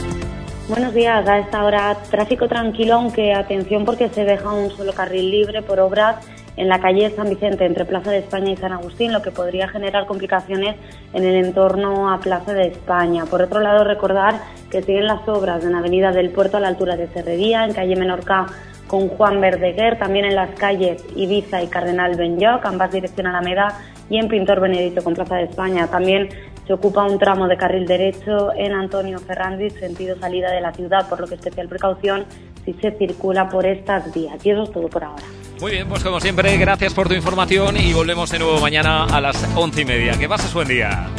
Buenos 0.67 0.93
días, 0.93 1.27
a 1.27 1.39
esta 1.39 1.63
hora 1.63 1.97
tráfico 2.11 2.47
tranquilo, 2.47 2.93
aunque 2.93 3.33
atención 3.33 3.83
porque 3.83 4.09
se 4.09 4.25
deja 4.25 4.51
un 4.51 4.69
solo 4.69 4.93
carril 4.93 5.31
libre 5.31 5.63
por 5.63 5.79
obras 5.79 6.17
en 6.57 6.67
la 6.67 6.79
calle 6.79 7.09
San 7.11 7.29
Vicente 7.29 7.65
entre 7.65 7.85
Plaza 7.85 8.11
de 8.11 8.19
España 8.19 8.51
y 8.51 8.57
San 8.57 8.73
Agustín, 8.73 9.13
lo 9.13 9.21
que 9.21 9.31
podría 9.31 9.67
generar 9.67 10.05
complicaciones 10.05 10.75
en 11.13 11.23
el 11.23 11.45
entorno 11.45 12.11
a 12.11 12.19
Plaza 12.19 12.53
de 12.53 12.67
España. 12.67 13.25
Por 13.25 13.41
otro 13.41 13.59
lado, 13.59 13.83
recordar 13.83 14.35
que 14.69 14.81
siguen 14.81 15.07
las 15.07 15.27
obras 15.27 15.63
en 15.63 15.75
Avenida 15.75 16.11
del 16.11 16.31
Puerto 16.31 16.57
a 16.57 16.59
la 16.59 16.67
altura 16.67 16.95
de 16.95 17.07
Cerrería, 17.07 17.65
en 17.65 17.73
calle 17.73 17.95
Menorca 17.95 18.47
con 18.87 19.07
Juan 19.07 19.39
Verdeguer, 19.39 19.97
también 19.99 20.25
en 20.25 20.35
las 20.35 20.49
calles 20.51 21.05
Ibiza 21.15 21.61
y 21.61 21.67
Cardenal 21.67 22.17
Benlloc, 22.17 22.65
ambas 22.65 22.91
dirección 22.91 23.27
Alameda, 23.27 23.79
y 24.09 24.17
en 24.17 24.27
Pintor 24.27 24.59
Benedito 24.59 25.03
con 25.03 25.13
Plaza 25.13 25.35
de 25.35 25.43
España. 25.43 25.87
También 25.87 26.29
se 26.65 26.73
ocupa 26.73 27.05
un 27.05 27.19
tramo 27.19 27.47
de 27.47 27.55
carril 27.55 27.85
derecho 27.85 28.51
en 28.55 28.73
Antonio 28.73 29.19
Ferrandis, 29.19 29.73
sentido 29.73 30.17
salida 30.19 30.51
de 30.51 30.61
la 30.61 30.73
ciudad, 30.73 31.07
por 31.07 31.19
lo 31.19 31.27
que 31.27 31.35
especial 31.35 31.67
precaución 31.67 32.25
si 32.65 32.73
se 32.73 32.91
circula 32.91 33.47
por 33.49 33.65
estas 33.65 34.13
vías. 34.13 34.43
Y 34.45 34.49
eso 34.49 34.63
es 34.63 34.71
todo 34.71 34.87
por 34.87 35.03
ahora. 35.03 35.23
Muy 35.59 35.73
bien, 35.73 35.89
pues 35.89 36.03
como 36.03 36.21
siempre, 36.21 36.55
gracias 36.57 36.93
por 36.93 37.09
tu 37.09 37.15
información 37.15 37.75
y 37.75 37.91
volvemos 37.91 38.29
de 38.31 38.39
nuevo 38.39 38.59
mañana 38.59 39.03
a 39.03 39.19
las 39.19 39.35
once 39.55 39.81
y 39.81 39.85
media. 39.85 40.17
Que 40.17 40.29
pases 40.29 40.53
buen 40.53 40.69
día. 40.69 41.09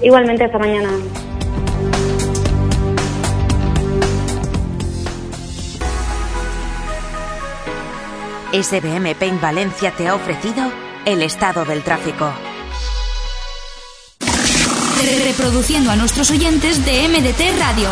Igualmente, 0.00 0.44
hasta 0.44 0.58
mañana. 0.58 0.90
SBM 8.52 9.14
Paint 9.14 9.40
Valencia 9.40 9.92
te 9.92 10.08
ha 10.08 10.14
ofrecido 10.14 10.72
el 11.04 11.22
estado 11.22 11.64
del 11.66 11.82
tráfico. 11.82 12.32
Reproduciendo 15.26 15.90
a 15.90 15.96
nuestros 15.96 16.30
oyentes 16.30 16.84
de 16.84 17.08
MDT 17.08 17.58
Radio. 17.58 17.88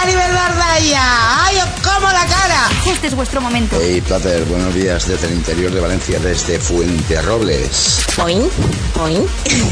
¡Maribel 0.00 0.32
Bardaya! 0.32 1.44
¡Ay, 1.44 1.56
os 1.58 1.86
como 1.86 2.06
la 2.06 2.24
cara! 2.24 2.70
Este 2.86 3.08
es 3.08 3.14
vuestro 3.14 3.42
momento. 3.42 3.76
Hey, 3.78 4.00
Plater, 4.00 4.46
buenos 4.46 4.72
días 4.72 5.06
desde 5.06 5.26
el 5.26 5.34
interior 5.34 5.70
de 5.70 5.78
Valencia, 5.78 6.18
desde 6.18 6.58
Fuente 6.58 7.20
Robles. 7.20 8.06
¿Oin? 8.16 8.48
¿Oin? 8.98 9.26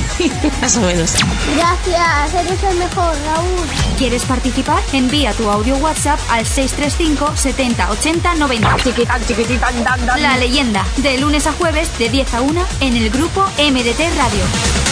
Más 0.60 0.76
o 0.76 0.82
menos. 0.82 1.14
Gracias, 1.56 2.44
eres 2.44 2.62
el 2.62 2.76
mejor, 2.76 3.16
Raúl. 3.24 3.68
¿Quieres 3.96 4.22
participar? 4.26 4.82
Envía 4.92 5.32
tu 5.32 5.48
audio 5.48 5.76
WhatsApp 5.78 6.20
al 6.28 6.44
635 6.44 7.34
70 7.34 7.90
80 7.90 8.34
90. 8.34 8.76
Chiquitán, 8.84 9.26
chiquititán, 9.26 9.82
dan, 9.82 10.04
dan. 10.04 10.22
La 10.22 10.36
leyenda, 10.36 10.84
de 10.98 11.16
lunes 11.16 11.46
a 11.46 11.54
jueves, 11.54 11.88
de 11.98 12.10
10 12.10 12.34
a 12.34 12.42
1, 12.42 12.66
en 12.80 12.96
el 12.98 13.08
grupo 13.08 13.46
MDT 13.56 14.00
Radio. 14.18 14.87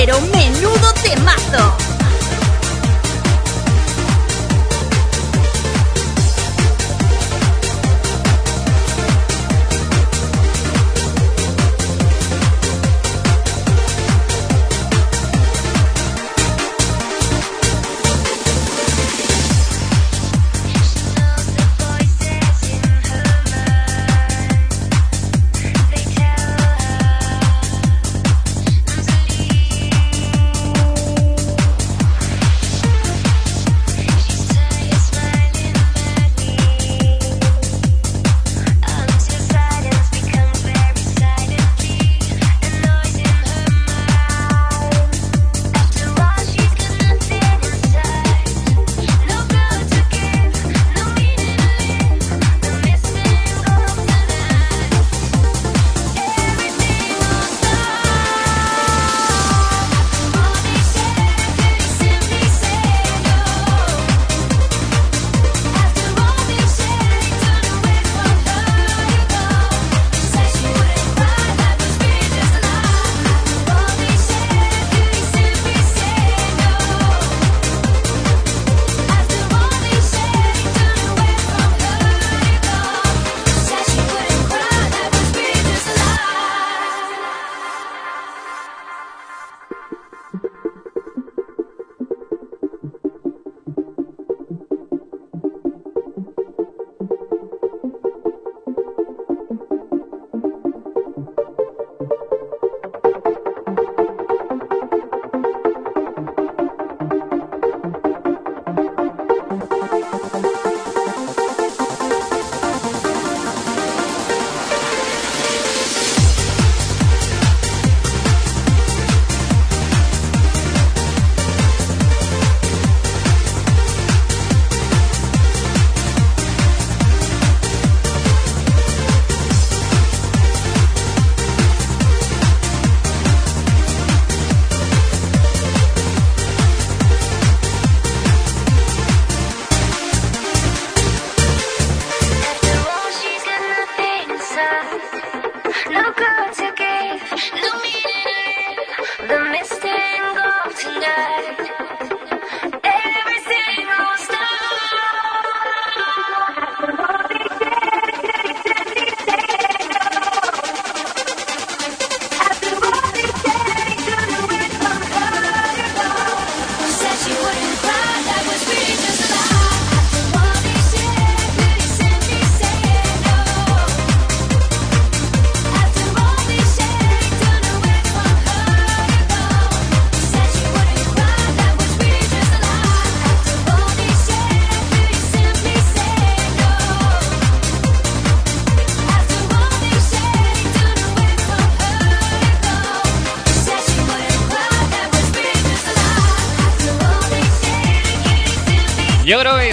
Platero, 0.00 0.18
menudo 0.32 0.94
temazo. 1.02 1.89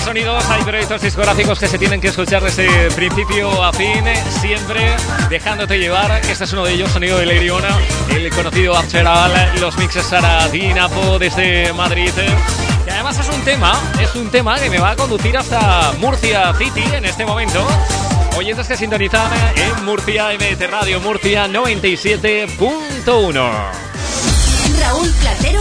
Sonidos, 0.07 0.43
hay 0.49 0.63
proyectos 0.63 1.01
discográficos 1.01 1.59
que 1.59 1.67
se 1.67 1.77
tienen 1.77 1.99
que 1.99 2.07
escuchar 2.07 2.41
desde 2.41 2.89
principio 2.91 3.61
a 3.61 3.73
fin, 3.73 4.05
siempre 4.39 4.95
dejándote 5.29 5.77
llevar. 5.77 6.21
Este 6.25 6.45
es 6.45 6.53
uno 6.53 6.63
de 6.63 6.75
ellos, 6.75 6.89
sonido 6.91 7.17
de 7.17 7.25
Leiriona, 7.25 7.77
el 8.09 8.29
conocido 8.29 8.77
Afteral, 8.77 9.59
los 9.59 9.77
mixes 9.77 10.05
Sara 10.05 10.47
Dinapo 10.47 11.19
desde 11.19 11.73
Madrid. 11.73 12.13
Que 12.85 12.91
además 12.91 13.19
es 13.19 13.27
un 13.27 13.41
tema, 13.41 13.77
es 13.99 14.15
un 14.15 14.31
tema 14.31 14.57
que 14.57 14.69
me 14.69 14.79
va 14.79 14.91
a 14.91 14.95
conducir 14.95 15.37
hasta 15.37 15.91
Murcia 15.99 16.53
City 16.53 16.85
en 16.93 17.03
este 17.03 17.25
momento. 17.25 17.67
Oyentes 18.37 18.65
que 18.65 18.77
sintonizan 18.77 19.29
en 19.57 19.83
Murcia, 19.83 20.29
MT 20.29 20.69
Radio 20.69 21.01
Murcia 21.01 21.47
97.1. 21.47 23.51
Raúl 24.79 25.11
Platero 25.19 25.59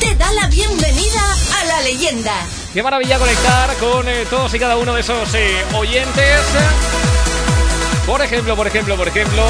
te 0.00 0.14
da 0.16 0.30
la 0.32 0.48
bienvenida 0.48 1.22
a 1.60 1.64
la 1.64 1.80
leyenda. 1.80 2.34
Qué 2.76 2.82
maravilla 2.82 3.18
conectar 3.18 3.74
con 3.76 4.06
eh, 4.06 4.26
todos 4.28 4.52
y 4.52 4.58
cada 4.58 4.76
uno 4.76 4.92
de 4.92 5.00
esos 5.00 5.34
eh, 5.34 5.64
oyentes. 5.74 6.42
Por 8.06 8.20
ejemplo, 8.20 8.54
por 8.54 8.66
ejemplo, 8.66 8.96
por 8.98 9.08
ejemplo, 9.08 9.42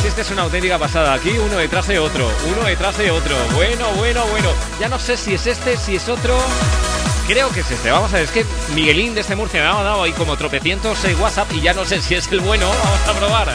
si 0.00 0.08
esta 0.08 0.22
es 0.22 0.30
una 0.30 0.44
auténtica 0.44 0.78
pasada, 0.78 1.12
aquí 1.12 1.32
uno 1.36 1.58
detrás 1.58 1.86
de 1.86 1.98
otro, 1.98 2.26
uno 2.50 2.66
detrás 2.66 2.96
de 2.96 3.10
otro. 3.10 3.36
Bueno, 3.54 3.84
bueno, 3.98 4.24
bueno. 4.30 4.48
Ya 4.80 4.88
no 4.88 4.98
sé 4.98 5.18
si 5.18 5.34
es 5.34 5.46
este, 5.46 5.76
si 5.76 5.96
es 5.96 6.08
otro. 6.08 6.34
Creo 7.26 7.50
que 7.50 7.60
es 7.60 7.70
este. 7.70 7.90
Vamos 7.90 8.10
a 8.14 8.16
ver, 8.16 8.24
es 8.24 8.30
que 8.30 8.46
Miguelín 8.74 9.14
de 9.14 9.20
este 9.20 9.36
Murcia 9.36 9.60
me 9.60 9.68
ha 9.68 9.74
mandado 9.74 10.02
ahí 10.04 10.12
como 10.12 10.34
tropecientos 10.38 11.04
eh, 11.04 11.14
WhatsApp 11.16 11.52
y 11.52 11.60
ya 11.60 11.74
no 11.74 11.84
sé 11.84 12.00
si 12.00 12.14
es 12.14 12.32
el 12.32 12.40
bueno. 12.40 12.68
Vamos 12.68 13.06
a 13.06 13.12
probar. 13.18 13.48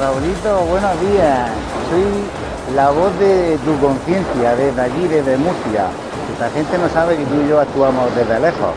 Raulito, 0.00 0.60
buenos 0.60 0.98
días. 1.02 1.50
Soy 1.90 2.74
la 2.74 2.88
voz 2.88 3.12
de 3.18 3.58
tu 3.66 3.78
conciencia 3.78 4.56
desde 4.56 4.80
allí, 4.80 5.08
desde 5.08 5.36
Murcia. 5.36 5.90
La 6.40 6.50
gente 6.50 6.78
no 6.78 6.88
sabe 6.88 7.16
que 7.16 7.24
tú 7.24 7.34
y 7.44 7.48
yo 7.48 7.60
actuamos 7.60 8.14
desde 8.14 8.38
lejos. 8.38 8.70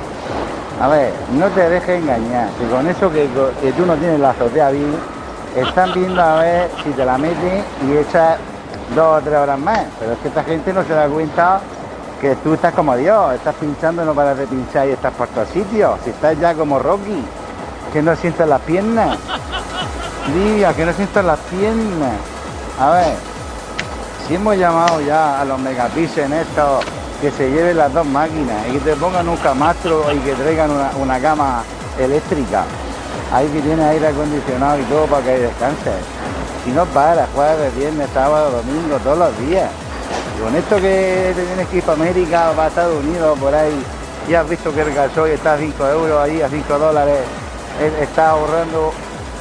A 0.82 0.88
ver, 0.88 1.14
no 1.34 1.48
te 1.50 1.70
dejes 1.70 2.02
engañar, 2.02 2.50
que 2.60 2.68
con 2.68 2.88
eso 2.88 3.12
que, 3.12 3.28
tú 3.78 3.86
no 3.86 3.96
tienes 3.98 4.20
la 4.20 4.32
azotea 4.32 4.72
bien, 4.72 4.96
están 5.56 5.94
viendo 5.94 6.20
a 6.24 6.42
ver 6.42 6.72
si 6.84 6.90
te 6.90 7.06
la 7.06 7.20
metes 7.20 7.64
y 7.88 7.98
echas 7.98 8.40
dos 8.96 9.20
o 9.20 9.22
tres 9.24 9.38
horas 9.38 9.60
más. 9.60 9.82
Pero 10.00 10.14
es 10.14 10.18
que 10.20 10.30
esta 10.30 10.44
gente 10.44 10.74
no 10.74 10.84
se 10.84 10.94
da 10.94 11.08
cuenta 11.08 11.62
que 12.20 12.36
tú 12.38 12.56
estás 12.56 12.74
como 12.74 12.96
Dios, 12.96 13.36
estás 13.36 13.54
pinchando, 13.56 14.04
no 14.06 14.16
paras 14.16 14.40
de 14.40 14.48
pinchar 14.48 14.88
y 14.88 14.92
estás 14.92 15.14
por 15.14 15.28
todos 15.28 15.50
sitios. 15.50 16.00
Si 16.04 16.10
estás 16.10 16.40
ya 16.40 16.56
como 16.56 16.80
Rocky, 16.80 17.24
que 17.94 18.02
no 18.02 18.16
sientes 18.16 18.48
las 18.48 18.62
piernas. 18.62 19.20
Diga, 20.34 20.74
que 20.74 20.86
no 20.86 20.94
sientas 20.94 21.26
las 21.26 21.40
piernas. 21.42 22.14
A 22.80 22.90
ver, 22.90 23.14
si 24.28 24.34
hemos 24.34 24.58
llamado 24.58 25.00
ya 25.02 25.42
a 25.42 25.46
los 25.46 25.60
megapíxeles 25.60 26.48
estos 26.48 26.84
que 27.22 27.32
se 27.32 27.52
lleven 27.52 27.78
las 27.78 27.94
dos 27.94 28.06
máquinas 28.06 28.68
y 28.68 28.74
que 28.74 28.80
te 28.80 28.96
pongan 28.96 29.30
un 29.30 29.38
camastro 29.38 30.12
y 30.12 30.18
que 30.20 30.34
traigan 30.34 30.72
una, 30.72 30.92
una 31.00 31.20
cama 31.20 31.64
eléctrica. 32.00 32.64
Ahí 33.32 33.48
que 33.50 33.62
tiene 33.62 33.84
aire 33.84 34.08
acondicionado 34.08 34.80
y 34.80 34.84
todo 34.84 35.06
para 35.06 35.24
que 35.24 35.38
descanses. 35.38 35.94
Si 36.66 36.72
no 36.72 36.86
para, 36.88 37.28
jueves, 37.34 37.76
viernes, 37.76 38.10
sábado, 38.14 38.52
domingo, 38.52 38.98
todos 39.04 39.20
los 39.20 39.40
días. 39.40 39.70
Y 40.38 40.42
con 40.42 40.56
esto 40.56 40.76
que 40.78 41.34
te 41.36 41.44
tienes 41.44 41.68
que 41.68 41.78
ir 41.78 41.84
para 41.84 42.02
América 42.02 42.52
o 42.52 42.56
para 42.56 42.68
Estados 42.70 43.04
Unidos, 43.04 43.38
por 43.40 43.54
ahí, 43.54 43.84
ya 44.28 44.42
has 44.42 44.50
visto 44.50 44.74
que 44.74 44.82
el 44.82 44.94
gasoil 44.94 45.34
está 45.34 45.54
a 45.54 45.58
5 45.58 45.88
euros 45.88 46.24
ahí, 46.24 46.42
a 46.42 46.50
5 46.50 46.80
dólares, 46.80 47.20
está 48.02 48.32
ahorrando. 48.32 48.94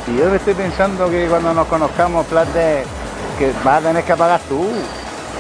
Y 0.07 0.19
yo 0.19 0.27
me 0.27 0.37
estoy 0.37 0.55
pensando 0.55 1.09
que 1.09 1.27
cuando 1.29 1.55
nos 1.55 1.67
conozcamos, 1.67 2.27
Plate, 2.27 2.85
que 3.39 3.53
vas 3.65 3.83
a 3.83 3.89
tener 3.89 4.05
que 4.05 4.17
pagar 4.17 4.41
tú. 4.49 4.67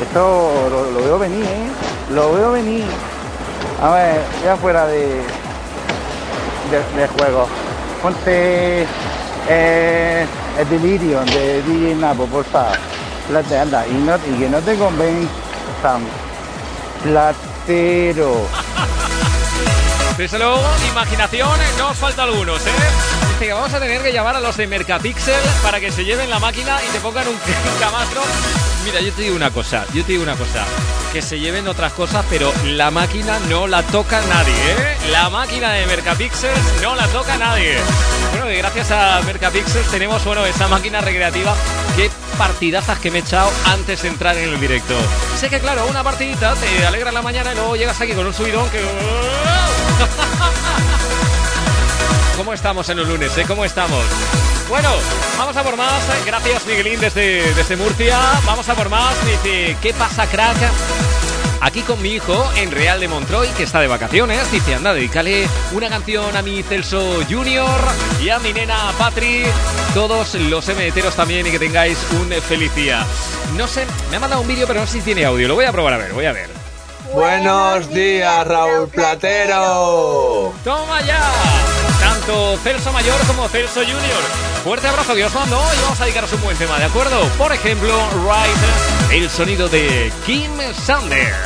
Esto 0.02 0.68
lo, 0.70 1.02
veo 1.02 1.18
venir, 1.18 1.44
¿eh? 1.44 1.70
Lo 2.12 2.32
veo 2.32 2.52
venir. 2.52 2.84
A 3.82 3.90
ver, 3.90 4.20
ya 4.44 4.56
fuera 4.56 4.86
de, 4.86 5.22
de, 6.70 7.00
de 7.00 7.08
juego. 7.08 7.46
Ponte 8.02 8.86
eh, 9.48 10.26
el 10.58 10.68
Delirium 10.68 11.24
de 11.26 11.62
DJ 11.62 11.94
Napo, 11.96 12.26
por 12.26 12.44
favor. 12.44 12.78
Plate, 13.28 13.58
anda. 13.58 13.86
Y, 13.86 13.92
no, 13.92 14.16
y 14.16 14.38
que 14.38 14.48
no 14.48 14.58
te 14.60 14.76
convenzan. 14.76 16.02
Platero. 17.02 18.46
Desde 20.16 20.38
luego, 20.38 20.60
imaginación, 20.90 21.48
no 21.78 21.88
os 21.90 21.96
falta 21.96 22.24
algunos, 22.24 22.60
¿eh? 22.66 23.19
Que 23.40 23.54
vamos 23.54 23.72
a 23.72 23.80
tener 23.80 24.02
que 24.02 24.12
llamar 24.12 24.36
a 24.36 24.40
los 24.40 24.54
de 24.58 24.66
Mercapixel 24.66 25.40
para 25.62 25.80
que 25.80 25.90
se 25.90 26.04
lleven 26.04 26.28
la 26.28 26.38
máquina 26.38 26.78
y 26.86 26.92
te 26.92 27.00
pongan 27.00 27.26
un, 27.28 27.38
camastro. 27.80 28.20
Mira, 28.84 29.00
yo 29.00 29.10
te 29.14 29.22
digo 29.22 29.34
una 29.34 29.50
cosa, 29.50 29.86
yo 29.94 30.04
te 30.04 30.12
digo 30.12 30.24
una 30.24 30.36
cosa. 30.36 30.66
Que 31.10 31.22
se 31.22 31.40
lleven 31.40 31.66
otras 31.66 31.94
cosas, 31.94 32.22
pero 32.28 32.52
la 32.66 32.90
máquina 32.90 33.38
no 33.48 33.66
la 33.66 33.82
toca 33.82 34.20
nadie, 34.26 34.52
¿eh? 34.52 34.96
La 35.10 35.30
máquina 35.30 35.72
de 35.72 35.86
Mercapixel 35.86 36.50
no 36.82 36.94
la 36.94 37.08
toca 37.08 37.38
nadie. 37.38 37.78
Bueno, 38.32 38.44
que 38.44 38.58
gracias 38.58 38.90
a 38.90 39.22
Mercapixel 39.22 39.84
tenemos, 39.90 40.22
bueno, 40.26 40.44
esa 40.44 40.68
máquina 40.68 41.00
recreativa. 41.00 41.56
Qué 41.96 42.10
partidazas 42.36 42.98
que 42.98 43.10
me 43.10 43.20
he 43.20 43.22
echado 43.22 43.50
antes 43.64 44.02
de 44.02 44.08
entrar 44.08 44.36
en 44.36 44.50
el 44.50 44.60
directo. 44.60 44.94
Sé 45.36 45.48
que, 45.48 45.60
claro, 45.60 45.86
una 45.86 46.04
partidita 46.04 46.54
te 46.56 46.86
alegra 46.86 47.10
la 47.10 47.22
mañana 47.22 47.52
y 47.52 47.54
luego 47.54 47.74
llegas 47.74 47.98
aquí 48.02 48.12
con 48.12 48.26
un 48.26 48.34
subidón 48.34 48.68
que... 48.68 48.80
¿Cómo 52.40 52.54
estamos 52.54 52.88
en 52.88 52.96
los 52.96 53.06
lunes? 53.06 53.36
Eh? 53.36 53.44
¿Cómo 53.46 53.66
estamos? 53.66 54.02
Bueno, 54.70 54.88
vamos 55.36 55.54
a 55.54 55.62
por 55.62 55.76
más. 55.76 56.02
Gracias, 56.24 56.66
Miguelín, 56.66 56.98
desde, 56.98 57.52
desde 57.52 57.76
Murcia. 57.76 58.18
Vamos 58.46 58.66
a 58.66 58.74
por 58.74 58.88
más. 58.88 59.14
Dice, 59.26 59.76
¿qué 59.82 59.92
pasa, 59.92 60.26
crack? 60.26 60.56
Aquí 61.60 61.82
con 61.82 62.00
mi 62.00 62.14
hijo 62.14 62.50
en 62.56 62.70
Real 62.70 62.98
de 62.98 63.08
Montroy, 63.08 63.46
que 63.48 63.64
está 63.64 63.78
de 63.78 63.88
vacaciones. 63.88 64.50
Dice, 64.50 64.74
anda, 64.74 64.94
dedícale 64.94 65.46
una 65.72 65.90
canción 65.90 66.34
a 66.34 66.40
mi 66.40 66.62
Celso 66.62 67.20
Junior 67.28 67.78
y 68.22 68.30
a 68.30 68.38
mi 68.38 68.54
nena 68.54 68.90
Patri. 68.96 69.42
Todos 69.92 70.34
los 70.36 70.66
MDTeros 70.66 71.14
también 71.14 71.46
y 71.46 71.50
que 71.50 71.58
tengáis 71.58 71.98
un 72.12 72.30
feliz 72.40 72.74
día. 72.74 73.04
No 73.54 73.68
sé, 73.68 73.84
me 74.10 74.16
ha 74.16 74.20
mandado 74.20 74.40
un 74.40 74.48
vídeo, 74.48 74.66
pero 74.66 74.80
no 74.80 74.86
sé 74.86 74.94
si 74.94 75.00
tiene 75.02 75.26
audio. 75.26 75.46
Lo 75.46 75.56
voy 75.56 75.66
a 75.66 75.72
probar 75.72 75.92
a 75.92 75.98
ver, 75.98 76.14
voy 76.14 76.24
a 76.24 76.32
ver. 76.32 76.48
Buenos 77.12 77.90
días, 77.90 78.46
Raúl 78.46 78.88
Platero. 78.88 80.54
¡Toma 80.64 81.02
ya! 81.02 81.69
Tanto 82.10 82.58
Celso 82.64 82.92
Mayor 82.92 83.20
como 83.28 83.48
Celso 83.48 83.82
Junior. 83.82 84.22
Fuerte 84.64 84.88
abrazo 84.88 85.14
que 85.14 85.24
os 85.24 85.32
mando 85.32 85.56
y 85.56 85.82
vamos 85.82 86.00
a 86.00 86.04
dedicaros 86.04 86.32
un 86.32 86.42
buen 86.42 86.56
tema, 86.56 86.76
¿de 86.76 86.86
acuerdo? 86.86 87.22
Por 87.38 87.52
ejemplo, 87.52 87.96
Right, 88.24 89.12
el 89.12 89.30
sonido 89.30 89.68
de 89.68 90.10
Kim 90.26 90.50
Sanders. 90.74 91.36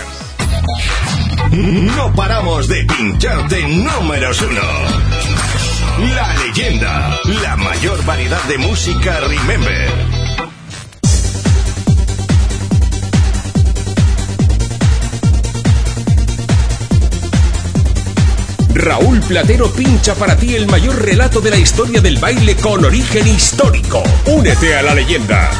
No 1.50 2.14
paramos 2.14 2.66
de 2.66 2.82
pincharte 2.84 3.68
números 3.68 4.40
uno. 4.40 6.14
La 6.14 6.34
leyenda, 6.34 7.20
la 7.42 7.56
mayor 7.56 8.02
variedad 8.06 8.42
de 8.44 8.56
música 8.56 9.20
Remember. 9.20 10.23
Raúl 18.74 19.20
Platero 19.20 19.72
pincha 19.72 20.14
para 20.14 20.36
ti 20.36 20.54
el 20.54 20.66
mayor 20.66 21.00
relato 21.00 21.40
de 21.40 21.50
la 21.50 21.56
historia 21.56 22.00
del 22.00 22.18
baile 22.18 22.56
con 22.56 22.84
origen 22.84 23.26
histórico. 23.26 24.02
Únete 24.26 24.76
a 24.76 24.82
la 24.82 24.94
leyenda. 24.94 25.50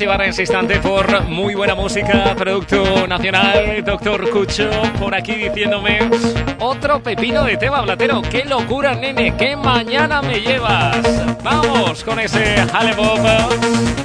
Nos 0.00 0.36
dejamos 0.36 0.38
llevar 0.38 0.80
por 0.80 1.24
muy 1.24 1.54
buena 1.54 1.74
música, 1.74 2.34
producto 2.34 3.06
nacional, 3.06 3.84
doctor 3.84 4.30
Cucho, 4.30 4.70
por 4.98 5.14
aquí 5.14 5.34
diciéndome 5.34 5.98
otro 6.58 7.02
pepino 7.02 7.44
de 7.44 7.58
tema 7.58 7.82
blatero. 7.82 8.22
¡Qué 8.22 8.46
locura, 8.46 8.94
nene! 8.94 9.36
¡Qué 9.36 9.56
mañana 9.56 10.22
me 10.22 10.40
llevas! 10.40 10.96
Vamos 11.42 12.02
con 12.02 12.18
ese 12.18 12.64
Bob. 12.96 13.20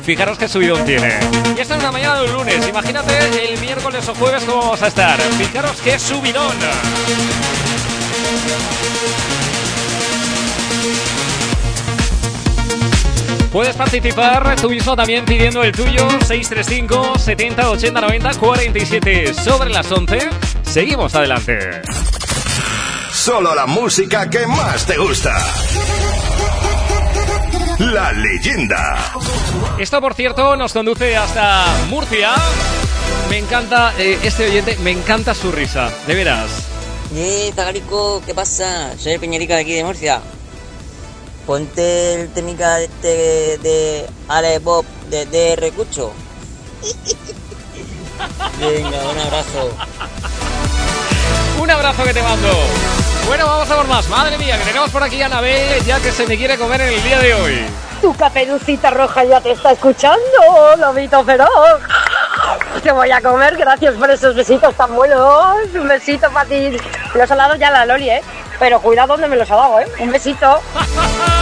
Fijaros 0.04 0.38
qué 0.38 0.50
subidón 0.50 0.84
tiene. 0.84 1.18
Y 1.56 1.62
esta 1.62 1.76
es 1.76 1.80
una 1.80 1.94
mañana 1.94 2.20
de 2.20 2.26
un 2.26 2.34
lunes. 2.34 2.68
Imagínate 2.68 3.54
el 3.54 3.58
miércoles 3.62 4.08
o 4.10 4.16
jueves 4.16 4.44
cómo 4.44 4.64
vamos 4.64 4.82
a 4.82 4.88
estar. 4.88 5.18
Fijaros 5.18 5.82
qué 5.82 5.98
subidón. 5.98 6.56
Puedes 13.56 13.78
participar 13.78 14.58
tú 14.60 14.70
mismo 14.70 14.98
también 14.98 15.24
pidiendo 15.24 15.64
el 15.64 15.72
tuyo 15.72 16.10
635 16.10 17.18
70 17.18 17.70
80 17.70 18.02
90 18.02 18.34
47 18.38 19.34
sobre 19.34 19.70
las 19.70 19.90
11. 19.90 20.30
Seguimos 20.62 21.16
adelante. 21.16 21.82
Solo 23.14 23.56
la 23.56 23.66
música 23.66 24.30
que 24.30 24.46
más 24.46 24.86
te 24.86 24.98
gusta. 24.98 25.38
La 27.80 28.12
leyenda. 28.12 28.98
Esto, 29.80 30.02
por 30.02 30.16
cierto, 30.16 30.58
nos 30.58 30.74
conduce 30.74 31.16
hasta 31.16 31.64
Murcia. 31.90 32.34
Me 33.30 33.38
encanta 33.38 33.94
eh, 33.98 34.20
este 34.22 34.50
oyente, 34.50 34.76
me 34.84 34.92
encanta 34.92 35.34
su 35.34 35.54
risa, 35.54 35.90
de 36.06 36.14
veras. 36.14 36.50
Eh, 37.16 37.54
Zagarico, 37.56 38.22
¿qué 38.26 38.36
pasa? 38.36 38.98
Soy 38.98 39.14
el 39.14 39.22
Peñerica 39.22 39.56
de 39.56 39.62
aquí 39.62 39.72
de 39.72 39.86
Murcia. 39.86 40.20
Ponte 41.46 42.22
el 42.22 42.30
técnica 42.34 42.76
de, 42.78 42.90
de, 43.02 43.58
de 43.60 44.10
Ale 44.28 44.60
Bob 44.60 44.86
de, 45.10 45.26
de 45.28 45.56
Recucho. 45.56 46.12
Venga, 48.60 48.98
un 49.12 49.20
abrazo. 49.20 49.72
Un 51.60 51.70
abrazo 51.70 52.04
que 52.04 52.14
te 52.14 52.22
mando. 52.22 52.50
Bueno, 53.28 53.46
vamos 53.46 53.70
a 53.70 53.76
por 53.76 53.88
más. 53.88 54.08
Madre 54.10 54.38
mía, 54.38 54.58
que 54.58 54.66
tenemos 54.66 54.90
por 54.92 55.04
aquí 55.04 55.22
a 55.22 55.26
Anabel 55.28 55.84
ya 55.84 56.00
que 56.00 56.12
se 56.12 56.28
me 56.28 56.38
quiere 56.38 56.58
comer 56.58 56.82
en 56.82 56.94
el 56.94 57.04
día 57.04 57.20
de 57.20 57.34
hoy. 57.34 57.66
Tu 58.02 58.16
caperucita 58.16 58.92
roja 58.92 59.24
ya 59.24 59.42
te 59.42 59.52
está 59.52 59.72
escuchando, 59.72 60.20
lobito 60.78 61.24
feroz. 61.24 61.50
Te 62.84 62.92
voy 62.92 63.10
a 63.10 63.22
comer, 63.22 63.56
gracias 63.58 63.96
por 63.96 64.10
esos 64.12 64.36
besitos 64.36 64.76
tan 64.76 64.94
buenos. 64.96 65.58
Un 65.74 65.88
besito 65.88 66.30
para 66.32 66.48
ti. 66.48 66.78
Los 67.16 67.32
ha 67.32 67.36
dado 67.36 67.56
ya 67.56 67.72
la 67.72 67.86
Loli, 67.86 68.10
¿eh? 68.10 68.22
Pero 68.60 68.80
cuidado 68.80 69.14
donde 69.14 69.28
me 69.28 69.38
los 69.38 69.50
ha 69.50 69.56
dado, 69.56 69.80
¿eh? 69.80 69.88
Un 70.00 70.12
besito. 70.12 70.62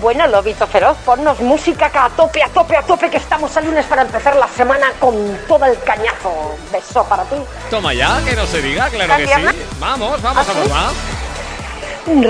Bueno, 0.00 0.26
Lobito 0.26 0.66
Feroz, 0.66 0.96
ponnos 1.04 1.40
música 1.40 1.90
a 1.92 2.08
tope, 2.10 2.42
a 2.42 2.48
tope, 2.48 2.76
a 2.76 2.82
tope, 2.82 3.10
que 3.10 3.18
estamos 3.18 3.54
al 3.56 3.66
lunes 3.66 3.84
para 3.86 4.02
empezar 4.02 4.34
la 4.36 4.48
semana 4.48 4.92
con 4.98 5.14
todo 5.46 5.64
el 5.66 5.78
cañazo. 5.80 6.56
Beso 6.72 7.04
para 7.04 7.24
ti. 7.24 7.36
Toma 7.70 7.92
ya, 7.92 8.22
que 8.24 8.34
no 8.34 8.46
se 8.46 8.62
diga, 8.62 8.88
claro 8.88 9.16
que 9.16 9.26
sí. 9.26 9.66
Vamos, 9.78 10.22
vamos 10.22 10.48
a 10.48 10.52
por 10.52 10.68
más. 10.70 10.92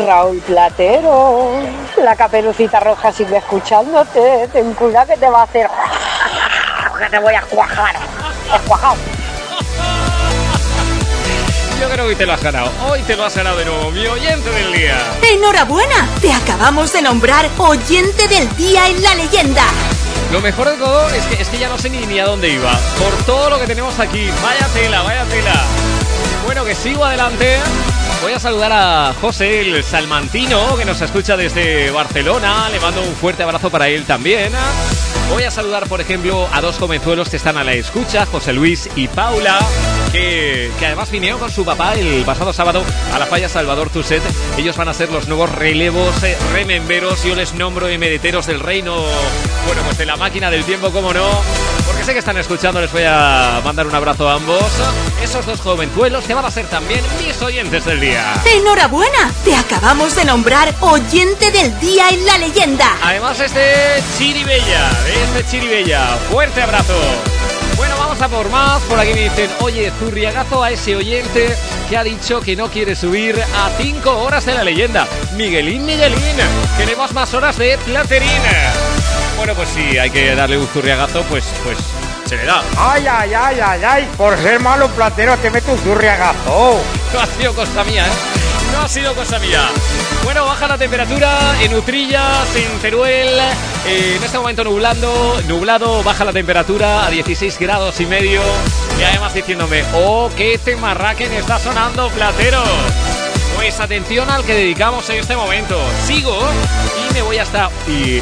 Raúl 0.06 0.38
Platero, 0.38 1.52
la 1.96 2.16
caperucita 2.16 2.80
roja 2.80 3.12
sigue 3.12 3.36
escuchándote. 3.36 4.48
Ten 4.52 4.74
cuidado 4.74 5.08
que 5.08 5.16
te 5.16 5.28
va 5.28 5.40
a 5.40 5.44
hacer. 5.44 5.68
que 6.98 7.06
te 7.06 7.18
voy 7.18 7.34
a 7.34 7.42
cuajar. 7.42 7.96
Escuajado. 8.54 8.96
Yo 11.84 11.90
creo 11.90 12.06
que 12.06 12.12
hoy 12.12 12.16
te 12.16 12.24
lo 12.24 12.32
has 12.32 12.42
ganado. 12.42 12.72
Hoy 12.88 13.02
te 13.02 13.14
lo 13.14 13.26
has 13.26 13.36
ganado 13.36 13.58
de 13.58 13.66
nuevo, 13.66 13.90
mi 13.90 14.06
oyente 14.06 14.48
del 14.48 14.72
día. 14.72 14.96
¡Enhorabuena! 15.20 16.08
Te 16.22 16.32
acabamos 16.32 16.90
de 16.94 17.02
nombrar 17.02 17.50
oyente 17.58 18.26
del 18.26 18.56
día 18.56 18.88
en 18.88 19.02
la 19.02 19.14
leyenda. 19.14 19.64
Lo 20.32 20.40
mejor 20.40 20.70
de 20.70 20.78
todo 20.78 21.10
es 21.10 21.22
que, 21.26 21.42
es 21.42 21.46
que 21.50 21.58
ya 21.58 21.68
no 21.68 21.76
sé 21.76 21.90
ni, 21.90 21.98
ni 22.06 22.18
a 22.20 22.24
dónde 22.24 22.48
iba. 22.48 22.72
Por 22.98 23.12
todo 23.26 23.50
lo 23.50 23.60
que 23.60 23.66
tenemos 23.66 23.98
aquí. 23.98 24.30
Vaya 24.42 24.66
tela, 24.68 25.02
vaya 25.02 25.24
tela. 25.26 25.62
Bueno, 26.46 26.64
que 26.64 26.74
sigo 26.74 27.04
adelante. 27.04 27.58
Voy 28.24 28.32
a 28.32 28.40
saludar 28.40 28.72
a 28.72 29.14
José 29.20 29.60
el 29.60 29.84
Salmantino, 29.84 30.78
que 30.78 30.86
nos 30.86 30.98
escucha 31.02 31.36
desde 31.36 31.90
Barcelona. 31.90 32.70
Le 32.70 32.80
mando 32.80 33.02
un 33.02 33.14
fuerte 33.14 33.42
abrazo 33.42 33.68
para 33.68 33.88
él 33.88 34.06
también. 34.06 34.50
Voy 35.28 35.42
a 35.42 35.50
saludar, 35.50 35.86
por 35.88 36.00
ejemplo, 36.00 36.48
a 36.50 36.62
dos 36.62 36.78
jovenzuelos 36.78 37.28
que 37.28 37.36
están 37.36 37.58
a 37.58 37.64
la 37.64 37.74
escucha, 37.74 38.24
José 38.24 38.54
Luis 38.54 38.88
y 38.96 39.08
Paula, 39.08 39.58
que, 40.10 40.70
que 40.78 40.86
además 40.86 41.10
vinieron 41.10 41.38
con 41.38 41.50
su 41.50 41.66
papá 41.66 41.92
el 41.96 42.24
pasado 42.24 42.54
sábado 42.54 42.82
a 43.12 43.18
la 43.18 43.26
falla 43.26 43.50
Salvador 43.50 43.90
Tuset. 43.90 44.22
Ellos 44.56 44.78
van 44.78 44.88
a 44.88 44.94
ser 44.94 45.12
los 45.12 45.28
nuevos 45.28 45.50
relevos 45.50 46.22
eh, 46.22 46.34
rememberos, 46.54 47.24
yo 47.24 47.34
les 47.34 47.52
nombro 47.52 47.88
emedeteros 47.88 48.46
del 48.46 48.60
reino, 48.60 48.94
bueno, 49.66 49.82
pues 49.84 49.98
de 49.98 50.06
la 50.06 50.16
máquina 50.16 50.50
del 50.50 50.64
tiempo, 50.64 50.90
como 50.92 51.12
no, 51.12 51.42
porque 51.86 52.04
sé 52.04 52.12
que 52.12 52.18
están 52.18 52.36
escuchando, 52.36 52.80
les 52.80 52.92
voy 52.92 53.04
a 53.06 53.60
mandar 53.64 53.86
un 53.86 53.94
abrazo 53.94 54.28
a 54.28 54.34
ambos. 54.34 54.64
Esos 55.22 55.44
dos 55.46 55.60
jovenzuelos 55.60 56.24
que 56.24 56.34
van 56.34 56.44
a 56.44 56.50
ser 56.50 56.66
también 56.66 57.00
mis 57.24 57.40
oyentes 57.42 57.84
del 57.84 58.00
día. 58.00 58.34
¡Enhorabuena! 58.44 59.32
Te 59.44 59.54
acabamos 59.54 60.14
de 60.14 60.24
nombrar 60.24 60.74
oyente 60.80 61.50
del 61.50 61.78
día 61.80 62.08
en 62.10 62.26
la 62.26 62.38
leyenda. 62.38 62.96
Además 63.02 63.40
es 63.40 63.54
de 63.54 64.02
Chiribella, 64.18 64.90
de 65.04 65.24
este 65.24 65.50
Chiribella. 65.50 66.16
Fuerte 66.30 66.62
abrazo. 66.62 66.94
Bueno, 67.76 67.96
vamos 67.98 68.20
a 68.20 68.28
por 68.28 68.48
más. 68.50 68.82
Por 68.82 68.98
aquí 68.98 69.12
me 69.14 69.22
dicen, 69.22 69.50
oye, 69.60 69.92
zurriagazo 69.98 70.62
a 70.62 70.70
ese 70.70 70.96
oyente 70.96 71.56
que 71.88 71.96
ha 71.96 72.04
dicho 72.04 72.40
que 72.40 72.56
no 72.56 72.68
quiere 72.68 72.94
subir 72.94 73.40
a 73.40 73.70
5 73.76 74.10
horas 74.22 74.46
de 74.46 74.54
la 74.54 74.64
leyenda. 74.64 75.06
Miguelín, 75.36 75.84
Miguelín, 75.84 76.36
queremos 76.76 77.12
más 77.12 77.34
horas 77.34 77.56
de 77.58 77.76
platerín. 77.78 78.42
Bueno, 79.36 79.54
pues 79.54 79.68
sí, 79.70 79.98
hay 79.98 80.10
que 80.10 80.34
darle 80.34 80.58
un 80.58 80.66
zurriagazo, 80.68 81.22
pues, 81.24 81.44
pues 81.64 81.78
se 82.26 82.36
le 82.36 82.44
da. 82.44 82.62
Ay, 82.78 83.06
ay, 83.06 83.34
ay, 83.34 83.60
ay, 83.60 83.80
ay. 83.84 84.08
Por 84.16 84.36
ser 84.38 84.60
malo 84.60 84.88
platero 84.88 85.36
te 85.38 85.50
meto 85.50 85.72
un 85.72 85.78
zurriagazo. 85.78 86.80
No 87.12 87.20
ha 87.20 87.26
sido 87.26 87.52
cosa 87.54 87.84
mía, 87.84 88.06
¿eh? 88.06 88.10
No 88.72 88.80
ha 88.82 88.88
sido 88.88 89.14
cosa 89.14 89.38
mía. 89.38 89.60
Bueno, 90.24 90.46
baja 90.46 90.66
la 90.66 90.78
temperatura 90.78 91.54
en 91.60 91.74
Utrillas, 91.74 92.56
en 92.56 92.78
Teruel. 92.80 93.28
eh, 93.86 94.14
en 94.16 94.24
este 94.24 94.38
momento 94.38 94.64
nublando, 94.64 95.40
nublado, 95.46 96.02
baja 96.02 96.24
la 96.24 96.32
temperatura 96.32 97.06
a 97.06 97.10
16 97.10 97.58
grados 97.58 98.00
y 98.00 98.06
medio. 98.06 98.40
Y 98.98 99.02
además 99.04 99.34
diciéndome, 99.34 99.84
oh, 99.94 100.30
qué 100.36 100.58
temarraquen 100.58 101.32
está 101.34 101.58
sonando, 101.58 102.08
platero. 102.10 102.62
Pues 103.64 103.80
atención 103.80 104.28
al 104.28 104.44
que 104.44 104.52
dedicamos 104.52 105.08
en 105.08 105.20
este 105.20 105.34
momento. 105.36 105.80
Sigo 106.06 106.38
y 107.08 107.14
me 107.14 107.22
voy 107.22 107.38
hasta 107.38 107.70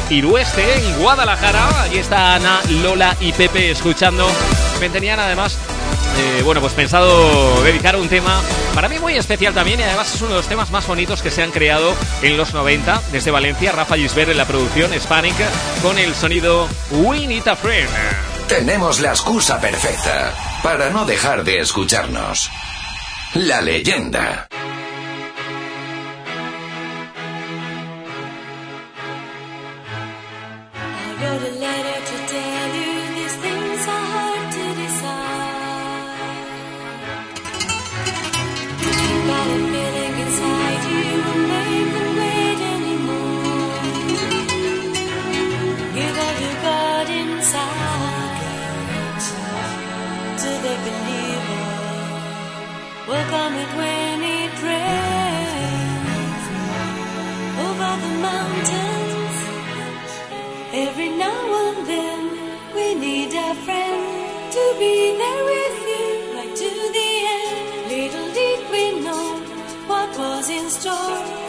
Irueste, 0.09 0.63
en 0.77 1.01
Guadalajara. 1.01 1.81
Allí 1.81 1.97
está 1.97 2.35
Ana, 2.35 2.61
Lola 2.81 3.17
y 3.19 3.33
Pepe 3.33 3.69
escuchando. 3.69 4.25
Me 4.79 4.89
tenían 4.89 5.19
además, 5.19 5.57
eh, 6.17 6.43
bueno, 6.43 6.61
pues 6.61 6.71
pensado 6.71 7.61
dedicar 7.61 7.97
un 7.97 8.07
tema 8.07 8.41
para 8.73 8.87
mí 8.87 8.99
muy 8.99 9.17
especial 9.17 9.53
también 9.53 9.81
y 9.81 9.83
además 9.83 10.15
es 10.15 10.21
uno 10.21 10.29
de 10.29 10.37
los 10.37 10.47
temas 10.47 10.71
más 10.71 10.87
bonitos 10.87 11.21
que 11.21 11.29
se 11.29 11.43
han 11.43 11.51
creado 11.51 11.93
en 12.21 12.37
los 12.37 12.53
90 12.53 13.01
desde 13.11 13.29
Valencia. 13.29 13.73
Rafa 13.73 13.97
Gisbert 13.97 14.31
en 14.31 14.37
la 14.37 14.45
producción 14.45 14.93
Hispanic 14.93 15.35
con 15.81 15.99
el 15.99 16.15
sonido 16.15 16.69
We 16.89 17.27
Need 17.27 17.49
a 17.49 17.57
Friend. 17.57 17.89
Tenemos 18.47 19.01
la 19.01 19.09
excusa 19.09 19.59
perfecta 19.59 20.33
para 20.63 20.89
no 20.89 21.03
dejar 21.03 21.43
de 21.43 21.59
escucharnos. 21.59 22.49
La 23.33 23.59
leyenda. 23.59 24.47
I 31.25 31.52
be 64.79 65.17
there 65.17 65.43
with 65.45 65.77
you 65.91 66.35
right 66.35 66.55
to 66.55 66.69
the 66.97 67.09
end. 67.35 67.91
Little 67.91 68.33
did 68.33 68.71
we 68.71 68.99
know 69.01 69.39
what 69.87 70.17
was 70.17 70.49
in 70.49 70.69
store. 70.69 71.42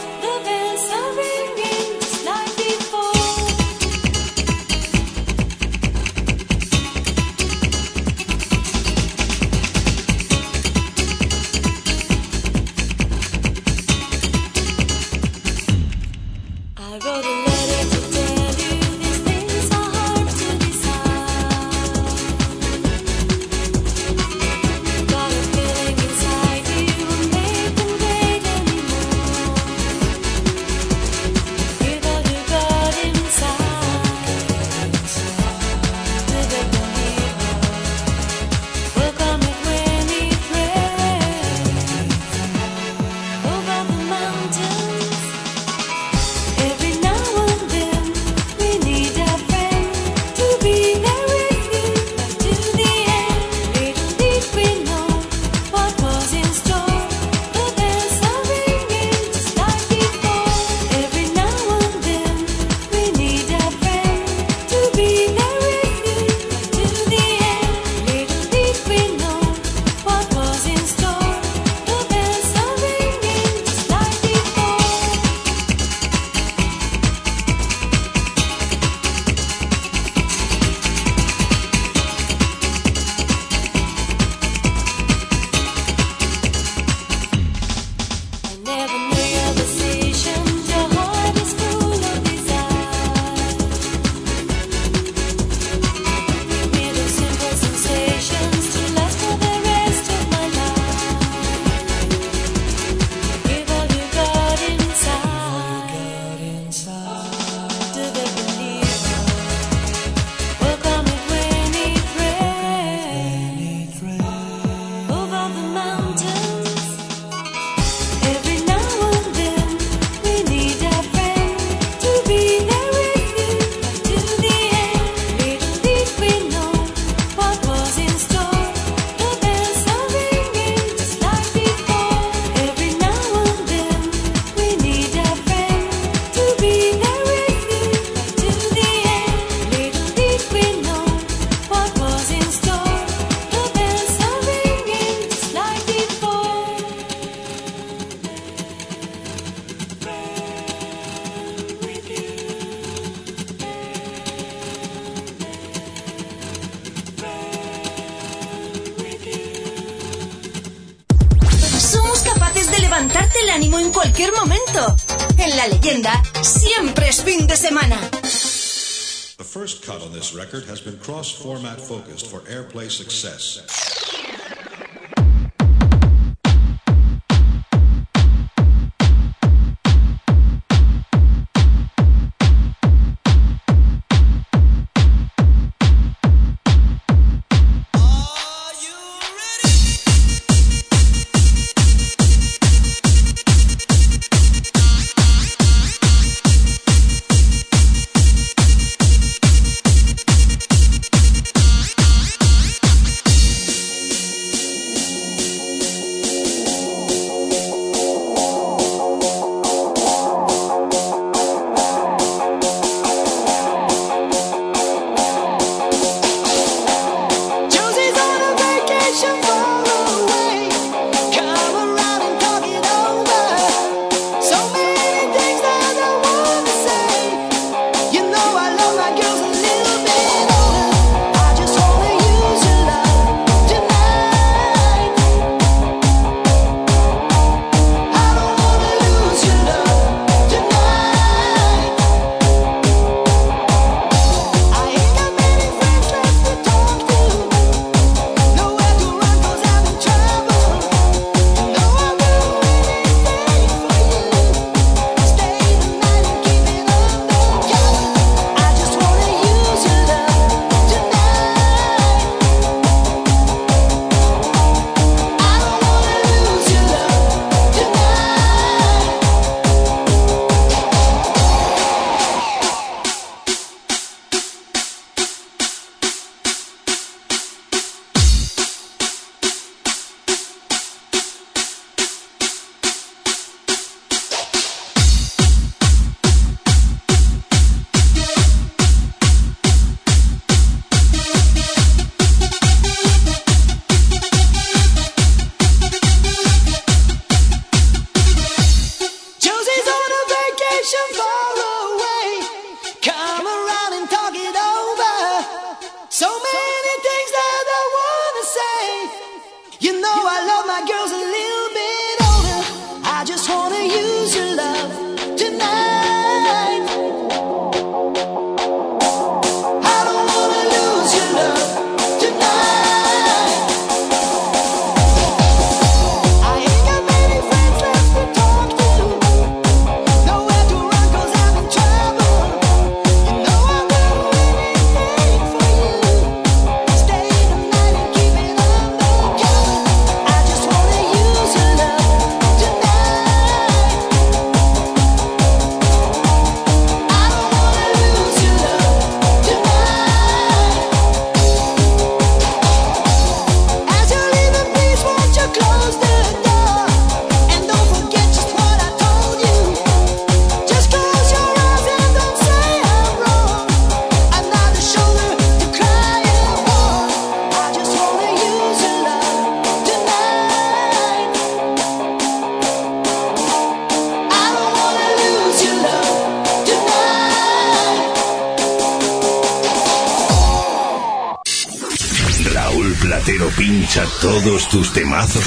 workplace 172.65 172.93
success. 172.95 173.74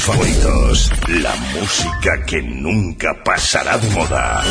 Favoritos. 0.08 0.90
La 1.08 1.34
música 1.54 2.24
que 2.24 2.40
nunca 2.40 3.14
pasará 3.22 3.76
de 3.76 3.90
moda. 3.90 4.42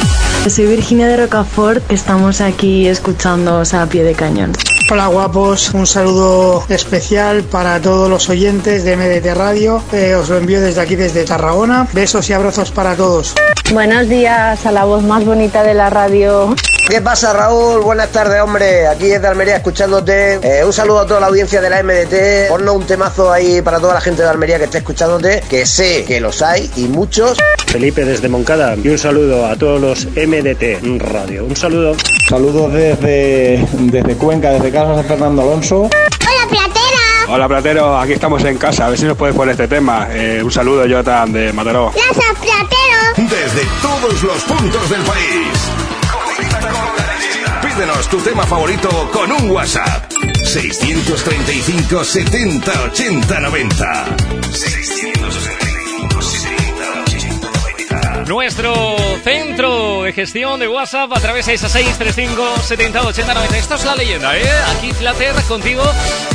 Soy 0.47 0.67
Virginia 0.67 1.07
de 1.07 1.17
Rocafort, 1.17 1.91
estamos 1.91 2.41
aquí 2.41 2.87
escuchándoos 2.87 3.73
a 3.73 3.87
pie 3.87 4.03
de 4.03 4.13
cañón. 4.13 4.53
Hola 4.91 5.07
guapos, 5.07 5.73
un 5.73 5.87
saludo 5.87 6.63
especial 6.69 7.43
para 7.43 7.81
todos 7.81 8.07
los 8.07 8.29
oyentes 8.29 8.83
de 8.83 8.95
MDT 8.97 9.35
Radio. 9.35 9.81
Eh, 9.91 10.13
os 10.13 10.29
lo 10.29 10.37
envío 10.37 10.61
desde 10.61 10.79
aquí, 10.79 10.95
desde 10.95 11.25
Tarragona. 11.25 11.87
Besos 11.91 12.29
y 12.29 12.33
abrazos 12.33 12.69
para 12.69 12.95
todos. 12.95 13.33
Buenos 13.73 14.07
días 14.07 14.63
a 14.65 14.71
la 14.71 14.85
voz 14.85 15.03
más 15.03 15.25
bonita 15.25 15.63
de 15.63 15.73
la 15.73 15.89
radio. 15.89 16.55
¿Qué 16.87 17.01
pasa, 17.01 17.33
Raúl? 17.33 17.81
Buenas 17.81 18.09
tardes, 18.13 18.41
hombre. 18.41 18.87
Aquí 18.87 19.07
desde 19.07 19.27
Almería 19.27 19.57
escuchándote. 19.57 20.35
Eh, 20.41 20.63
un 20.63 20.71
saludo 20.71 21.01
a 21.01 21.05
toda 21.05 21.19
la 21.19 21.27
audiencia 21.27 21.59
de 21.59 21.69
la 21.69 21.83
MDT. 21.83 22.47
Ponnos 22.47 22.75
un 22.77 22.85
temazo 22.85 23.29
ahí 23.29 23.61
para 23.61 23.77
toda 23.81 23.93
la 23.95 23.99
gente 23.99 24.21
de 24.21 24.29
Almería 24.29 24.57
que 24.57 24.63
esté 24.63 24.77
escuchándote, 24.77 25.43
que 25.49 25.65
sé 25.65 26.05
que 26.05 26.21
los 26.21 26.41
hay 26.41 26.71
y 26.77 26.85
muchos. 26.85 27.37
Felipe 27.67 28.05
desde 28.05 28.29
Moncada 28.29 28.77
y 28.81 28.87
un 28.87 28.97
saludo 28.97 29.47
a 29.47 29.57
todos 29.57 29.81
los 29.81 30.05
MDT 30.15 31.01
Radio. 31.11 31.43
Un 31.43 31.57
saludo. 31.57 31.93
Saludos 32.29 32.71
desde, 32.71 33.67
desde 33.73 34.15
Cuenca, 34.15 34.51
desde 34.51 34.71
casa 34.71 34.93
de 34.93 35.03
Fernando 35.03 35.41
Alonso. 35.41 35.81
¡Hola, 35.81 36.47
Platera! 36.49 37.27
Hola 37.27 37.47
Platero, 37.49 37.99
aquí 37.99 38.13
estamos 38.13 38.41
en 38.45 38.57
casa, 38.57 38.85
a 38.85 38.89
ver 38.89 38.97
si 38.97 39.03
nos 39.03 39.17
puedes 39.17 39.35
poner 39.35 39.51
este 39.51 39.67
tema. 39.67 40.07
Eh, 40.11 40.41
un 40.41 40.51
saludo, 40.51 40.85
Jonathan, 40.85 41.33
de 41.33 41.51
Mataró. 41.51 41.91
¡Gracias, 41.93 42.33
Platero! 42.39 43.35
Desde 43.35 43.67
todos 43.81 44.23
los 44.23 44.43
puntos 44.43 44.89
del 44.89 45.01
país. 45.01 45.86
Pídenos 47.77 48.09
tu 48.09 48.17
tema 48.21 48.43
favorito 48.43 48.89
con 49.13 49.31
un 49.31 49.51
WhatsApp. 49.51 50.11
635 50.43 52.03
70 52.03 52.83
80 52.85 53.39
90. 53.39 54.05
635 54.51 54.96
nuestro 58.27 58.95
centro 59.23 60.03
de 60.03 60.11
gestión 60.11 60.59
de 60.59 60.67
WhatsApp 60.67 61.11
a 61.13 61.19
través 61.19 61.45
de 61.45 61.53
esa 61.53 61.69
635 61.69 62.61
70 62.61 63.01
80 63.01 63.33
90. 63.33 63.57
Esto 63.57 63.75
es 63.75 63.85
la 63.85 63.95
leyenda, 63.95 64.37
¿eh? 64.37 64.49
Aquí 64.75 64.91
Flater 64.91 65.33
contigo, 65.47 65.83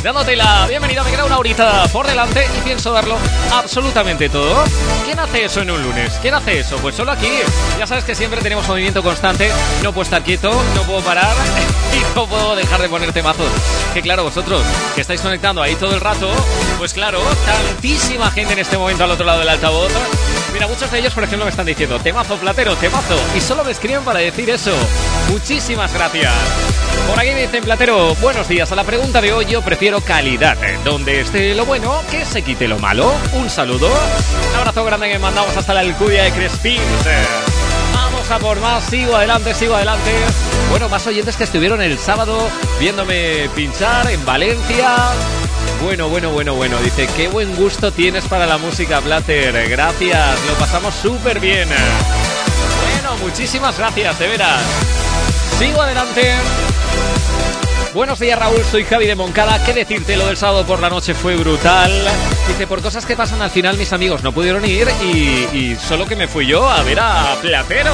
dándote 0.01 0.35
la 0.35 0.65
bienvenida. 0.67 1.03
Me 1.03 1.11
queda 1.11 1.25
una 1.25 1.37
horita 1.37 1.87
por 1.93 2.07
delante 2.07 2.45
y 2.57 2.61
pienso 2.61 2.91
darlo 2.91 3.15
absolutamente 3.51 4.27
todo. 4.29 4.63
¿Quién 5.05 5.19
hace 5.19 5.45
eso 5.45 5.61
en 5.61 5.69
un 5.69 5.83
lunes? 5.83 6.17
¿Quién 6.21 6.33
hace 6.33 6.59
eso? 6.59 6.77
Pues 6.77 6.95
solo 6.95 7.11
aquí. 7.11 7.29
Ya 7.77 7.85
sabes 7.85 8.03
que 8.03 8.15
siempre 8.15 8.41
tenemos 8.41 8.67
movimiento 8.67 9.03
constante. 9.03 9.51
No 9.83 9.91
puedo 9.91 10.03
estar 10.03 10.23
quieto, 10.23 10.51
no 10.75 10.81
puedo 10.83 11.01
parar 11.01 11.35
y 11.93 12.15
no 12.15 12.25
puedo 12.25 12.55
dejar 12.55 12.81
de 12.81 12.89
poner 12.89 13.13
temazos. 13.13 13.49
Que 13.93 14.01
claro, 14.01 14.23
vosotros 14.23 14.63
que 14.95 15.01
estáis 15.01 15.21
conectando 15.21 15.61
ahí 15.61 15.75
todo 15.75 15.93
el 15.93 16.01
rato, 16.01 16.31
pues 16.77 16.93
claro, 16.93 17.19
tantísima 17.45 18.29
gente 18.31 18.53
en 18.53 18.59
este 18.59 18.77
momento 18.77 19.03
al 19.03 19.11
otro 19.11 19.25
lado 19.25 19.39
del 19.39 19.49
altavoz. 19.49 19.91
Mira, 20.53 20.67
muchos 20.67 20.91
de 20.91 20.99
ellos, 20.99 21.13
por 21.13 21.23
ejemplo, 21.23 21.45
me 21.45 21.51
están 21.51 21.65
diciendo 21.65 21.99
temazo 21.99 22.37
platero, 22.37 22.75
temazo. 22.75 23.19
Y 23.35 23.41
solo 23.41 23.63
me 23.63 23.71
escriben 23.71 24.03
para 24.03 24.19
decir 24.19 24.49
eso. 24.49 24.71
Muchísimas 25.29 25.93
gracias. 25.93 26.31
Por 27.07 27.19
aquí 27.19 27.31
me 27.31 27.41
dicen 27.41 27.63
Platero, 27.63 28.15
buenos 28.15 28.47
días. 28.47 28.71
A 28.71 28.75
la 28.75 28.83
pregunta 28.83 29.19
de 29.19 29.33
hoy 29.33 29.45
yo 29.45 29.61
prefiero 29.61 29.99
calidad. 30.01 30.57
Donde 30.83 31.21
esté 31.21 31.53
lo 31.53 31.65
bueno, 31.65 32.01
que 32.09 32.23
se 32.23 32.41
quite 32.43 32.67
lo 32.67 32.79
malo. 32.79 33.13
Un 33.33 33.49
saludo. 33.49 33.87
Un 33.87 34.55
abrazo 34.55 34.85
grande 34.85 35.11
que 35.11 35.19
mandamos 35.19 35.55
hasta 35.57 35.73
la 35.73 35.81
Alcudia 35.81 36.23
de 36.23 36.31
Crespín. 36.31 36.81
Vamos 37.93 38.29
a 38.31 38.39
por 38.39 38.59
más, 38.61 38.83
sigo 38.85 39.15
adelante, 39.15 39.53
sigo 39.53 39.75
adelante. 39.75 40.11
Bueno, 40.69 40.87
más 40.87 41.05
oyentes 41.07 41.35
que 41.35 41.43
estuvieron 41.43 41.81
el 41.81 41.97
sábado 41.99 42.47
viéndome 42.79 43.49
pinchar 43.55 44.09
en 44.09 44.23
Valencia. 44.25 44.95
Bueno, 45.83 46.07
bueno, 46.07 46.29
bueno, 46.31 46.55
bueno. 46.55 46.77
Dice, 46.79 47.07
qué 47.15 47.27
buen 47.27 47.55
gusto 47.57 47.91
tienes 47.91 48.23
para 48.25 48.45
la 48.45 48.57
música, 48.57 49.01
Plater. 49.01 49.69
Gracias, 49.69 50.39
lo 50.47 50.53
pasamos 50.53 50.95
súper 50.95 51.41
bien. 51.41 51.67
Bueno, 51.67 53.17
muchísimas 53.21 53.77
gracias, 53.77 54.17
de 54.17 54.27
veras. 54.27 54.61
Sigo 55.59 55.81
adelante. 55.81 56.35
Buenos 57.93 58.17
días 58.17 58.39
Raúl, 58.39 58.63
soy 58.71 58.85
Javi 58.85 59.05
de 59.05 59.15
Moncada. 59.15 59.63
¿Qué 59.63 59.73
decirte? 59.73 60.17
Lo 60.17 60.25
del 60.27 60.37
sábado 60.37 60.65
por 60.65 60.79
la 60.79 60.89
noche 60.89 61.13
fue 61.13 61.35
brutal. 61.35 61.91
Dice, 62.47 62.65
por 62.65 62.81
cosas 62.81 63.05
que 63.05 63.15
pasan 63.15 63.41
al 63.41 63.51
final 63.51 63.77
mis 63.77 63.93
amigos 63.93 64.23
no 64.23 64.31
pudieron 64.31 64.65
ir 64.65 64.87
y, 65.03 65.47
y 65.55 65.77
solo 65.85 66.05
que 66.07 66.15
me 66.15 66.27
fui 66.27 66.47
yo 66.47 66.67
a 66.67 66.81
ver 66.81 66.99
a 66.99 67.35
Platero. 67.41 67.93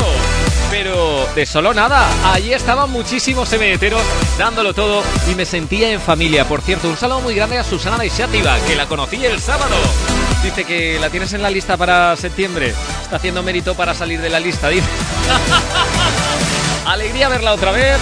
Pero 0.70 1.28
de 1.36 1.46
solo 1.46 1.74
nada, 1.74 2.08
allí 2.32 2.54
estaban 2.54 2.90
muchísimos 2.91 3.52
emeteros 3.54 4.02
dándolo 4.38 4.74
todo 4.74 5.04
y 5.30 5.36
me 5.36 5.46
sentía 5.46 5.91
en 5.91 6.00
familia. 6.00 6.46
Por 6.46 6.62
cierto, 6.62 6.88
un 6.90 6.96
saludo 6.98 7.22
muy 7.22 7.34
grande 7.36 7.58
a 7.58 7.64
Susana 7.64 7.98
de 7.98 8.10
Xátiva, 8.10 8.58
que 8.68 8.76
la 8.76 8.86
conocí 8.86 9.24
el 9.26 9.40
sábado. 9.41 9.76
Dice 10.44 10.64
que 10.66 11.00
la 11.00 11.10
tienes 11.10 11.34
en 11.34 11.41
la 11.41 11.50
lista 11.50 11.76
para 11.76 12.16
septiembre. 12.16 12.74
Está 13.02 13.16
haciendo 13.18 13.41
mérito 13.44 13.74
para 13.76 13.94
salir 13.96 14.22
de 14.22 14.30
la 14.30 14.40
lista, 14.40 14.70
dice. 14.70 14.88
Alegría 16.86 17.30
verla 17.30 17.54
otra 17.54 17.72
vez 17.72 17.98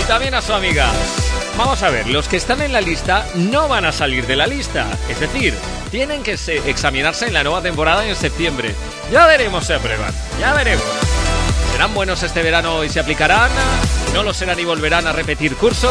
y 0.00 0.02
también 0.06 0.34
a 0.34 0.42
su 0.42 0.52
amiga. 0.52 0.90
Vamos 1.56 1.82
a 1.82 1.90
ver, 1.90 2.06
los 2.08 2.28
que 2.28 2.36
están 2.36 2.60
en 2.62 2.72
la 2.72 2.80
lista 2.80 3.26
no 3.34 3.68
van 3.68 3.84
a 3.84 3.92
salir 3.92 4.26
de 4.26 4.36
la 4.36 4.46
lista. 4.46 4.86
Es 5.08 5.18
decir, 5.18 5.54
tienen 5.90 6.22
que 6.22 6.36
se- 6.36 6.68
examinarse 6.70 7.26
en 7.26 7.34
la 7.34 7.42
nueva 7.42 7.62
temporada 7.62 8.04
en 8.06 8.14
septiembre. 8.14 8.74
Ya 9.12 9.26
veremos 9.26 9.66
si 9.66 9.72
aprueban, 9.72 10.12
ya 10.38 10.52
veremos. 10.52 10.84
¿Serán 11.78 11.94
buenos 11.94 12.20
este 12.24 12.42
verano 12.42 12.82
y 12.82 12.88
se 12.88 12.98
aplicarán? 12.98 13.52
¿No 14.12 14.24
lo 14.24 14.34
serán 14.34 14.58
y 14.58 14.64
volverán 14.64 15.06
a 15.06 15.12
repetir 15.12 15.54
curso? 15.54 15.88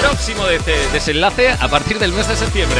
Próximo 0.00 0.44
de- 0.46 0.60
desenlace 0.92 1.50
a 1.50 1.66
partir 1.66 1.98
del 1.98 2.12
mes 2.12 2.28
de 2.28 2.36
septiembre. 2.36 2.78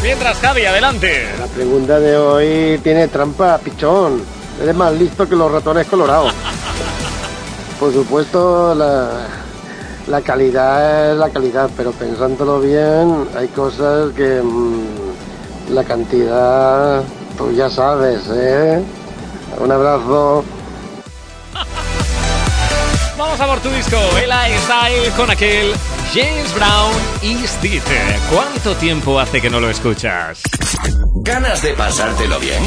Mientras, 0.00 0.38
Javi, 0.38 0.64
adelante. 0.64 1.28
La 1.40 1.46
pregunta 1.46 1.98
de 1.98 2.16
hoy 2.16 2.78
tiene 2.84 3.08
trampa, 3.08 3.58
pichón. 3.58 4.22
Eres 4.62 4.76
más 4.76 4.92
listo 4.92 5.28
que 5.28 5.34
los 5.34 5.50
ratones 5.50 5.88
colorados. 5.88 6.32
Por 7.80 7.92
supuesto, 7.92 8.76
la, 8.76 9.08
la 10.06 10.20
calidad 10.20 11.10
es 11.10 11.18
la 11.18 11.30
calidad, 11.30 11.68
pero 11.76 11.90
pensándolo 11.90 12.60
bien, 12.60 13.26
hay 13.36 13.48
cosas 13.48 14.12
que 14.12 14.40
mm, 14.40 15.72
la 15.74 15.82
cantidad, 15.82 17.02
tú 17.36 17.50
ya 17.50 17.68
sabes, 17.68 18.20
¿eh? 18.32 18.80
Un 19.58 19.72
abrazo. 19.72 20.44
Vamos 23.32 23.48
a 23.48 23.50
por 23.50 23.62
tu 23.62 23.70
disco, 23.70 23.96
el 24.18 24.30
Style 24.58 25.10
con 25.16 25.30
aquel 25.30 25.72
James 26.12 26.52
Brown 26.52 26.92
Is 27.22 27.58
It. 27.62 27.82
¿Cuánto 28.30 28.76
tiempo 28.76 29.18
hace 29.18 29.40
que 29.40 29.48
no 29.48 29.58
lo 29.58 29.70
escuchas? 29.70 30.42
¿Ganas 31.14 31.62
de 31.62 31.72
pasártelo 31.72 32.38
bien? 32.38 32.62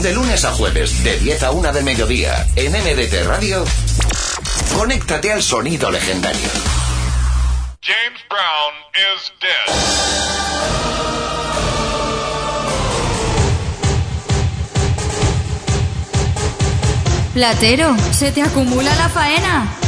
De 0.00 0.14
lunes 0.14 0.46
a 0.46 0.52
jueves, 0.52 1.04
de 1.04 1.18
10 1.18 1.42
a 1.42 1.50
1 1.50 1.70
del 1.70 1.84
mediodía, 1.84 2.46
en 2.56 2.72
MDT 2.72 3.26
Radio, 3.26 3.62
conéctate 4.74 5.30
al 5.30 5.42
sonido 5.42 5.90
legendario. 5.90 6.48
James 7.82 8.24
Brown 8.30 8.72
is 8.94 9.32
dead. 9.38 10.81
Platero, 17.32 17.96
se 18.10 18.30
te 18.30 18.42
acumula 18.42 18.94
la 18.96 19.08
faena. 19.08 19.81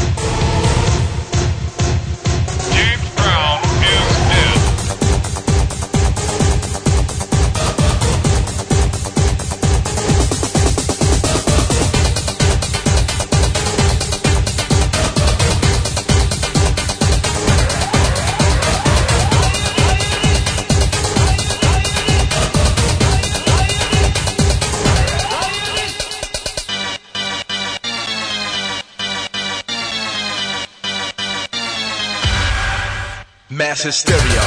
Hysteria. 33.85 34.40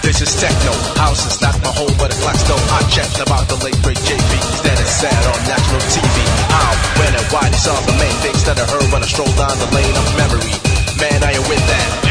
This 0.00 0.24
is 0.24 0.32
techno. 0.40 0.72
House 0.96 1.20
is 1.28 1.40
not 1.44 1.52
my 1.60 1.68
home, 1.76 1.92
but 2.00 2.08
it's 2.08 2.20
Blackstone. 2.24 2.64
I 2.72 2.80
checked 2.88 3.20
about 3.20 3.44
the 3.46 3.60
late 3.60 3.76
great 3.84 4.00
JB. 4.00 4.32
That 4.64 4.80
is 4.80 4.88
sad 4.88 5.22
on 5.28 5.38
national 5.44 5.84
TV. 5.92 6.16
How, 6.48 6.72
when, 6.96 7.12
and 7.12 7.28
why? 7.28 7.44
These 7.52 7.68
are 7.68 7.82
the 7.84 7.96
main 8.00 8.16
things 8.24 8.42
that 8.48 8.56
I 8.56 8.64
heard 8.64 8.88
when 8.90 9.04
I 9.04 9.06
strolled 9.06 9.36
down 9.36 9.52
the 9.60 9.68
lane 9.76 9.92
of 9.92 10.06
memory. 10.16 10.56
Man, 10.96 11.20
I 11.22 11.36
am 11.36 11.44
with 11.48 11.60
that. 11.68 12.07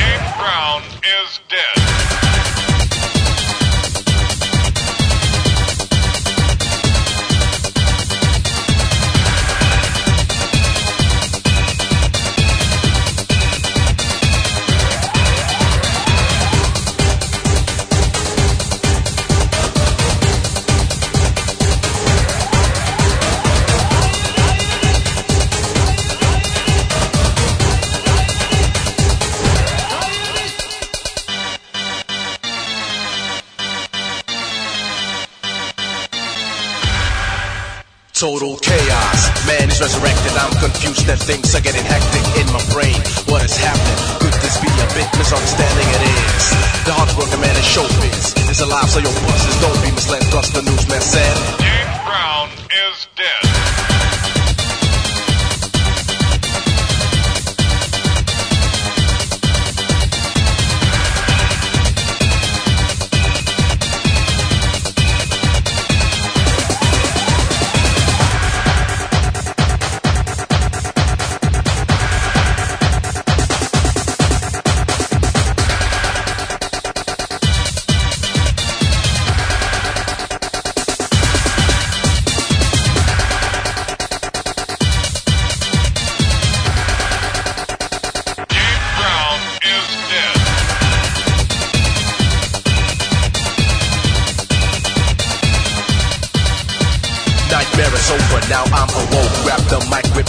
Resurrected. 39.88 40.36
I'm 40.36 40.52
confused 40.60 41.08
that 41.08 41.16
things 41.24 41.56
are 41.56 41.64
getting 41.64 41.84
hectic 41.88 42.26
in 42.36 42.48
my 42.52 42.60
brain. 42.76 43.00
What 43.32 43.40
is 43.48 43.56
happening? 43.56 43.96
Could 44.20 44.36
this 44.44 44.60
be 44.60 44.68
a 44.68 44.88
big 44.92 45.08
misunderstanding? 45.16 45.88
It 45.96 46.04
is. 46.12 46.44
The 46.84 46.92
hard 46.92 47.08
working 47.16 47.40
man 47.40 47.56
is 47.56 47.64
showbiz. 47.64 48.36
It's 48.52 48.60
alive, 48.60 48.92
so 48.92 49.00
your 49.00 49.16
buses 49.24 49.56
don't 49.64 49.80
be 49.80 49.92
misled. 49.96 50.28
Cause 50.28 50.52
the 50.52 50.64
newsman 50.68 51.00
said. 51.00 51.36
James 51.64 51.98
Brown 52.04 52.37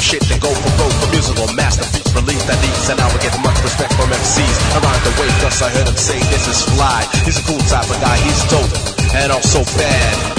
shit, 0.01 0.23
and 0.31 0.41
go 0.41 0.51
for 0.51 0.73
broke. 0.79 0.95
A 1.03 1.09
musical 1.11 1.47
masterpiece, 1.55 2.07
release 2.15 2.45
that 2.47 2.59
needs, 2.63 2.89
and 2.89 2.99
I 3.01 3.07
will 3.11 3.23
get 3.23 3.35
much 3.43 3.59
respect 3.63 3.93
from 3.95 4.11
MCs 4.11 4.57
around 4.79 5.01
the 5.05 5.13
way. 5.19 5.29
Cause 5.43 5.63
I 5.63 5.69
heard 5.71 5.89
him 5.89 5.99
say 5.99 6.19
this 6.31 6.47
is 6.47 6.63
fly. 6.75 7.05
He's 7.27 7.39
a 7.39 7.45
cool 7.45 7.61
type 7.67 7.89
of 7.91 7.99
guy, 8.01 8.17
he's 8.23 8.43
dope, 8.49 8.73
and 9.15 9.33
also 9.33 9.65
bad. 9.77 10.38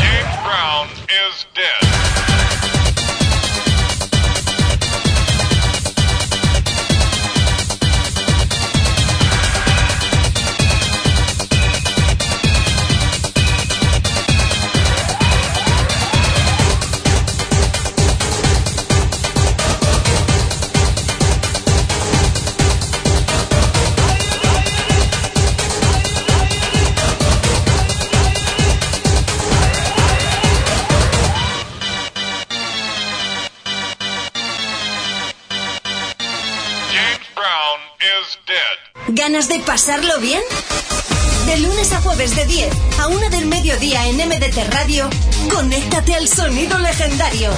Pasarlo 39.79 40.19
bien? 40.19 40.41
De 41.45 41.57
lunes 41.59 41.93
a 41.93 42.01
jueves 42.01 42.35
de 42.35 42.43
10 42.43 42.69
a 42.99 43.07
1 43.07 43.29
del 43.29 43.45
mediodía 43.45 44.07
en 44.07 44.17
MDT 44.17 44.73
Radio, 44.73 45.09
conéctate 45.49 46.15
al 46.15 46.27
sonido 46.27 46.77
legendario. 46.79 47.49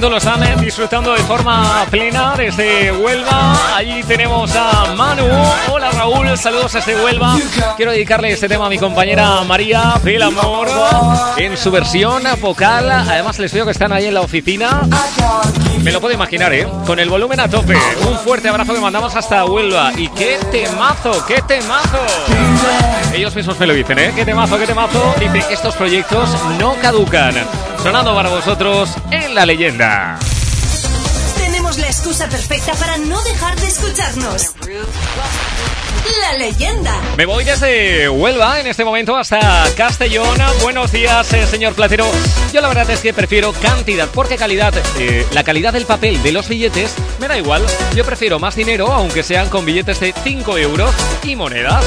Momento 0.00 0.10
lo 0.10 0.44
eh, 0.44 0.56
disfrutando 0.60 1.14
de 1.14 1.22
forma 1.22 1.86
plena 1.90 2.34
desde 2.36 2.92
Huelva. 2.92 3.76
Allí 3.76 4.02
tenemos 4.02 4.54
a 4.54 4.92
Manu. 4.94 5.24
Hola 5.72 5.90
Raúl, 5.90 6.36
saludos 6.36 6.74
desde 6.74 7.02
Huelva. 7.02 7.34
Quiero 7.76 7.92
dedicarle 7.92 8.30
este 8.30 8.46
tema 8.46 8.66
a 8.66 8.68
mi 8.68 8.76
compañera 8.76 9.42
María 9.44 9.94
del 10.02 10.22
Amor 10.22 10.68
en 11.38 11.56
su 11.56 11.70
versión 11.70 12.24
vocal. 12.42 12.90
Además 12.90 13.38
les 13.38 13.54
veo 13.54 13.64
que 13.64 13.70
están 13.70 13.90
ahí 13.90 14.04
en 14.04 14.12
la 14.12 14.20
oficina. 14.20 14.82
Me 15.82 15.92
lo 15.92 16.00
puedo 16.02 16.12
imaginar, 16.12 16.52
¿eh? 16.52 16.68
Con 16.84 16.98
el 16.98 17.08
volumen 17.08 17.40
a 17.40 17.48
tope. 17.48 17.78
Un 18.06 18.18
fuerte 18.18 18.50
abrazo 18.50 18.74
que 18.74 18.80
mandamos 18.80 19.16
hasta 19.16 19.46
Huelva. 19.46 19.92
Y 19.96 20.08
qué 20.08 20.38
temazo, 20.50 21.24
qué 21.26 21.40
temazo. 21.48 22.00
Ellos 23.14 23.34
mismos 23.34 23.58
me 23.58 23.66
lo 23.66 23.72
dicen, 23.72 23.98
¿eh? 23.98 24.12
Qué 24.14 24.26
temazo, 24.26 24.58
qué 24.58 24.66
temazo. 24.66 25.14
Dice, 25.18 25.42
estos 25.50 25.74
proyectos 25.74 26.28
no 26.58 26.74
caducan. 26.82 27.34
Sonando 27.86 28.16
para 28.16 28.30
vosotros 28.30 28.90
en 29.12 29.32
la 29.32 29.46
leyenda. 29.46 30.18
Tenemos 31.36 31.78
la 31.78 31.86
excusa 31.86 32.28
perfecta 32.28 32.72
para 32.72 32.98
no 32.98 33.22
dejar 33.22 33.54
de 33.60 33.68
escucharnos. 33.68 34.54
La 36.20 36.32
leyenda. 36.36 37.00
Me 37.16 37.26
voy 37.26 37.44
desde 37.44 38.08
Huelva 38.08 38.58
en 38.58 38.66
este 38.66 38.84
momento 38.84 39.16
hasta 39.16 39.66
Castellón. 39.76 40.36
Buenos 40.62 40.90
días, 40.90 41.32
eh, 41.32 41.46
señor 41.46 41.74
Platero. 41.74 42.10
Yo 42.52 42.60
la 42.60 42.66
verdad 42.66 42.90
es 42.90 42.98
que 42.98 43.14
prefiero 43.14 43.52
cantidad, 43.52 44.08
porque 44.12 44.36
calidad, 44.36 44.74
eh, 44.98 45.24
la 45.30 45.44
calidad 45.44 45.72
del 45.72 45.86
papel 45.86 46.20
de 46.24 46.32
los 46.32 46.48
billetes 46.48 46.92
me 47.20 47.28
da 47.28 47.38
igual. 47.38 47.64
Yo 47.94 48.04
prefiero 48.04 48.40
más 48.40 48.56
dinero, 48.56 48.92
aunque 48.92 49.22
sean 49.22 49.48
con 49.48 49.64
billetes 49.64 50.00
de 50.00 50.12
5 50.24 50.58
euros 50.58 50.92
y 51.22 51.36
monedas. 51.36 51.84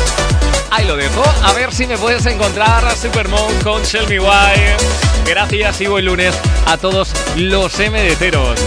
Ahí 0.72 0.86
lo 0.86 0.96
dejo. 0.96 1.24
A 1.44 1.54
ver 1.54 1.74
si 1.74 1.88
me 1.88 1.98
puedes 1.98 2.26
encontrar 2.26 2.86
a 2.86 2.96
Supermon 2.96 3.54
con 3.64 3.82
Shell 3.84 4.08
Me 4.08 4.20
Why. 4.20 4.76
Gracias 5.26 5.82
y 5.82 5.88
buen 5.88 6.06
lunes 6.06 6.38
a 6.66 6.78
todos 6.78 7.14
los 7.36 7.74
MDTeros. 7.80 8.60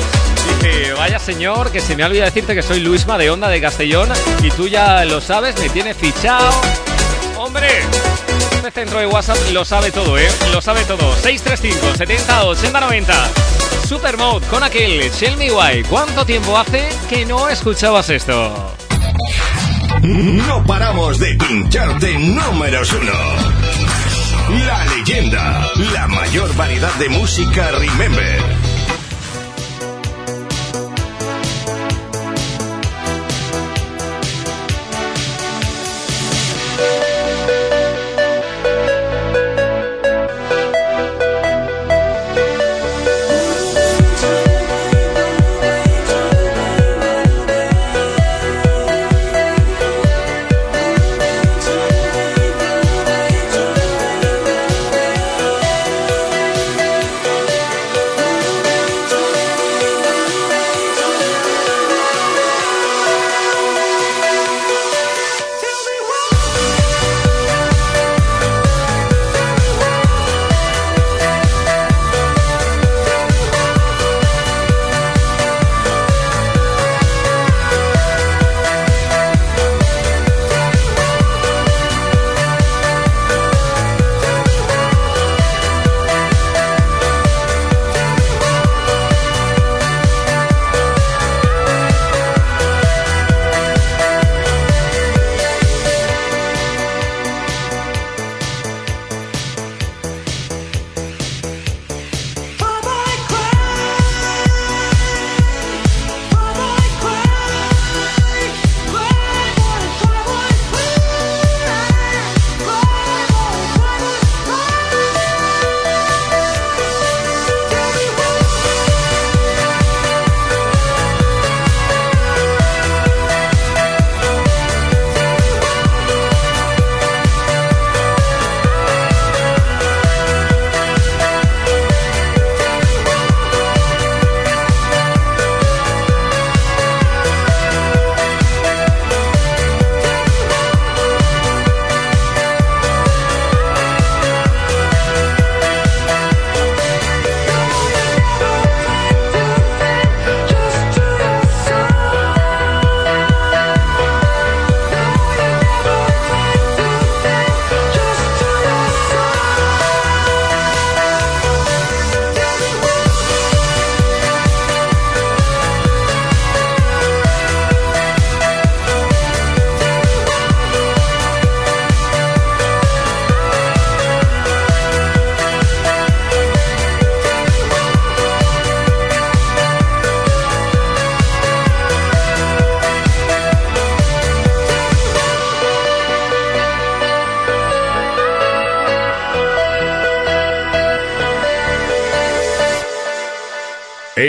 Dice, 0.60 0.92
vaya 0.94 1.18
señor, 1.18 1.70
que 1.70 1.80
se 1.80 1.94
me 1.96 2.02
ha 2.02 2.06
olvidado 2.06 2.26
decirte 2.26 2.54
que 2.54 2.62
soy 2.62 2.80
Luisma 2.80 3.18
de 3.18 3.30
Onda 3.30 3.48
de 3.48 3.60
Castellón 3.60 4.08
y 4.42 4.50
tú 4.50 4.66
ya 4.68 5.04
lo 5.04 5.20
sabes, 5.20 5.58
me 5.60 5.68
tienes 5.68 5.96
fichado. 5.96 6.50
¡Hombre! 7.36 7.68
Este 8.56 8.70
centro 8.70 8.98
de 8.98 9.06
WhatsApp 9.06 9.38
lo 9.52 9.64
sabe 9.64 9.90
todo, 9.90 10.18
¿eh? 10.18 10.28
Lo 10.52 10.60
sabe 10.60 10.84
todo. 10.84 11.14
635 11.16 11.96
70 11.96 12.44
80 12.44 12.80
90. 12.80 13.30
Supermode 13.88 14.46
con 14.46 14.62
aquel 14.62 15.10
Shell 15.10 15.36
Me 15.36 15.50
Why. 15.50 15.82
¿Cuánto 15.84 16.24
tiempo 16.24 16.56
hace 16.56 16.88
que 17.08 17.26
no 17.26 17.48
escuchabas 17.48 18.08
esto? 18.10 18.72
No 20.02 20.64
paramos 20.64 21.20
de 21.20 21.34
pincharte 21.36 22.18
números 22.18 22.92
uno. 22.92 23.12
La 24.66 24.84
leyenda, 24.86 25.70
la 25.94 26.08
mayor 26.08 26.54
variedad 26.56 26.92
de 26.94 27.08
música 27.08 27.70
Remember. 27.70 28.61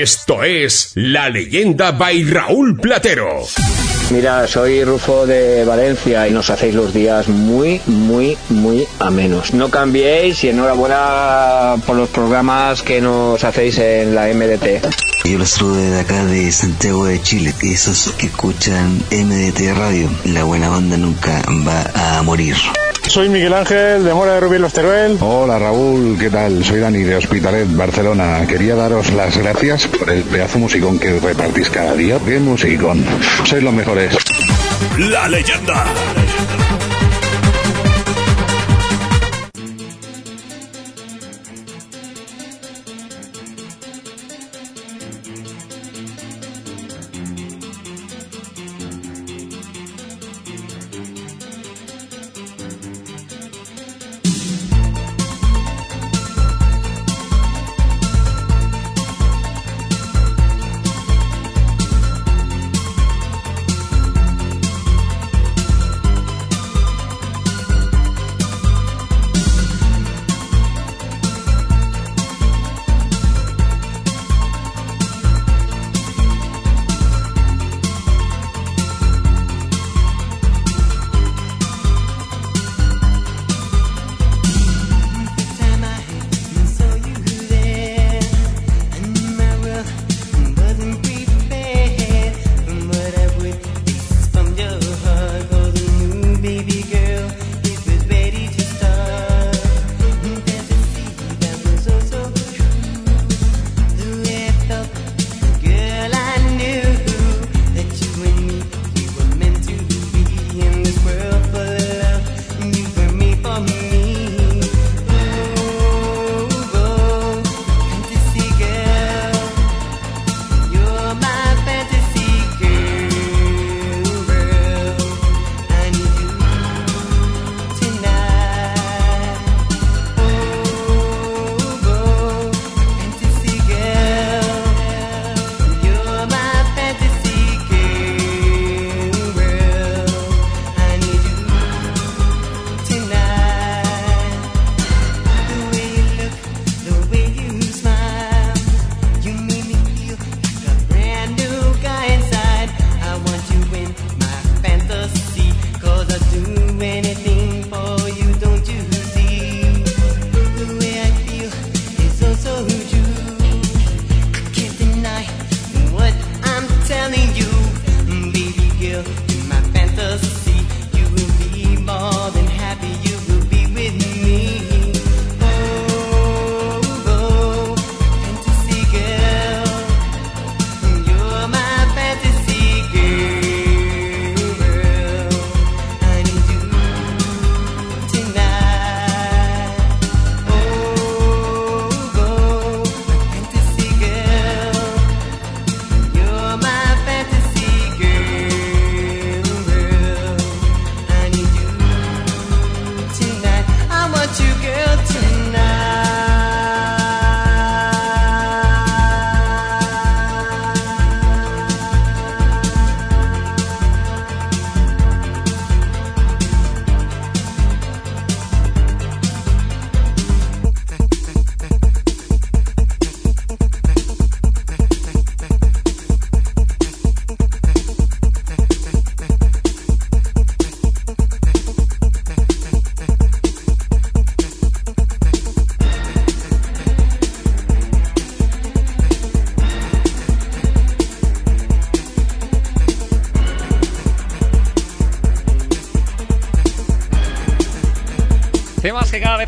Esto 0.03 0.43
es 0.43 0.91
La 0.95 1.29
Leyenda 1.29 1.93
by 1.93 2.25
Raúl 2.25 2.77
Platero. 2.77 3.39
Mira, 4.09 4.45
soy 4.49 4.83
Rufo 4.83 5.25
de 5.25 5.63
Valencia 5.63 6.27
y 6.27 6.31
nos 6.31 6.49
hacéis 6.49 6.75
los 6.75 6.93
días 6.93 7.29
muy, 7.29 7.79
muy, 7.85 8.37
muy 8.49 8.85
amenos. 8.99 9.53
No 9.53 9.69
cambiéis 9.69 10.43
y 10.43 10.49
enhorabuena 10.49 11.75
por 11.87 11.95
los 11.95 12.09
programas 12.09 12.81
que 12.81 12.99
nos 12.99 13.41
hacéis 13.45 13.77
en 13.77 14.13
la 14.13 14.27
MDT. 14.27 14.85
Yo 15.23 15.37
los 15.37 15.51
saludo 15.51 15.75
desde 15.75 16.01
acá 16.01 16.25
de 16.25 16.51
Santiago 16.51 17.05
de 17.05 17.21
Chile, 17.21 17.53
esos 17.61 18.13
que 18.17 18.25
escuchan 18.25 18.97
MDT 19.09 19.73
Radio. 19.73 20.09
La 20.25 20.43
buena 20.43 20.67
banda 20.67 20.97
nunca 20.97 21.41
va 21.65 22.17
a 22.17 22.21
morir. 22.23 22.57
Soy 23.07 23.29
Miguel 23.29 23.53
Ángel 23.53 24.03
de 24.03 24.13
Mora 24.13 24.33
de 24.33 24.39
Rubí 24.39 24.57
Los 24.57 24.73
Teruel. 24.73 25.17
Hola 25.21 25.59
Raúl, 25.59 26.17
¿qué 26.19 26.29
tal? 26.29 26.63
Soy 26.63 26.79
Dani 26.79 27.03
de 27.03 27.15
Hospitalet, 27.15 27.67
Barcelona. 27.75 28.45
Quería 28.47 28.75
daros 28.75 29.13
las 29.13 29.37
gracias 29.37 29.87
por 29.87 30.09
el 30.09 30.23
pedazo 30.23 30.57
musicón 30.57 30.97
que 30.97 31.19
repartís 31.19 31.69
cada 31.69 31.93
día. 31.93 32.17
¡Qué 32.25 32.39
musicón! 32.39 33.05
Sois 33.43 33.61
los 33.61 33.73
mejores. 33.73 34.15
La 34.97 35.27
leyenda. 35.27 35.85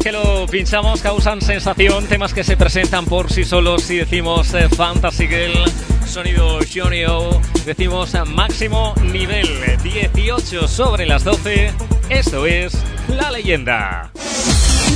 Que 0.05 0.11
lo 0.11 0.45
pinchamos 0.45 1.01
causan 1.01 1.41
sensación, 1.41 2.05
temas 2.05 2.31
que 2.31 2.43
se 2.43 2.55
presentan 2.55 3.05
por 3.05 3.33
sí 3.33 3.43
solos 3.43 3.81
si 3.81 3.97
decimos 3.97 4.53
eh, 4.53 4.69
Fantasy 4.69 5.27
Girl, 5.27 5.65
sonido 6.05 6.59
Johnny 6.71 7.05
O, 7.05 7.41
decimos 7.65 8.13
eh, 8.13 8.23
máximo 8.23 8.93
nivel 9.01 9.47
18 9.81 10.67
sobre 10.67 11.07
las 11.07 11.23
12, 11.23 11.73
esto 12.09 12.45
es 12.45 12.73
La 13.07 13.31
Leyenda. 13.31 14.11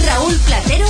Raúl 0.06 0.38
Platero 0.46 0.86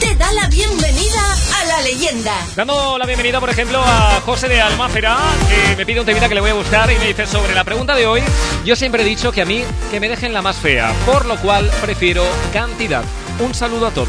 te 0.00 0.14
da 0.16 0.30
la 0.34 0.48
bienvenida 0.48 1.34
a 1.58 1.64
la 1.64 1.80
leyenda. 1.80 2.34
Dando 2.54 2.98
la 2.98 3.06
bienvenida, 3.06 3.40
por 3.40 3.48
ejemplo, 3.48 3.80
a 3.82 4.20
José 4.26 4.48
de 4.48 4.60
Almácera, 4.60 5.16
que 5.48 5.76
me 5.76 5.86
pide 5.86 6.00
un 6.00 6.04
temita 6.04 6.28
que 6.28 6.34
le 6.34 6.42
voy 6.42 6.50
a 6.50 6.54
buscar 6.54 6.92
y 6.92 6.98
me 6.98 7.06
dice 7.06 7.26
sobre 7.26 7.54
la 7.54 7.64
pregunta 7.64 7.96
de 7.96 8.04
hoy. 8.04 8.20
Yo 8.66 8.76
siempre 8.76 9.02
he 9.02 9.06
dicho 9.06 9.32
que 9.32 9.40
a 9.40 9.46
mí 9.46 9.64
que 9.90 9.98
me 9.98 10.10
dejen 10.10 10.34
la 10.34 10.42
más 10.42 10.56
fea, 10.56 10.92
por 11.06 11.24
lo 11.24 11.38
cual 11.38 11.70
prefiero 11.80 12.22
cantidad. 12.52 13.02
Un 13.40 13.54
saludo 13.54 13.86
a 13.88 13.90
todos. 13.90 14.08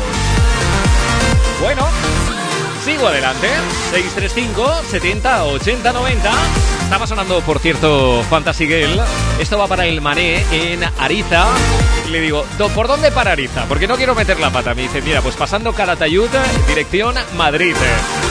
Bueno, 1.61 1.87
sigo 2.83 3.07
adelante. 3.07 3.47
635 3.91 4.71
70 4.89 5.43
80 5.45 5.93
90. 5.93 6.31
Estaba 6.83 7.07
sonando, 7.07 7.39
por 7.41 7.59
cierto, 7.59 8.23
Fantasy 8.29 8.67
Girl. 8.67 9.01
Esto 9.39 9.57
va 9.57 9.67
para 9.67 9.85
el 9.85 10.01
Mané 10.01 10.43
en 10.51 10.83
Ariza. 10.99 11.45
Le 12.11 12.19
digo, 12.19 12.45
"Do- 12.59 12.67
¿por 12.69 12.87
dónde 12.87 13.11
para 13.11 13.31
Ariza? 13.31 13.63
Porque 13.67 13.87
no 13.87 13.95
quiero 13.95 14.13
meter 14.13 14.39
la 14.39 14.51
pata. 14.51 14.75
Me 14.75 14.83
dice, 14.83 15.01
mira, 15.01 15.21
pues 15.21 15.35
pasando 15.35 15.73
Calatayud, 15.73 16.29
dirección 16.67 17.15
Madrid. 17.35 17.75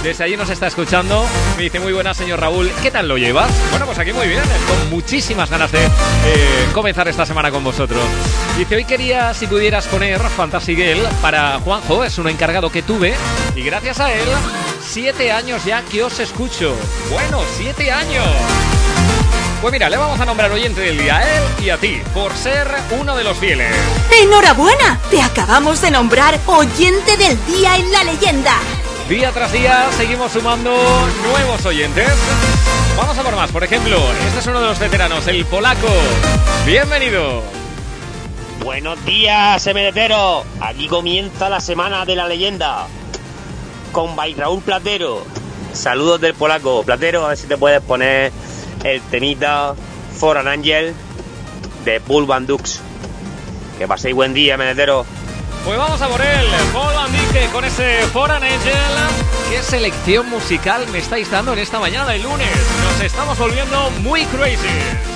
Desde 0.05 0.23
allí 0.24 0.36
nos 0.36 0.51
está 0.51 0.66
escuchando. 0.69 1.24
Me 1.56 1.64
dice, 1.64 1.81
muy 1.81 1.93
buena, 1.93 2.14
señor 2.14 2.39
Raúl. 2.40 2.70
¿Qué 2.82 2.90
tal 2.90 3.09
lo 3.09 3.16
llevas? 3.16 3.51
Bueno, 3.70 3.86
pues 3.86 3.98
aquí 3.98 4.12
muy 4.12 4.28
bien. 4.28 4.43
Con 4.69 4.90
muchísimas 4.90 5.51
ganas 5.51 5.73
de 5.73 5.85
eh, 5.85 6.69
comenzar 6.73 7.09
esta 7.09 7.27
semana 7.27 7.51
con 7.51 7.64
vosotros. 7.64 8.02
Dice, 8.56 8.76
hoy 8.76 8.84
quería, 8.84 9.32
si 9.32 9.46
pudieras 9.46 9.86
poner 9.86 10.20
Fantasy 10.20 10.76
Girl 10.76 11.00
para 11.22 11.58
Juanjo. 11.60 12.04
Es 12.04 12.18
un 12.18 12.28
encargado 12.28 12.70
que 12.70 12.82
tuve. 12.82 13.14
Y 13.56 13.62
gracias 13.62 13.98
a 13.98 14.12
él, 14.12 14.28
siete 14.86 15.32
años 15.32 15.64
ya 15.64 15.82
que 15.82 16.02
os 16.02 16.20
escucho. 16.20 16.76
Bueno, 17.10 17.40
siete 17.56 17.90
años. 17.90 18.26
Pues 19.62 19.72
mira, 19.72 19.88
le 19.88 19.96
vamos 19.96 20.20
a 20.20 20.26
nombrar 20.26 20.50
oyente 20.52 20.80
del 20.82 20.98
día 20.98 21.18
a 21.18 21.36
él 21.36 21.42
y 21.64 21.70
a 21.70 21.78
ti, 21.78 22.02
por 22.12 22.34
ser 22.34 22.68
uno 22.90 23.16
de 23.16 23.24
los 23.24 23.38
fieles. 23.38 23.72
¡Enhorabuena! 24.20 25.00
Te 25.10 25.22
acabamos 25.22 25.80
de 25.80 25.90
nombrar 25.90 26.38
oyente 26.46 27.16
del 27.16 27.38
día 27.46 27.76
en 27.76 27.90
la 27.90 28.04
leyenda. 28.04 28.58
Día 29.08 29.30
tras 29.32 29.52
día 29.52 29.88
seguimos 29.96 30.32
sumando 30.32 30.76
nuevos 31.26 31.64
oyentes. 31.64 32.10
Vamos 32.96 33.16
a 33.16 33.22
por 33.22 33.34
más, 33.34 33.50
por 33.50 33.64
ejemplo, 33.64 33.98
este 34.26 34.40
es 34.40 34.46
uno 34.46 34.60
de 34.60 34.66
los 34.66 34.78
veteranos, 34.78 35.26
el 35.26 35.46
polaco. 35.46 35.88
Bienvenido. 36.66 37.61
Buenos 38.64 39.05
días, 39.05 39.66
MDTero. 39.66 40.44
Aquí 40.60 40.86
comienza 40.86 41.48
la 41.48 41.60
semana 41.60 42.05
de 42.05 42.14
la 42.14 42.28
leyenda. 42.28 42.86
Con 43.90 44.14
By 44.14 44.34
Raúl 44.34 44.62
Platero. 44.62 45.24
Saludos 45.72 46.20
del 46.20 46.34
polaco. 46.34 46.84
Platero, 46.84 47.24
a 47.24 47.30
ver 47.30 47.39
si 47.39 47.48
te 47.48 47.56
puedes 47.56 47.80
poner 47.80 48.30
el 48.84 49.01
temita 49.02 49.74
For 50.16 50.39
an 50.39 50.47
Angel 50.47 50.94
de 51.84 51.98
Bull 51.98 52.26
Van 52.26 52.47
Dux. 52.47 52.80
Que 53.78 53.89
paséis 53.89 54.14
buen 54.14 54.32
día, 54.32 54.56
MDTero. 54.56 55.05
Pues 55.64 55.78
vamos 55.78 56.01
a 56.01 56.09
por 56.09 56.20
él, 56.20 56.47
Paul 56.72 56.94
Van 56.94 57.51
con 57.52 57.64
ese 57.64 58.02
Foreign 58.12 58.43
Angel. 58.43 58.72
¿Qué 59.51 59.62
selección 59.62 60.28
musical 60.28 60.86
me 60.89 60.98
estáis 60.98 61.30
dando 61.30 61.52
en 61.52 61.60
esta 61.60 61.78
mañana 61.78 62.10
de 62.10 62.18
lunes? 62.18 62.48
Nos 62.84 63.01
estamos 63.01 63.39
volviendo 63.39 63.90
muy 64.02 64.24
crazy. 64.26 65.11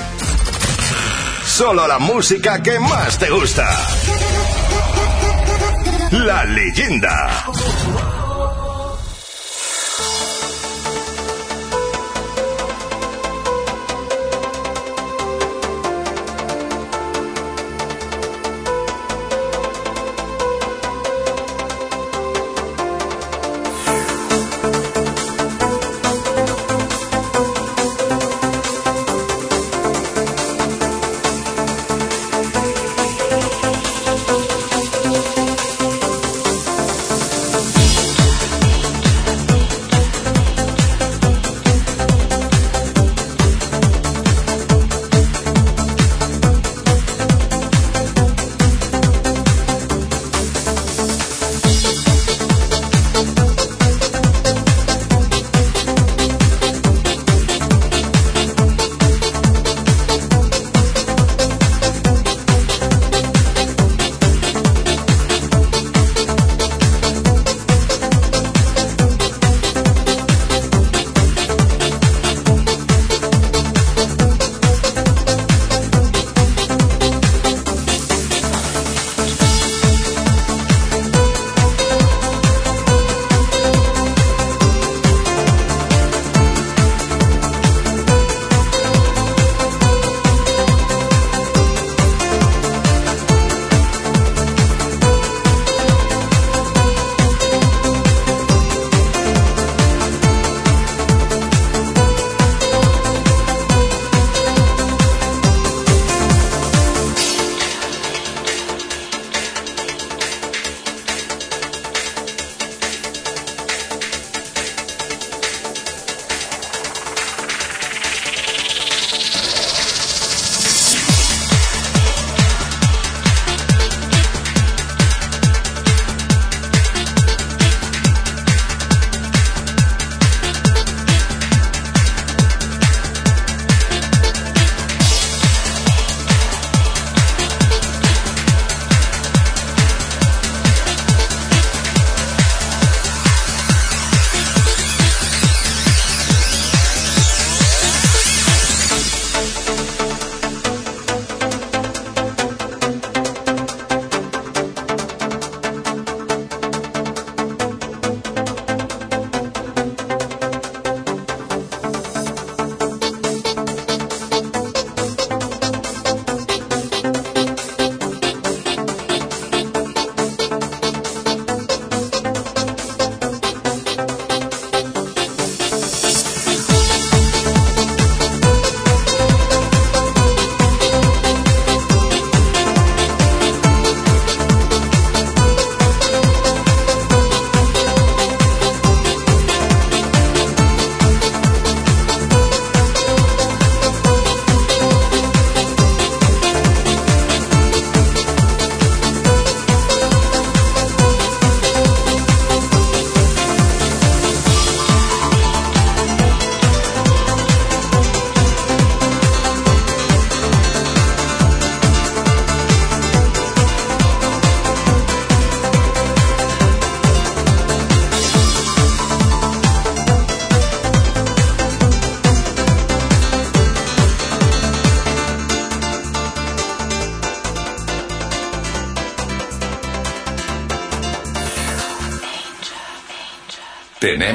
Solo 1.57 1.87
la 1.89 1.99
música 1.99 2.62
que 2.62 2.78
más 2.78 3.19
te 3.19 3.31
gusta. 3.31 3.66
La 6.11 6.45
leyenda. 6.45 7.47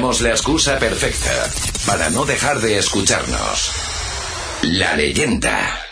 La 0.02 0.30
excusa 0.30 0.80
perfecta 0.80 1.48
para 1.86 2.10
no 2.10 2.24
dejar 2.24 2.60
de 2.60 2.76
escucharnos. 2.76 3.70
La 4.62 4.96
leyenda. 4.96 5.91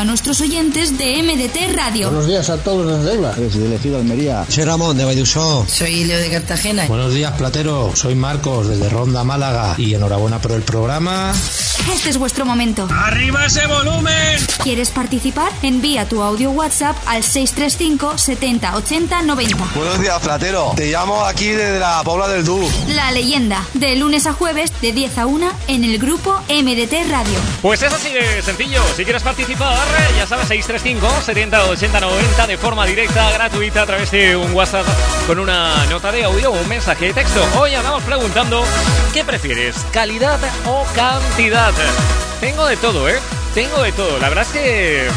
A 0.00 0.04
nuestros 0.04 0.40
oyentes 0.40 0.96
de 0.96 1.22
MDT 1.22 1.76
Radio. 1.76 2.08
Buenos 2.08 2.26
días 2.26 2.48
a 2.48 2.56
todos 2.56 3.04
desde 3.04 3.16
Eibar. 3.16 3.36
Desde 3.36 3.66
el 3.66 3.74
Ejido 3.74 3.98
Almería. 3.98 4.46
Soy 4.48 4.64
Ramón 4.64 4.96
de 4.96 5.04
Vallusó. 5.04 5.66
Soy 5.68 6.04
Leo 6.04 6.18
de 6.18 6.30
Cartagena. 6.30 6.86
Buenos 6.86 7.12
días, 7.12 7.32
Platero. 7.36 7.94
Soy 7.94 8.14
Marcos 8.14 8.68
desde 8.68 8.88
Ronda, 8.88 9.24
Málaga. 9.24 9.74
Y 9.76 9.92
enhorabuena 9.92 10.40
por 10.40 10.52
el 10.52 10.62
programa. 10.62 11.34
Este 11.92 12.10
es 12.10 12.18
vuestro 12.18 12.46
momento. 12.46 12.88
¡Arriba 12.90 13.46
ese 13.46 13.66
volumen! 13.66 14.38
¿Quieres 14.62 14.90
participar? 14.90 15.50
Envía 15.62 16.08
tu 16.08 16.22
audio 16.22 16.50
WhatsApp 16.50 16.96
al 17.06 17.22
635 17.24 18.16
70 18.16 18.76
80 18.76 19.22
90. 19.22 19.56
Buenos 19.74 20.00
días, 20.00 20.18
Platero. 20.20 20.72
Te 20.76 20.86
llamo 20.90 21.24
aquí 21.24 21.48
desde 21.48 21.80
la 21.80 22.00
Pobla 22.04 22.28
del 22.28 22.44
Du. 22.44 22.60
La 22.88 23.10
leyenda, 23.10 23.66
de 23.74 23.96
lunes 23.96 24.26
a 24.26 24.32
jueves 24.32 24.72
de 24.80 24.92
10 24.92 25.18
a 25.18 25.26
1 25.26 25.52
en 25.66 25.84
el 25.84 25.98
grupo 25.98 26.40
MDT 26.48 27.10
Radio. 27.10 27.38
Pues 27.60 27.82
es 27.82 27.92
así 27.92 28.10
de 28.12 28.40
sencillo. 28.40 28.82
Si 28.96 29.04
quieres 29.04 29.22
participar, 29.22 29.76
ya 30.16 30.26
sabes, 30.26 30.46
635 30.48 31.22
70 31.24 31.64
80 31.64 32.00
90 32.00 32.46
de 32.46 32.56
forma 32.56 32.86
directa, 32.86 33.30
gratuita, 33.32 33.82
a 33.82 33.86
través 33.86 34.10
de 34.12 34.36
un 34.36 34.52
WhatsApp 34.52 34.86
con 35.26 35.38
una 35.38 35.84
nota 35.86 36.12
de 36.12 36.24
audio 36.24 36.52
o 36.52 36.60
un 36.60 36.68
mensaje 36.68 37.06
de 37.06 37.14
texto. 37.14 37.44
Hoy 37.58 37.74
andamos 37.74 38.02
preguntando, 38.04 38.64
¿qué 39.12 39.24
prefieres? 39.24 39.86
¿Calidad 39.92 40.38
o 40.66 40.84
cantidad? 40.94 41.72
Tengo 42.40 42.66
de 42.66 42.76
todo, 42.76 43.08
¿eh? 43.08 43.18
Tengo 43.54 43.82
de 43.82 43.92
todo. 43.92 44.18
La 44.18 44.28
verdad 44.28 44.46
es 44.46 44.52
que 44.52 45.08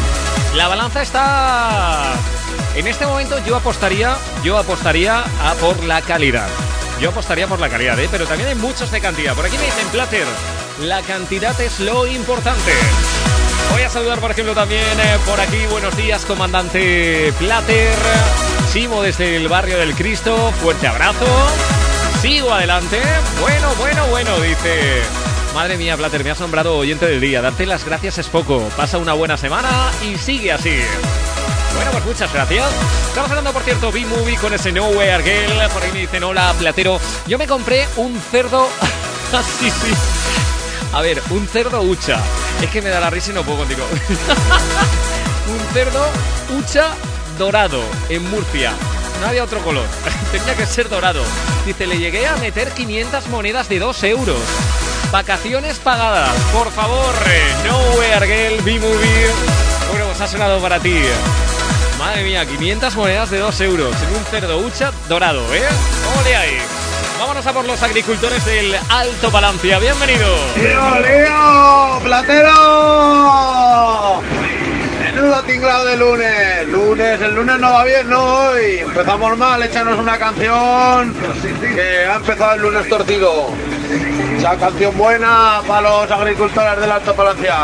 la 0.55 0.67
balanza 0.67 1.01
está... 1.01 2.13
En 2.75 2.87
este 2.87 3.05
momento 3.05 3.37
yo 3.45 3.55
apostaría, 3.55 4.17
yo 4.43 4.57
apostaría 4.57 5.19
a 5.21 5.53
por 5.59 5.83
la 5.83 6.01
calidad. 6.01 6.47
Yo 6.99 7.09
apostaría 7.09 7.47
por 7.47 7.59
la 7.59 7.69
calidad, 7.69 7.99
¿eh? 7.99 8.07
Pero 8.09 8.25
también 8.25 8.49
hay 8.49 8.55
muchos 8.55 8.89
de 8.91 8.99
cantidad. 8.99 9.35
Por 9.35 9.45
aquí 9.45 9.57
me 9.57 9.65
dicen 9.65 9.87
Plater, 9.89 10.25
la 10.81 11.01
cantidad 11.01 11.59
es 11.61 11.79
lo 11.79 12.07
importante. 12.07 12.71
Voy 13.71 13.83
a 13.83 13.89
saludar, 13.89 14.19
por 14.19 14.31
ejemplo, 14.31 14.53
también 14.53 14.99
eh, 14.99 15.17
por 15.25 15.39
aquí. 15.39 15.65
Buenos 15.69 15.95
días, 15.95 16.25
comandante 16.25 17.31
Plater. 17.37 17.95
Simo 18.71 19.01
desde 19.03 19.35
el 19.35 19.47
barrio 19.47 19.77
del 19.77 19.93
Cristo. 19.93 20.51
Fuerte 20.61 20.87
abrazo. 20.87 21.25
Sigo 22.23 22.53
adelante. 22.53 23.01
Bueno, 23.41 23.75
bueno, 23.77 24.07
bueno, 24.07 24.39
dice. 24.39 25.01
Madre 25.53 25.75
mía, 25.75 25.97
Plater, 25.97 26.23
me 26.23 26.31
has 26.31 26.39
nombrado 26.39 26.77
oyente 26.77 27.05
del 27.05 27.19
día. 27.19 27.41
Darte 27.41 27.65
las 27.65 27.83
gracias 27.83 28.17
es 28.17 28.29
poco. 28.29 28.61
Pasa 28.77 28.97
una 28.97 29.11
buena 29.11 29.35
semana 29.35 29.91
y 30.01 30.17
sigue 30.17 30.53
así. 30.53 30.79
Bueno, 31.75 31.91
pues 31.91 32.05
muchas 32.05 32.31
gracias. 32.31 32.71
Estamos 33.09 33.29
hablando, 33.29 33.51
por 33.51 33.61
cierto, 33.63 33.91
B-Movie 33.91 34.37
con 34.37 34.53
ese 34.53 34.71
Nowhere 34.71 35.21
Girl. 35.21 35.69
Por 35.73 35.83
ahí 35.83 35.91
me 35.91 35.99
dicen, 35.99 36.23
hola, 36.23 36.55
platero. 36.57 36.97
Yo 37.27 37.37
me 37.37 37.45
compré 37.45 37.89
un 37.97 38.17
cerdo... 38.31 38.69
sí, 39.59 39.69
sí. 39.69 39.93
A 40.93 41.01
ver, 41.01 41.21
un 41.29 41.45
cerdo 41.45 41.81
hucha. 41.81 42.21
Es 42.61 42.69
que 42.69 42.81
me 42.81 42.87
da 42.87 43.01
la 43.01 43.09
risa 43.09 43.31
y 43.31 43.33
no 43.33 43.43
puedo 43.43 43.57
contigo. 43.57 43.85
un 45.51 45.73
cerdo 45.73 46.05
hucha 46.57 46.95
dorado 47.37 47.83
en 48.07 48.23
Murcia. 48.31 48.71
No 49.23 49.29
había 49.29 49.43
otro 49.45 49.59
color. 49.61 49.85
Tenía 50.33 50.53
que 50.53 50.65
ser 50.65 50.89
dorado. 50.89 51.23
Dice, 51.65 51.87
le 51.87 51.97
llegué 51.97 52.27
a 52.27 52.35
meter 52.35 52.71
500 52.71 53.29
monedas 53.29 53.69
de 53.69 53.79
2 53.79 54.03
euros. 54.03 54.37
Vacaciones 55.13 55.79
pagadas. 55.79 56.29
Por 56.51 56.69
favor, 56.71 57.13
eh, 57.27 57.53
Nowhere 57.65 58.27
Girl, 58.27 58.61
B-Movie. 58.63 59.27
Bueno, 59.91 60.07
pues 60.07 60.19
ha 60.19 60.27
sonado 60.27 60.59
para 60.59 60.77
ti. 60.81 60.99
Madre 61.97 62.25
mía, 62.25 62.45
500 62.45 62.95
monedas 62.97 63.29
de 63.29 63.37
2 63.37 63.61
euros 63.61 63.95
en 64.01 64.13
un 64.13 64.25
cerdo 64.25 64.57
hucha 64.57 64.91
dorado, 65.07 65.41
¿eh? 65.55 65.63
¡Ole 66.19 66.35
ahí! 66.35 66.57
Vámonos 67.17 67.47
a 67.47 67.53
por 67.53 67.63
los 67.63 67.81
agricultores 67.81 68.43
del 68.43 68.75
Alto 68.89 69.31
Palancia. 69.31 69.79
Bienvenidos. 69.79 70.37
¡Lío, 70.57 70.99
lío! 70.99 71.99
¡Platero! 72.03 73.53
Menudo 75.23 75.41
tinglado 75.43 75.85
de 75.85 75.95
lunes. 75.95 76.67
Lunes, 76.67 77.21
el 77.21 77.33
lunes 77.33 77.57
no 77.57 77.71
va 77.71 77.85
bien, 77.85 78.09
no 78.09 78.21
hoy. 78.21 78.79
Empezamos 78.79 79.37
mal, 79.37 79.63
échanos 79.63 79.97
una 79.97 80.17
canción 80.17 81.15
que 81.73 82.05
ha 82.05 82.15
empezado 82.15 82.55
el 82.55 82.61
lunes 82.61 82.89
torcido. 82.89 83.47
Esa 84.37 84.57
canción 84.57 84.97
buena 84.97 85.61
para 85.65 85.89
los 85.89 86.11
agricultores 86.11 86.77
del 86.77 86.91
Alto 86.91 87.15
Palancia. 87.15 87.55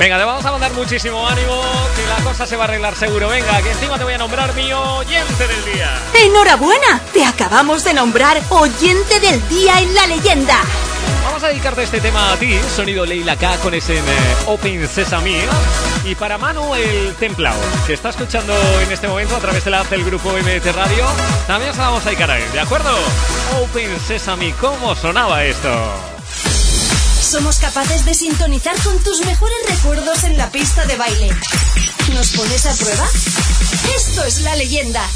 Venga, 0.00 0.18
te 0.18 0.24
vamos 0.24 0.44
a 0.44 0.50
mandar 0.50 0.72
muchísimo 0.72 1.24
ánimo, 1.28 1.62
que 1.94 2.04
la 2.04 2.28
cosa 2.28 2.46
se 2.48 2.56
va 2.56 2.64
a 2.64 2.66
arreglar 2.66 2.96
seguro. 2.96 3.28
Venga, 3.28 3.62
que 3.62 3.70
encima 3.70 3.96
te 3.96 4.02
voy 4.02 4.14
a 4.14 4.18
nombrar 4.18 4.52
mi 4.54 4.72
oyente 4.72 5.46
del 5.46 5.64
día. 5.64 5.88
¡Enhorabuena! 6.14 7.00
Te 7.12 7.24
acabamos 7.24 7.84
de 7.84 7.94
nombrar 7.94 8.42
oyente 8.48 9.20
del 9.20 9.48
día 9.48 9.78
en 9.78 9.94
la 9.94 10.08
leyenda. 10.08 10.58
Vamos 11.22 11.44
a 11.44 11.48
dedicarte 11.48 11.84
este 11.84 12.00
tema 12.00 12.32
a 12.32 12.36
ti, 12.36 12.58
sonido 12.74 13.06
Leila 13.06 13.36
K 13.36 13.58
con 13.58 13.72
ese 13.72 13.98
eh, 13.98 14.02
Open 14.46 14.88
Sesame. 14.88 15.42
Y 16.04 16.14
para 16.16 16.36
Manu 16.36 16.74
el 16.74 17.14
Templao, 17.14 17.54
que 17.86 17.92
está 17.92 18.10
escuchando 18.10 18.52
en 18.80 18.90
este 18.90 19.06
momento 19.06 19.36
a 19.36 19.38
través 19.38 19.64
de 19.64 19.70
la 19.70 19.80
app 19.80 19.90
del 19.90 20.04
grupo 20.04 20.32
MT 20.32 20.66
Radio, 20.74 21.06
también 21.46 21.72
se 21.72 21.78
la 21.78 21.88
vamos 21.88 22.02
a 22.04 22.06
dedicar 22.06 22.30
a 22.30 22.38
él, 22.38 22.52
¿de 22.52 22.60
acuerdo? 22.60 22.90
Open 23.62 23.98
Sesame, 24.00 24.52
¿cómo 24.60 24.96
sonaba 24.96 25.44
esto? 25.44 25.70
Somos 27.20 27.58
capaces 27.60 28.04
de 28.04 28.14
sintonizar 28.14 28.76
con 28.82 28.98
tus 29.04 29.24
mejores 29.24 29.56
recuerdos 29.68 30.24
en 30.24 30.36
la 30.36 30.50
pista 30.50 30.84
de 30.86 30.96
baile. 30.96 31.30
¿Nos 32.14 32.32
pones 32.32 32.66
a 32.66 32.74
prueba? 32.74 33.06
Esto 33.96 34.24
es 34.24 34.40
la 34.42 34.56
leyenda. 34.56 35.08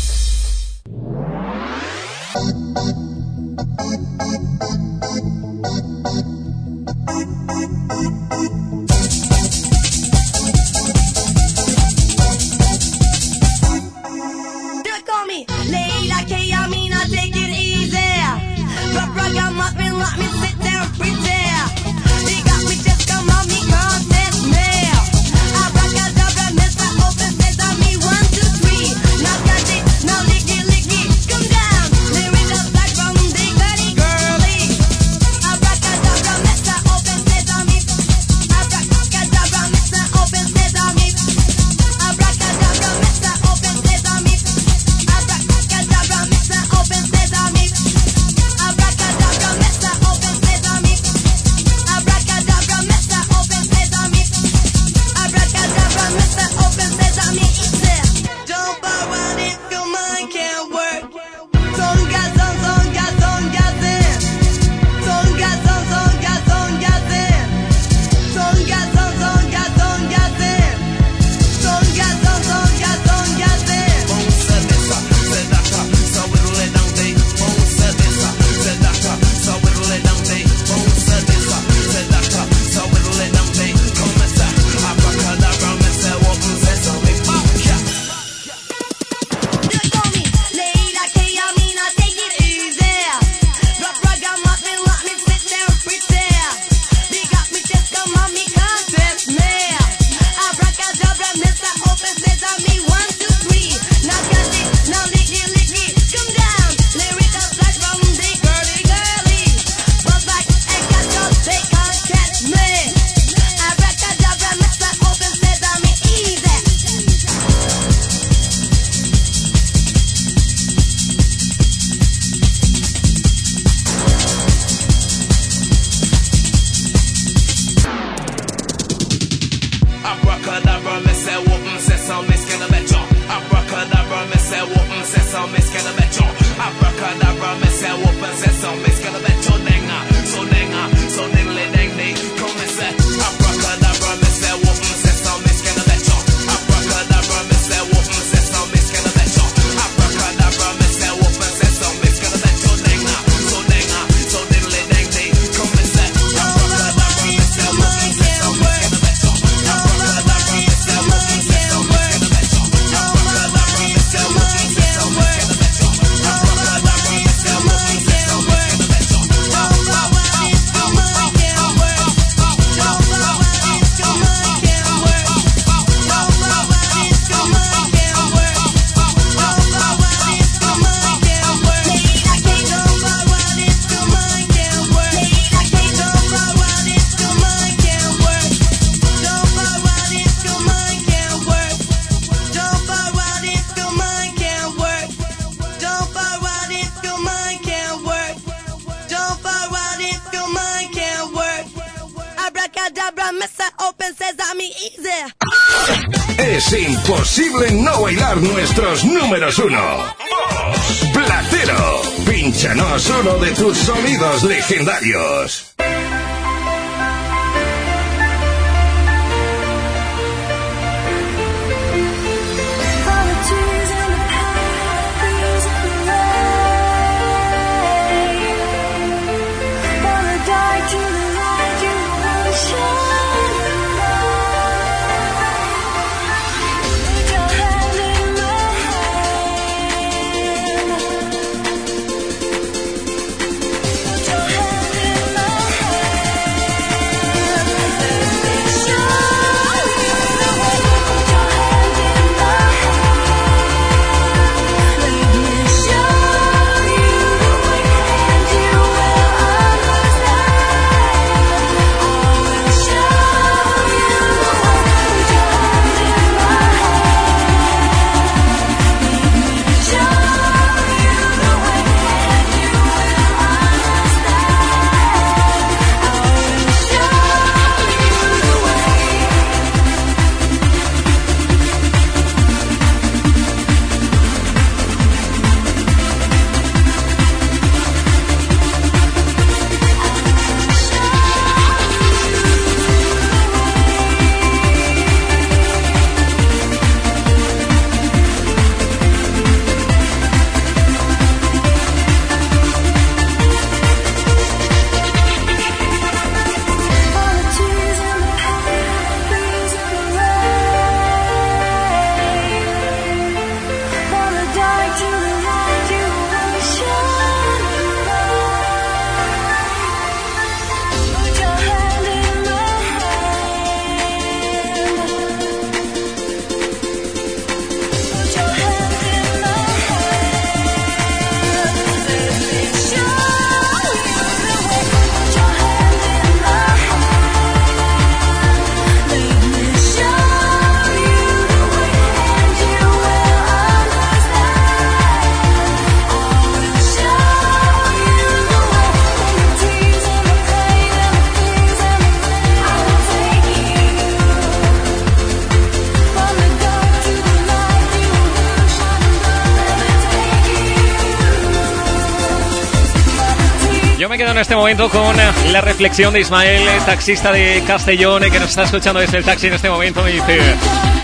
Momento 364.66 364.90
con 364.90 365.16
la 365.52 365.60
reflexión 365.60 366.12
de 366.12 366.22
Ismael, 366.22 366.66
taxista 366.84 367.30
de 367.30 367.62
Castellón, 367.64 368.20
que 368.32 368.40
nos 368.40 368.48
está 368.48 368.64
escuchando 368.64 368.98
desde 368.98 369.18
el 369.18 369.24
taxi 369.24 369.46
en 369.46 369.52
este 369.52 369.70
momento. 369.70 370.02
Me 370.02 370.10
dice 370.10 370.40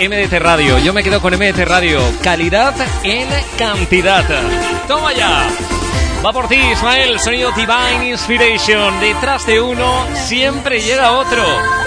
MDT 0.01 0.33
Radio. 0.41 0.81
Yo 0.81 0.93
me 0.93 1.05
quedo 1.05 1.21
con 1.21 1.33
MDT 1.33 1.59
Radio. 1.59 2.01
Calidad 2.25 2.75
en 3.05 3.29
cantidad. 3.57 4.25
Toma 4.89 5.13
ya. 5.13 5.47
Va 6.27 6.33
por 6.33 6.49
ti, 6.49 6.57
Ismael. 6.57 7.21
Sonido 7.21 7.53
Divine 7.53 8.11
Inspiration. 8.11 8.99
Detrás 8.99 9.47
de 9.47 9.61
uno 9.61 10.09
siempre 10.13 10.81
llega 10.81 11.13
otro. 11.13 11.45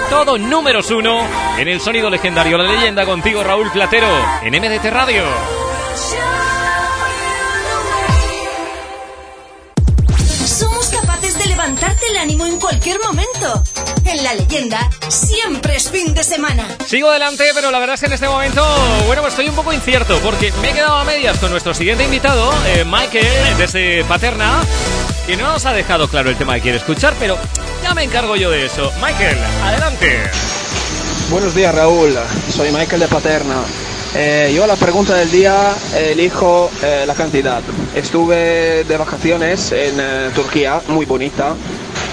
Todo 0.08 0.38
números 0.38 0.90
uno 0.90 1.26
en 1.58 1.68
el 1.68 1.82
sonido 1.82 2.08
legendario. 2.08 2.56
La 2.56 2.72
leyenda 2.72 3.04
contigo, 3.04 3.44
Raúl 3.44 3.70
Platero, 3.70 4.08
en 4.42 4.54
MDT 4.54 4.86
Radio. 4.86 5.65
Semana. 16.26 16.66
Sigo 16.84 17.08
adelante, 17.08 17.44
pero 17.54 17.70
la 17.70 17.78
verdad 17.78 17.94
es 17.94 18.00
que 18.00 18.06
en 18.06 18.12
este 18.12 18.28
momento, 18.28 18.62
bueno, 19.06 19.22
pues 19.22 19.32
estoy 19.32 19.48
un 19.48 19.54
poco 19.54 19.72
incierto 19.72 20.18
porque 20.22 20.52
me 20.60 20.70
he 20.70 20.72
quedado 20.72 20.96
a 20.96 21.04
medias 21.04 21.38
con 21.38 21.50
nuestro 21.50 21.72
siguiente 21.72 22.04
invitado, 22.04 22.52
eh, 22.66 22.84
Michael, 22.84 23.56
desde 23.56 24.04
Paterna, 24.04 24.60
que 25.26 25.36
no 25.36 25.52
nos 25.52 25.64
ha 25.64 25.72
dejado 25.72 26.08
claro 26.08 26.28
el 26.28 26.36
tema 26.36 26.56
que 26.56 26.62
quiere 26.62 26.78
escuchar, 26.78 27.14
pero 27.20 27.38
ya 27.82 27.94
me 27.94 28.02
encargo 28.02 28.34
yo 28.36 28.50
de 28.50 28.66
eso. 28.66 28.92
Michael, 29.00 29.38
adelante. 29.62 30.20
Buenos 31.30 31.54
días 31.54 31.74
Raúl, 31.74 32.14
soy 32.54 32.70
Michael 32.72 33.00
de 33.00 33.08
Paterna. 33.08 33.62
Eh, 34.14 34.52
yo 34.54 34.64
a 34.64 34.66
la 34.66 34.76
pregunta 34.76 35.14
del 35.14 35.30
día 35.30 35.74
elijo 35.94 36.70
eh, 36.82 37.04
la 37.06 37.14
cantidad. 37.14 37.62
Estuve 37.94 38.84
de 38.84 38.96
vacaciones 38.96 39.70
en 39.72 40.00
eh, 40.00 40.30
Turquía, 40.34 40.80
muy 40.88 41.06
bonita, 41.06 41.54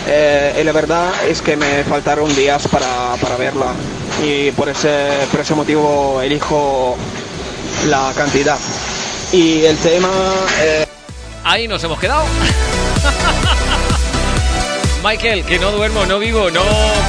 eh, 0.08 0.58
y 0.60 0.64
la 0.64 0.72
verdad 0.74 1.12
es 1.28 1.42
que 1.42 1.56
me 1.56 1.84
faltaron 1.84 2.34
días 2.36 2.68
para, 2.68 3.16
para 3.22 3.38
verla 3.38 3.68
y 4.22 4.52
por 4.52 4.70
ese, 4.70 5.10
por 5.32 5.40
ese 5.42 5.56
motivo 5.56 6.22
elijo 6.22 6.96
la 7.88 8.14
cantidad. 8.16 8.58
Y 9.32 9.64
el 9.66 9.78
tema... 9.78 10.10
eh, 10.62 10.86
Ahí 11.44 11.68
nos 11.68 11.84
hemos 11.84 12.00
quedado. 12.00 12.24
Michael, 15.04 15.44
que 15.44 15.60
no 15.60 15.72
duermo, 15.72 16.06
no 16.06 16.18
vivo, 16.18 16.50
no 16.50 16.62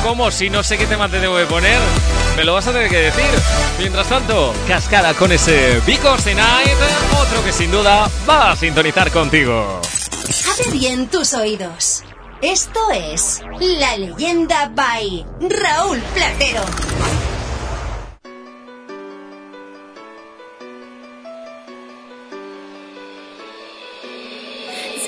como, 0.02 0.32
si 0.32 0.50
no 0.50 0.64
sé 0.64 0.76
qué 0.76 0.86
tema 0.86 1.08
te 1.08 1.20
debo 1.20 1.36
de 1.36 1.46
poner, 1.46 1.78
me 2.36 2.42
lo 2.42 2.54
vas 2.54 2.66
a 2.66 2.72
tener 2.72 2.90
que 2.90 2.98
decir. 2.98 3.24
Mientras 3.78 4.08
tanto, 4.08 4.52
cascada 4.66 5.14
con 5.14 5.30
ese 5.30 5.80
Because 5.86 6.24
the 6.24 6.34
Night, 6.34 6.76
otro 7.20 7.44
que 7.44 7.52
sin 7.52 7.70
duda 7.70 8.10
va 8.28 8.50
a 8.50 8.56
sintonizar 8.56 9.12
contigo. 9.12 9.80
Abre 10.52 10.70
bien 10.72 11.06
tus 11.06 11.34
oídos. 11.34 12.02
Esto 12.42 12.80
es 12.92 13.40
La 13.60 13.96
Leyenda 13.96 14.72
by 14.74 15.24
Raúl 15.48 16.00
Platero. 16.14 16.62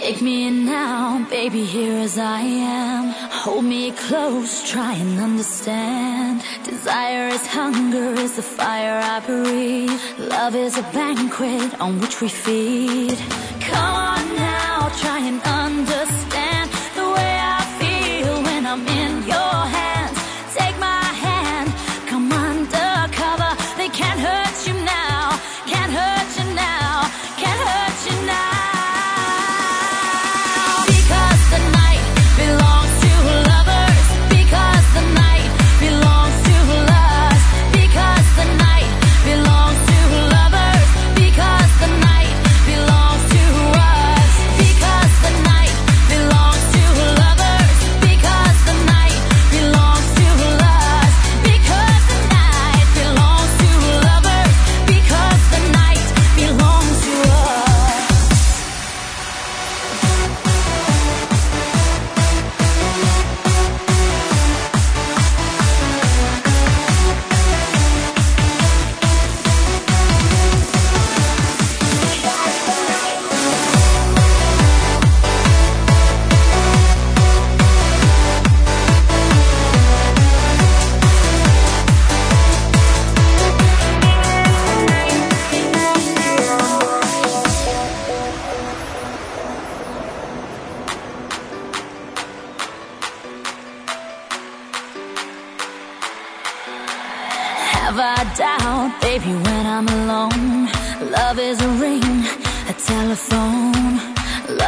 Take 0.06 0.22
me 0.22 0.48
now, 0.50 1.26
baby, 1.28 1.64
here 1.64 1.98
as 1.98 2.16
I 2.16 2.38
am. 2.38 3.08
Hold 3.42 3.64
me 3.64 3.90
close, 3.90 4.62
try 4.70 4.94
and 4.94 5.18
understand. 5.18 6.44
Desire 6.62 7.26
is 7.26 7.44
hunger, 7.44 8.12
is 8.12 8.36
the 8.36 8.42
fire 8.42 9.00
I 9.02 9.18
breathe. 9.18 10.00
Love 10.16 10.54
is 10.54 10.78
a 10.78 10.82
banquet 10.92 11.80
on 11.80 12.00
which 12.00 12.20
we 12.20 12.28
feed. 12.28 13.18
Come 13.60 13.94
on 14.12 14.36
now, 14.36 14.92
try 15.00 15.18
and 15.18 15.42
understand 15.42 16.35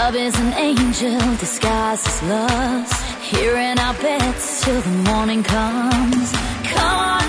Love 0.09 0.17
is 0.17 0.41
an 0.41 0.55
angel 0.55 1.21
disguised 1.37 2.07
as 2.07 2.23
lust. 2.23 3.05
Here 3.21 3.59
in 3.59 3.79
our 3.79 3.93
beds 3.93 4.63
till 4.63 4.81
the 4.81 5.11
morning 5.11 5.43
comes. 5.43 6.33
Come 6.65 6.99
on. 6.99 7.28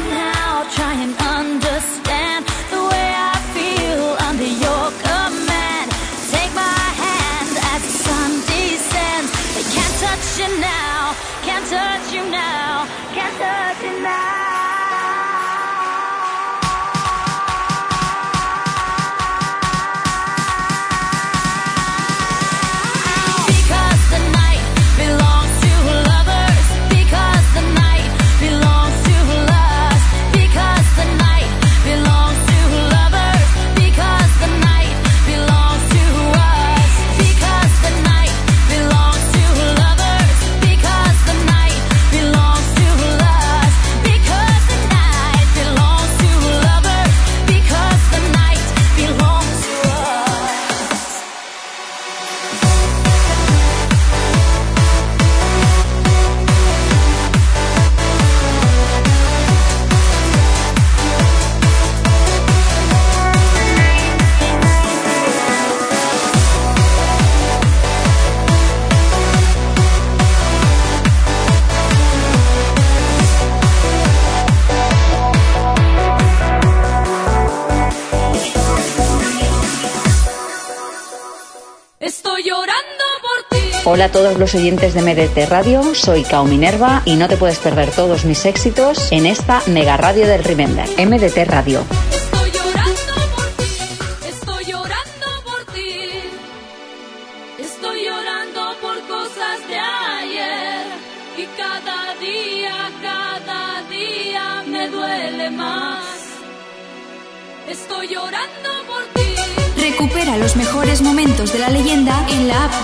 Hola 83.92 84.06
a 84.06 84.12
todos 84.12 84.38
los 84.38 84.54
oyentes 84.54 84.94
de 84.94 85.02
MDT 85.02 85.50
Radio, 85.50 85.96
soy 85.96 86.22
Kao 86.22 86.46
Minerva 86.46 87.02
y 87.06 87.16
no 87.16 87.28
te 87.28 87.38
puedes 87.38 87.58
perder 87.58 87.90
todos 87.90 88.24
mis 88.24 88.46
éxitos 88.46 89.12
en 89.12 89.26
esta 89.26 89.64
mega 89.66 89.98
radio 89.98 90.28
del 90.28 90.44
Remember, 90.44 90.88
MDT 90.88 91.50
Radio, 91.50 91.84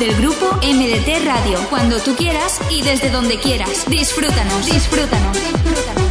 del 0.06 0.16
grupo 0.18 0.46
MDT 0.62 1.26
Radio, 1.26 1.58
cuando 1.68 1.98
tú 2.00 2.16
quieras 2.16 2.62
y 2.70 2.84
desde 2.84 3.10
donde 3.10 3.40
quieras. 3.40 3.86
Disfrútanos, 3.90 4.64
disfrútanos. 4.68 5.36
disfrútanos. 5.36 6.05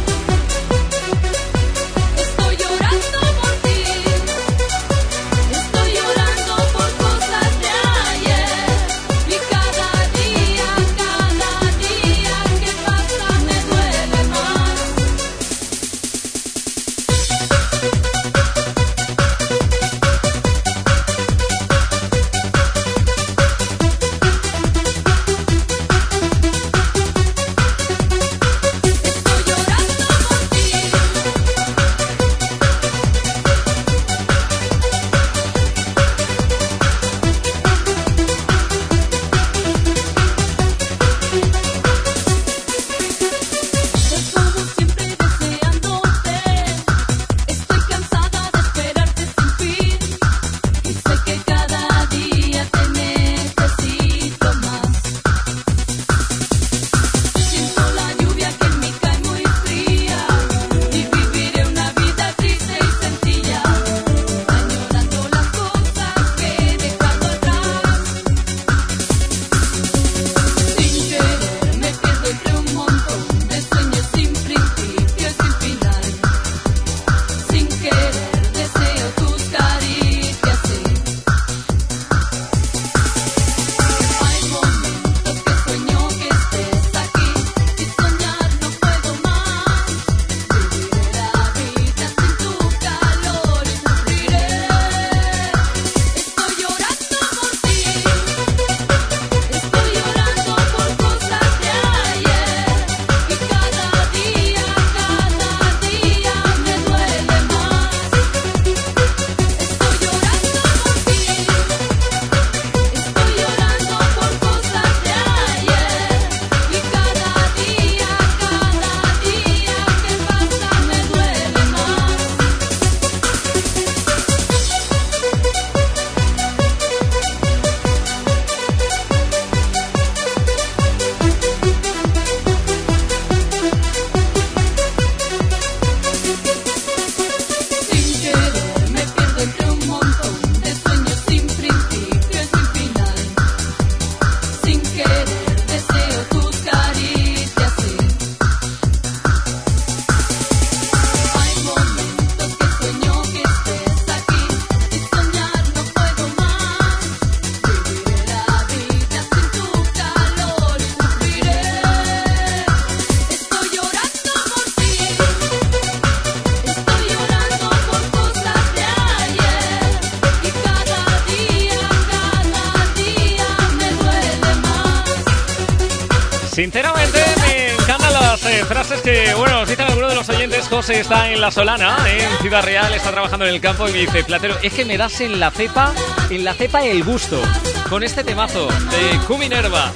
Oyentes. 180.65 180.69
José 180.69 180.99
está 180.99 181.31
en 181.31 181.41
La 181.41 181.51
Solana, 181.51 181.97
en 182.07 182.37
Ciudad 182.41 182.63
Real, 182.63 182.93
está 182.93 183.11
trabajando 183.11 183.45
en 183.45 183.53
el 183.53 183.61
campo 183.61 183.87
y 183.87 183.91
me 183.91 183.99
dice, 183.99 184.23
Platero, 184.23 184.55
es 184.61 184.73
que 184.73 184.85
me 184.85 184.97
das 184.97 185.21
en 185.21 185.39
la 185.39 185.51
cepa, 185.51 185.93
en 186.29 186.43
la 186.43 186.53
cepa 186.53 186.83
el 186.85 187.03
gusto, 187.03 187.41
con 187.89 188.03
este 188.03 188.23
temazo 188.23 188.67
de 188.67 189.19
Cuminerva. 189.27 189.91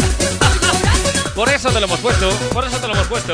Por 1.40 1.48
eso 1.48 1.72
te 1.72 1.80
lo 1.80 1.86
hemos 1.86 2.02
puesto, 2.02 2.30
por 2.52 2.66
eso 2.66 2.82
te 2.82 2.88
lo 2.90 2.94
hemos 2.96 3.08
puesto. 3.08 3.34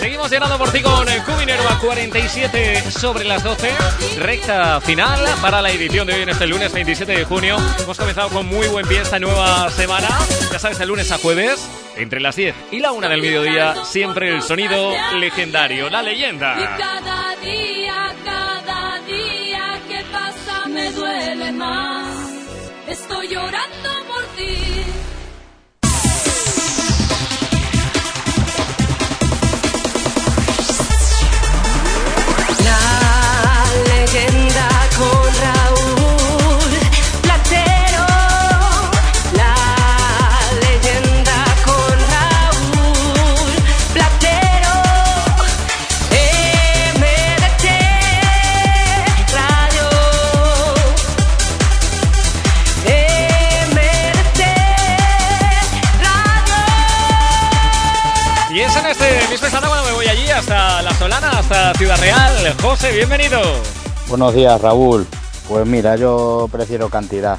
Seguimos 0.00 0.28
llegando 0.28 0.58
por 0.58 0.72
ti 0.72 0.82
con 0.82 1.08
el 1.08 1.22
Cuminerva 1.22 1.78
47 1.78 2.90
sobre 2.90 3.22
las 3.22 3.44
12. 3.44 3.70
Recta 4.18 4.80
final 4.80 5.20
para 5.40 5.62
la 5.62 5.70
edición 5.70 6.08
de 6.08 6.14
hoy 6.14 6.22
en 6.22 6.30
este 6.30 6.48
lunes 6.48 6.72
27 6.72 7.12
de 7.12 7.24
junio. 7.24 7.58
Hemos 7.78 7.96
comenzado 7.96 8.28
con 8.28 8.44
muy 8.46 8.66
buen 8.66 8.88
pie 8.88 9.02
esta 9.02 9.20
nueva 9.20 9.70
semana. 9.70 10.08
Ya 10.50 10.58
sabes, 10.58 10.80
de 10.80 10.86
lunes 10.86 11.12
a 11.12 11.18
jueves, 11.18 11.64
entre 11.96 12.18
las 12.18 12.34
10 12.34 12.56
y 12.72 12.80
la 12.80 12.90
1 12.90 13.08
del 13.08 13.22
mediodía, 13.22 13.76
siempre 13.84 14.30
el 14.34 14.42
sonido 14.42 14.90
legendario, 15.20 15.88
la 15.90 16.02
Y 16.02 16.06
leyenda. 16.06 16.76
cada 16.76 17.36
día, 17.36 18.12
cada 18.24 18.98
día 19.06 19.80
que 19.86 20.04
pasa 20.10 20.66
me 20.66 20.90
duele 20.90 21.52
más. 21.52 22.16
Estoy 22.88 23.28
llorando 23.28 23.91
hasta 61.42 61.74
Ciudad 61.74 61.98
Real. 61.98 62.56
José, 62.60 62.92
bienvenido. 62.92 63.40
Buenos 64.08 64.34
días, 64.34 64.60
Raúl. 64.60 65.06
Pues 65.48 65.66
mira, 65.66 65.96
yo 65.96 66.48
prefiero 66.50 66.88
cantidad. 66.88 67.38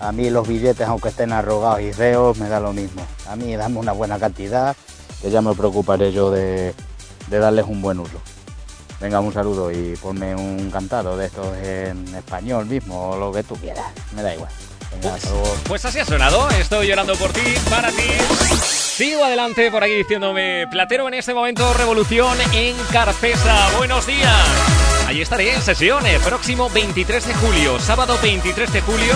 A 0.00 0.12
mí 0.12 0.30
los 0.30 0.46
billetes, 0.46 0.86
aunque 0.86 1.08
estén 1.08 1.32
arrogados 1.32 1.80
y 1.80 1.92
feos, 1.92 2.38
me 2.38 2.48
da 2.48 2.60
lo 2.60 2.72
mismo. 2.72 3.06
A 3.28 3.36
mí 3.36 3.54
dame 3.56 3.78
una 3.78 3.92
buena 3.92 4.18
cantidad, 4.18 4.74
que 5.20 5.30
ya 5.30 5.40
me 5.40 5.54
preocuparé 5.54 6.12
yo 6.12 6.30
de, 6.30 6.74
de 7.28 7.38
darles 7.38 7.66
un 7.66 7.82
buen 7.82 8.00
uso. 8.00 8.20
Venga, 9.00 9.20
un 9.20 9.32
saludo 9.32 9.70
y 9.70 9.96
ponme 9.96 10.34
un 10.34 10.70
cantado 10.70 11.16
de 11.16 11.26
estos 11.26 11.46
en 11.58 12.06
español 12.14 12.66
mismo, 12.66 13.10
o 13.10 13.18
lo 13.18 13.32
que 13.32 13.42
tú 13.42 13.54
quieras. 13.56 13.86
Me 14.14 14.22
da 14.22 14.34
igual. 14.34 14.50
Venga. 14.92 15.16
Pues 15.68 15.84
así 15.84 15.98
ha 15.98 16.04
sonado. 16.04 16.48
Estoy 16.50 16.88
llorando 16.88 17.14
por 17.16 17.32
ti, 17.32 17.54
para 17.68 17.90
ti. 17.90 18.85
Sigo 18.96 19.22
adelante 19.22 19.70
por 19.70 19.84
aquí 19.84 19.92
diciéndome 19.92 20.66
Platero 20.68 21.06
en 21.06 21.12
este 21.12 21.34
momento, 21.34 21.74
revolución 21.74 22.38
en 22.54 22.74
Carpesa. 22.90 23.68
Buenos 23.76 24.06
días. 24.06 24.48
Allí 25.06 25.20
estaré 25.20 25.52
en 25.52 25.60
sesiones, 25.60 26.18
próximo 26.22 26.70
23 26.70 27.26
de 27.26 27.34
julio, 27.34 27.78
sábado 27.78 28.16
23 28.22 28.72
de 28.72 28.80
julio, 28.80 29.12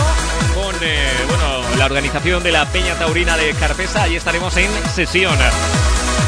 con 0.55 0.77
eh, 0.83 1.09
bueno, 1.27 1.79
la 1.79 1.87
organización 1.87 2.43
de 2.43 2.53
la 2.53 2.67
Peña 2.67 2.95
Taurina 2.97 3.39
de 3.39 3.55
Carpesa. 3.55 4.03
Allí 4.03 4.17
estaremos 4.17 4.55
en 4.59 4.71
sesión. 4.95 5.39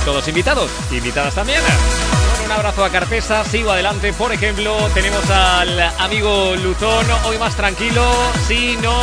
Todos 0.07 0.27
invitados, 0.29 0.71
invitadas 0.91 1.35
también. 1.35 1.61
Bueno, 1.61 2.47
un 2.47 2.53
abrazo 2.53 2.87
a 2.87 2.89
Carpesa, 2.89 3.45
sigo 3.45 3.71
adelante. 3.71 4.15
Por 4.15 4.33
ejemplo, 4.33 4.79
tenemos 4.95 5.29
al 5.29 5.79
amigo 5.99 6.57
Luzón, 6.57 7.05
hoy 7.27 7.37
más 7.37 7.55
tranquilo. 7.55 8.11
Sí, 8.49 8.79
no. 8.81 8.99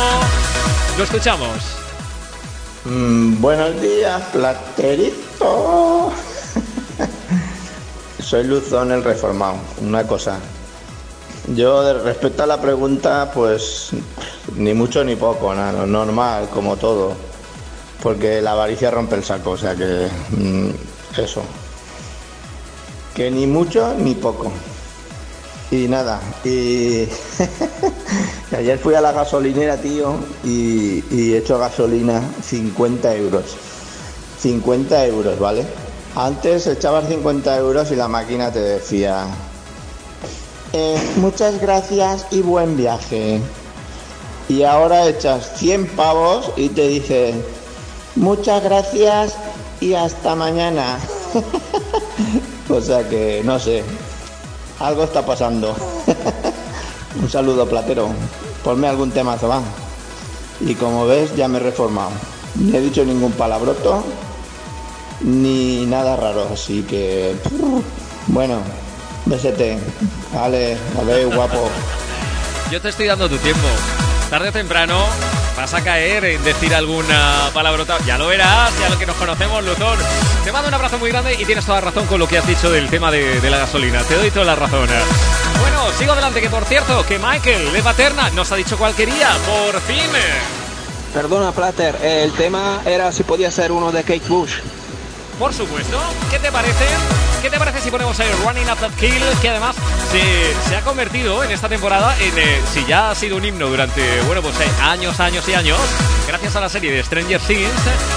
Lo 0.98 1.04
escuchamos. 1.04 1.79
Mm, 2.84 3.42
buenos 3.42 3.78
días, 3.82 4.22
platerito. 4.32 6.10
Soy 8.18 8.44
Luzón 8.44 8.90
el 8.92 9.04
Reformado. 9.04 9.56
Una 9.82 10.06
cosa. 10.06 10.38
Yo, 11.54 12.02
respecto 12.02 12.42
a 12.42 12.46
la 12.46 12.58
pregunta, 12.58 13.30
pues 13.34 13.90
ni 14.56 14.72
mucho 14.72 15.04
ni 15.04 15.14
poco, 15.14 15.54
nada, 15.54 15.84
normal, 15.84 16.48
como 16.54 16.78
todo. 16.78 17.12
Porque 18.02 18.40
la 18.40 18.52
avaricia 18.52 18.90
rompe 18.90 19.16
el 19.16 19.24
saco, 19.24 19.50
o 19.50 19.58
sea 19.58 19.74
que. 19.74 20.08
mm, 20.30 20.70
eso. 21.18 21.42
Que 23.14 23.30
ni 23.30 23.46
mucho 23.46 23.94
ni 23.98 24.14
poco. 24.14 24.50
Y 25.70 25.86
nada, 25.86 26.20
y 26.44 27.06
ayer 28.56 28.76
fui 28.78 28.94
a 28.94 29.00
la 29.00 29.12
gasolinera, 29.12 29.76
tío, 29.76 30.16
y, 30.42 31.04
y 31.14 31.32
he 31.34 31.38
hecho 31.38 31.58
gasolina 31.58 32.20
50 32.42 33.14
euros. 33.14 33.44
50 34.40 35.06
euros, 35.06 35.38
¿vale? 35.38 35.64
Antes 36.16 36.66
echabas 36.66 37.06
50 37.08 37.56
euros 37.58 37.92
y 37.92 37.96
la 37.96 38.08
máquina 38.08 38.50
te 38.52 38.58
decía, 38.58 39.26
"Eh, 40.72 40.98
muchas 41.16 41.60
gracias 41.60 42.26
y 42.32 42.40
buen 42.40 42.76
viaje. 42.76 43.40
Y 44.48 44.64
ahora 44.64 45.06
echas 45.06 45.52
100 45.56 45.86
pavos 45.94 46.50
y 46.56 46.70
te 46.70 46.88
dice, 46.88 47.34
muchas 48.16 48.64
gracias 48.64 49.34
y 49.80 49.94
hasta 49.94 50.34
mañana. 50.34 50.98
o 52.68 52.80
sea 52.80 53.08
que, 53.08 53.42
no 53.44 53.60
sé, 53.60 53.84
algo 54.80 55.04
está 55.04 55.24
pasando. 55.24 55.76
Un 57.22 57.30
saludo, 57.30 57.66
platero. 57.68 58.08
Ponme 58.64 58.88
algún 58.88 59.10
temazo, 59.10 59.48
va. 59.48 59.60
Y 60.60 60.74
como 60.74 61.06
ves, 61.06 61.34
ya 61.36 61.48
me 61.48 61.58
he 61.58 61.62
reformado. 61.62 62.10
Ni 62.56 62.76
he 62.76 62.80
dicho 62.80 63.04
ningún 63.04 63.32
palabroto, 63.32 64.04
ni 65.20 65.86
nada 65.86 66.16
raro. 66.16 66.48
Así 66.52 66.82
que, 66.82 67.36
bueno, 68.26 68.58
besete. 69.26 69.78
Vale, 70.34 70.76
adiós, 71.00 71.34
guapo. 71.34 71.68
Yo 72.70 72.80
te 72.80 72.88
estoy 72.88 73.06
dando 73.06 73.28
tu 73.28 73.36
tiempo. 73.38 73.66
Tarde 74.30 74.50
o 74.50 74.52
temprano 74.52 75.39
vas 75.56 75.74
a 75.74 75.82
caer 75.82 76.24
en 76.24 76.44
decir 76.44 76.74
alguna 76.74 77.50
palabrota. 77.52 77.98
Ya 78.06 78.18
lo 78.18 78.28
verás, 78.28 78.72
ya 78.80 78.88
lo 78.88 78.98
que 78.98 79.06
nos 79.06 79.16
conocemos, 79.16 79.64
Luzón. 79.64 79.98
Te 80.44 80.52
mando 80.52 80.68
un 80.68 80.74
abrazo 80.74 80.98
muy 80.98 81.10
grande 81.10 81.34
y 81.34 81.44
tienes 81.44 81.64
toda 81.64 81.80
la 81.80 81.90
razón 81.90 82.06
con 82.06 82.18
lo 82.18 82.28
que 82.28 82.38
has 82.38 82.46
dicho 82.46 82.70
del 82.70 82.88
tema 82.88 83.10
de, 83.10 83.40
de 83.40 83.50
la 83.50 83.58
gasolina. 83.58 84.02
Te 84.02 84.16
doy 84.16 84.30
toda 84.30 84.46
la 84.46 84.56
razón. 84.56 84.88
Bueno, 85.60 85.92
sigo 85.98 86.12
adelante, 86.12 86.40
que 86.40 86.48
por 86.50 86.64
cierto, 86.64 87.04
que 87.06 87.18
Michael 87.18 87.72
de 87.72 87.82
Paterna 87.82 88.30
nos 88.30 88.50
ha 88.52 88.56
dicho 88.56 88.76
cuál 88.78 88.94
quería. 88.94 89.30
Por 89.46 89.80
fin. 89.82 90.10
Perdona, 91.12 91.52
Plater, 91.52 91.96
el 92.02 92.32
tema 92.32 92.80
era 92.86 93.10
si 93.10 93.24
podía 93.24 93.50
ser 93.50 93.72
uno 93.72 93.90
de 93.90 94.02
Kate 94.02 94.28
Bush. 94.28 94.58
Por 95.38 95.52
supuesto. 95.52 95.98
¿Qué 96.30 96.38
te 96.38 96.52
parece? 96.52 96.86
¿Qué 97.42 97.48
te 97.48 97.58
parece 97.58 97.80
si 97.80 97.90
ponemos 97.90 98.18
el 98.20 98.30
Running 98.44 98.68
Up 98.70 98.78
That 98.80 98.92
Kill? 98.98 99.22
Que 99.40 99.48
además 99.48 99.74
se, 100.10 100.76
ha 100.76 100.82
convertido 100.82 101.42
en 101.42 101.50
esta 101.50 101.70
temporada 101.70 102.14
en, 102.18 102.38
eh, 102.38 102.60
si 102.70 102.84
ya 102.84 103.10
ha 103.10 103.14
sido 103.14 103.36
un 103.36 103.44
himno 103.44 103.68
durante, 103.68 104.02
bueno, 104.22 104.42
pues 104.42 104.54
eh, 104.60 104.68
años, 104.82 105.20
años 105.20 105.48
y 105.48 105.54
años, 105.54 105.78
gracias 106.28 106.56
a 106.56 106.60
la 106.60 106.68
serie 106.68 106.92
de 106.92 107.02
Stranger 107.02 107.40
Things, 107.40 107.70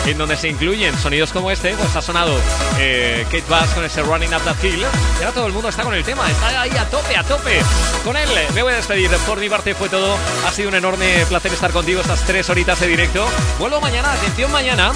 en 0.07 0.17
donde 0.17 0.35
se 0.35 0.49
incluyen 0.49 0.97
sonidos 0.99 1.31
como 1.31 1.51
este, 1.51 1.73
pues 1.75 1.95
ha 1.95 2.01
sonado 2.01 2.37
eh, 2.79 3.25
Kate 3.31 3.45
Bass 3.47 3.69
con 3.69 3.85
ese 3.85 4.01
Running 4.01 4.33
Up 4.33 4.41
That 4.43 4.57
Kill. 4.57 4.79
Y 4.79 5.23
ahora 5.23 5.31
todo 5.31 5.47
el 5.47 5.53
mundo 5.53 5.69
está 5.69 5.83
con 5.83 5.93
el 5.93 6.03
tema, 6.03 6.29
está 6.29 6.61
ahí 6.61 6.71
a 6.77 6.89
tope, 6.89 7.15
a 7.15 7.23
tope. 7.23 7.61
Con 8.03 8.17
él 8.17 8.29
me 8.53 8.61
voy 8.61 8.73
a 8.73 8.75
despedir. 8.75 9.09
Por 9.25 9.39
mi 9.39 9.49
parte 9.49 9.73
fue 9.73 9.87
todo. 9.87 10.17
Ha 10.45 10.51
sido 10.51 10.67
un 10.67 10.75
enorme 10.75 11.25
placer 11.29 11.53
estar 11.53 11.71
contigo 11.71 12.01
estas 12.01 12.25
tres 12.25 12.49
horitas 12.49 12.77
de 12.81 12.87
directo. 12.87 13.25
Vuelvo 13.57 13.79
mañana, 13.79 14.11
atención 14.11 14.51
mañana. 14.51 14.91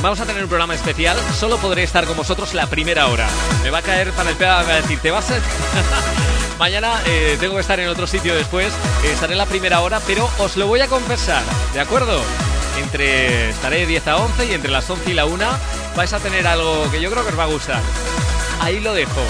Vamos 0.00 0.20
a 0.20 0.26
tener 0.26 0.42
un 0.42 0.48
programa 0.48 0.74
especial. 0.74 1.18
Solo 1.34 1.58
podré 1.58 1.82
estar 1.82 2.04
con 2.06 2.16
vosotros 2.16 2.54
la 2.54 2.68
primera 2.68 3.08
hora. 3.08 3.26
Me 3.62 3.70
va 3.70 3.78
a 3.78 3.82
caer 3.82 4.12
para 4.12 4.30
el 4.30 4.36
pega, 4.36 4.60
me 4.60 4.66
va 4.66 4.72
a 4.74 4.80
decir, 4.82 4.98
¿te 5.00 5.10
vas 5.10 5.30
a...? 5.30 5.34
Mañana 6.58 7.00
eh, 7.06 7.36
tengo 7.38 7.54
que 7.54 7.60
estar 7.60 7.78
en 7.78 7.88
otro 7.88 8.06
sitio 8.06 8.34
después. 8.34 8.72
Eh, 9.04 9.12
estaré 9.12 9.32
en 9.32 9.38
la 9.38 9.46
primera 9.46 9.80
hora, 9.80 10.00
pero 10.06 10.28
os 10.38 10.56
lo 10.56 10.66
voy 10.66 10.80
a 10.80 10.88
compensar, 10.88 11.42
¿de 11.72 11.80
acuerdo? 11.80 12.20
Entre 12.82 13.50
estaré 13.50 13.80
de 13.80 13.86
10 13.86 14.08
a 14.08 14.16
11 14.16 14.46
y 14.46 14.54
entre 14.54 14.70
las 14.70 14.88
11 14.88 15.10
y 15.10 15.14
la 15.14 15.24
1 15.26 15.46
vais 15.96 16.12
a 16.12 16.18
tener 16.18 16.46
algo 16.46 16.90
que 16.90 17.00
yo 17.00 17.10
creo 17.10 17.22
que 17.24 17.30
os 17.30 17.38
va 17.38 17.44
a 17.44 17.48
gustar. 17.48 17.80
Ahí 18.60 18.80
lo 18.80 18.92
dejo. 18.94 19.22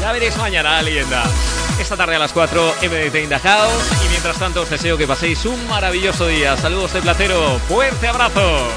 Ya 0.00 0.12
veréis 0.12 0.36
mañana, 0.36 0.80
leyenda. 0.82 1.24
Esta 1.80 1.96
tarde 1.96 2.16
a 2.16 2.18
las 2.18 2.32
4, 2.32 2.74
MDT 2.82 3.16
in 3.16 3.28
the 3.28 3.38
House. 3.38 3.84
Y 4.04 4.08
mientras 4.08 4.38
tanto 4.38 4.62
os 4.62 4.70
deseo 4.70 4.96
que 4.96 5.06
paséis 5.06 5.44
un 5.44 5.68
maravilloso 5.68 6.26
día. 6.26 6.56
Saludos 6.56 6.92
de 6.92 7.00
Platero. 7.00 7.58
Fuerte 7.68 8.08
abrazo. 8.08 8.68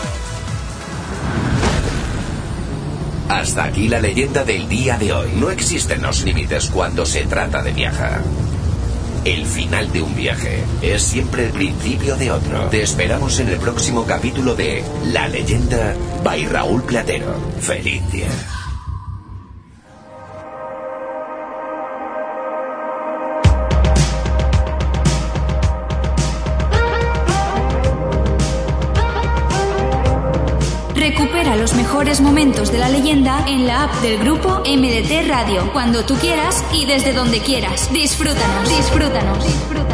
Hasta 3.30 3.66
aquí 3.66 3.90
la 3.90 4.00
leyenda 4.00 4.46
del 4.46 4.70
día 4.70 4.98
de 4.98 5.12
hoy. 5.12 5.32
No 5.36 5.52
existen 5.52 6.02
los 6.02 6.24
límites 6.24 6.70
cuando 6.70 7.06
se 7.06 7.26
trata 7.26 7.62
de 7.62 7.74
viajar. 7.74 8.22
El 9.26 9.46
final 9.46 9.92
de 9.92 10.02
un 10.02 10.16
viaje 10.16 10.64
es 10.82 11.04
siempre 11.04 11.48
el 11.48 11.52
principio 11.52 12.16
de 12.16 12.32
otro. 12.32 12.70
Te 12.70 12.82
esperamos 12.82 13.40
en 13.42 13.50
el 13.50 13.58
próximo 13.58 14.06
capítulo 14.06 14.56
de 14.56 14.82
La 15.12 15.28
leyenda 15.28 15.94
by 16.24 16.46
Raúl 16.46 16.84
Platero. 16.84 17.36
Feliz 17.60 18.10
día. 18.12 18.30
Mejores 32.08 32.22
momentos 32.22 32.72
de 32.72 32.78
la 32.78 32.88
leyenda 32.88 33.44
en 33.50 33.68
la 33.68 33.84
app 33.84 33.94
del 33.96 34.18
grupo 34.20 34.62
MDT 34.66 35.28
Radio, 35.28 35.70
cuando 35.74 36.06
tú 36.06 36.16
quieras 36.16 36.64
y 36.72 36.86
desde 36.86 37.12
donde 37.12 37.42
quieras. 37.42 37.92
Disfrútanos, 37.92 38.70
disfrútanos, 38.70 39.44
disfrútanos. 39.44 39.87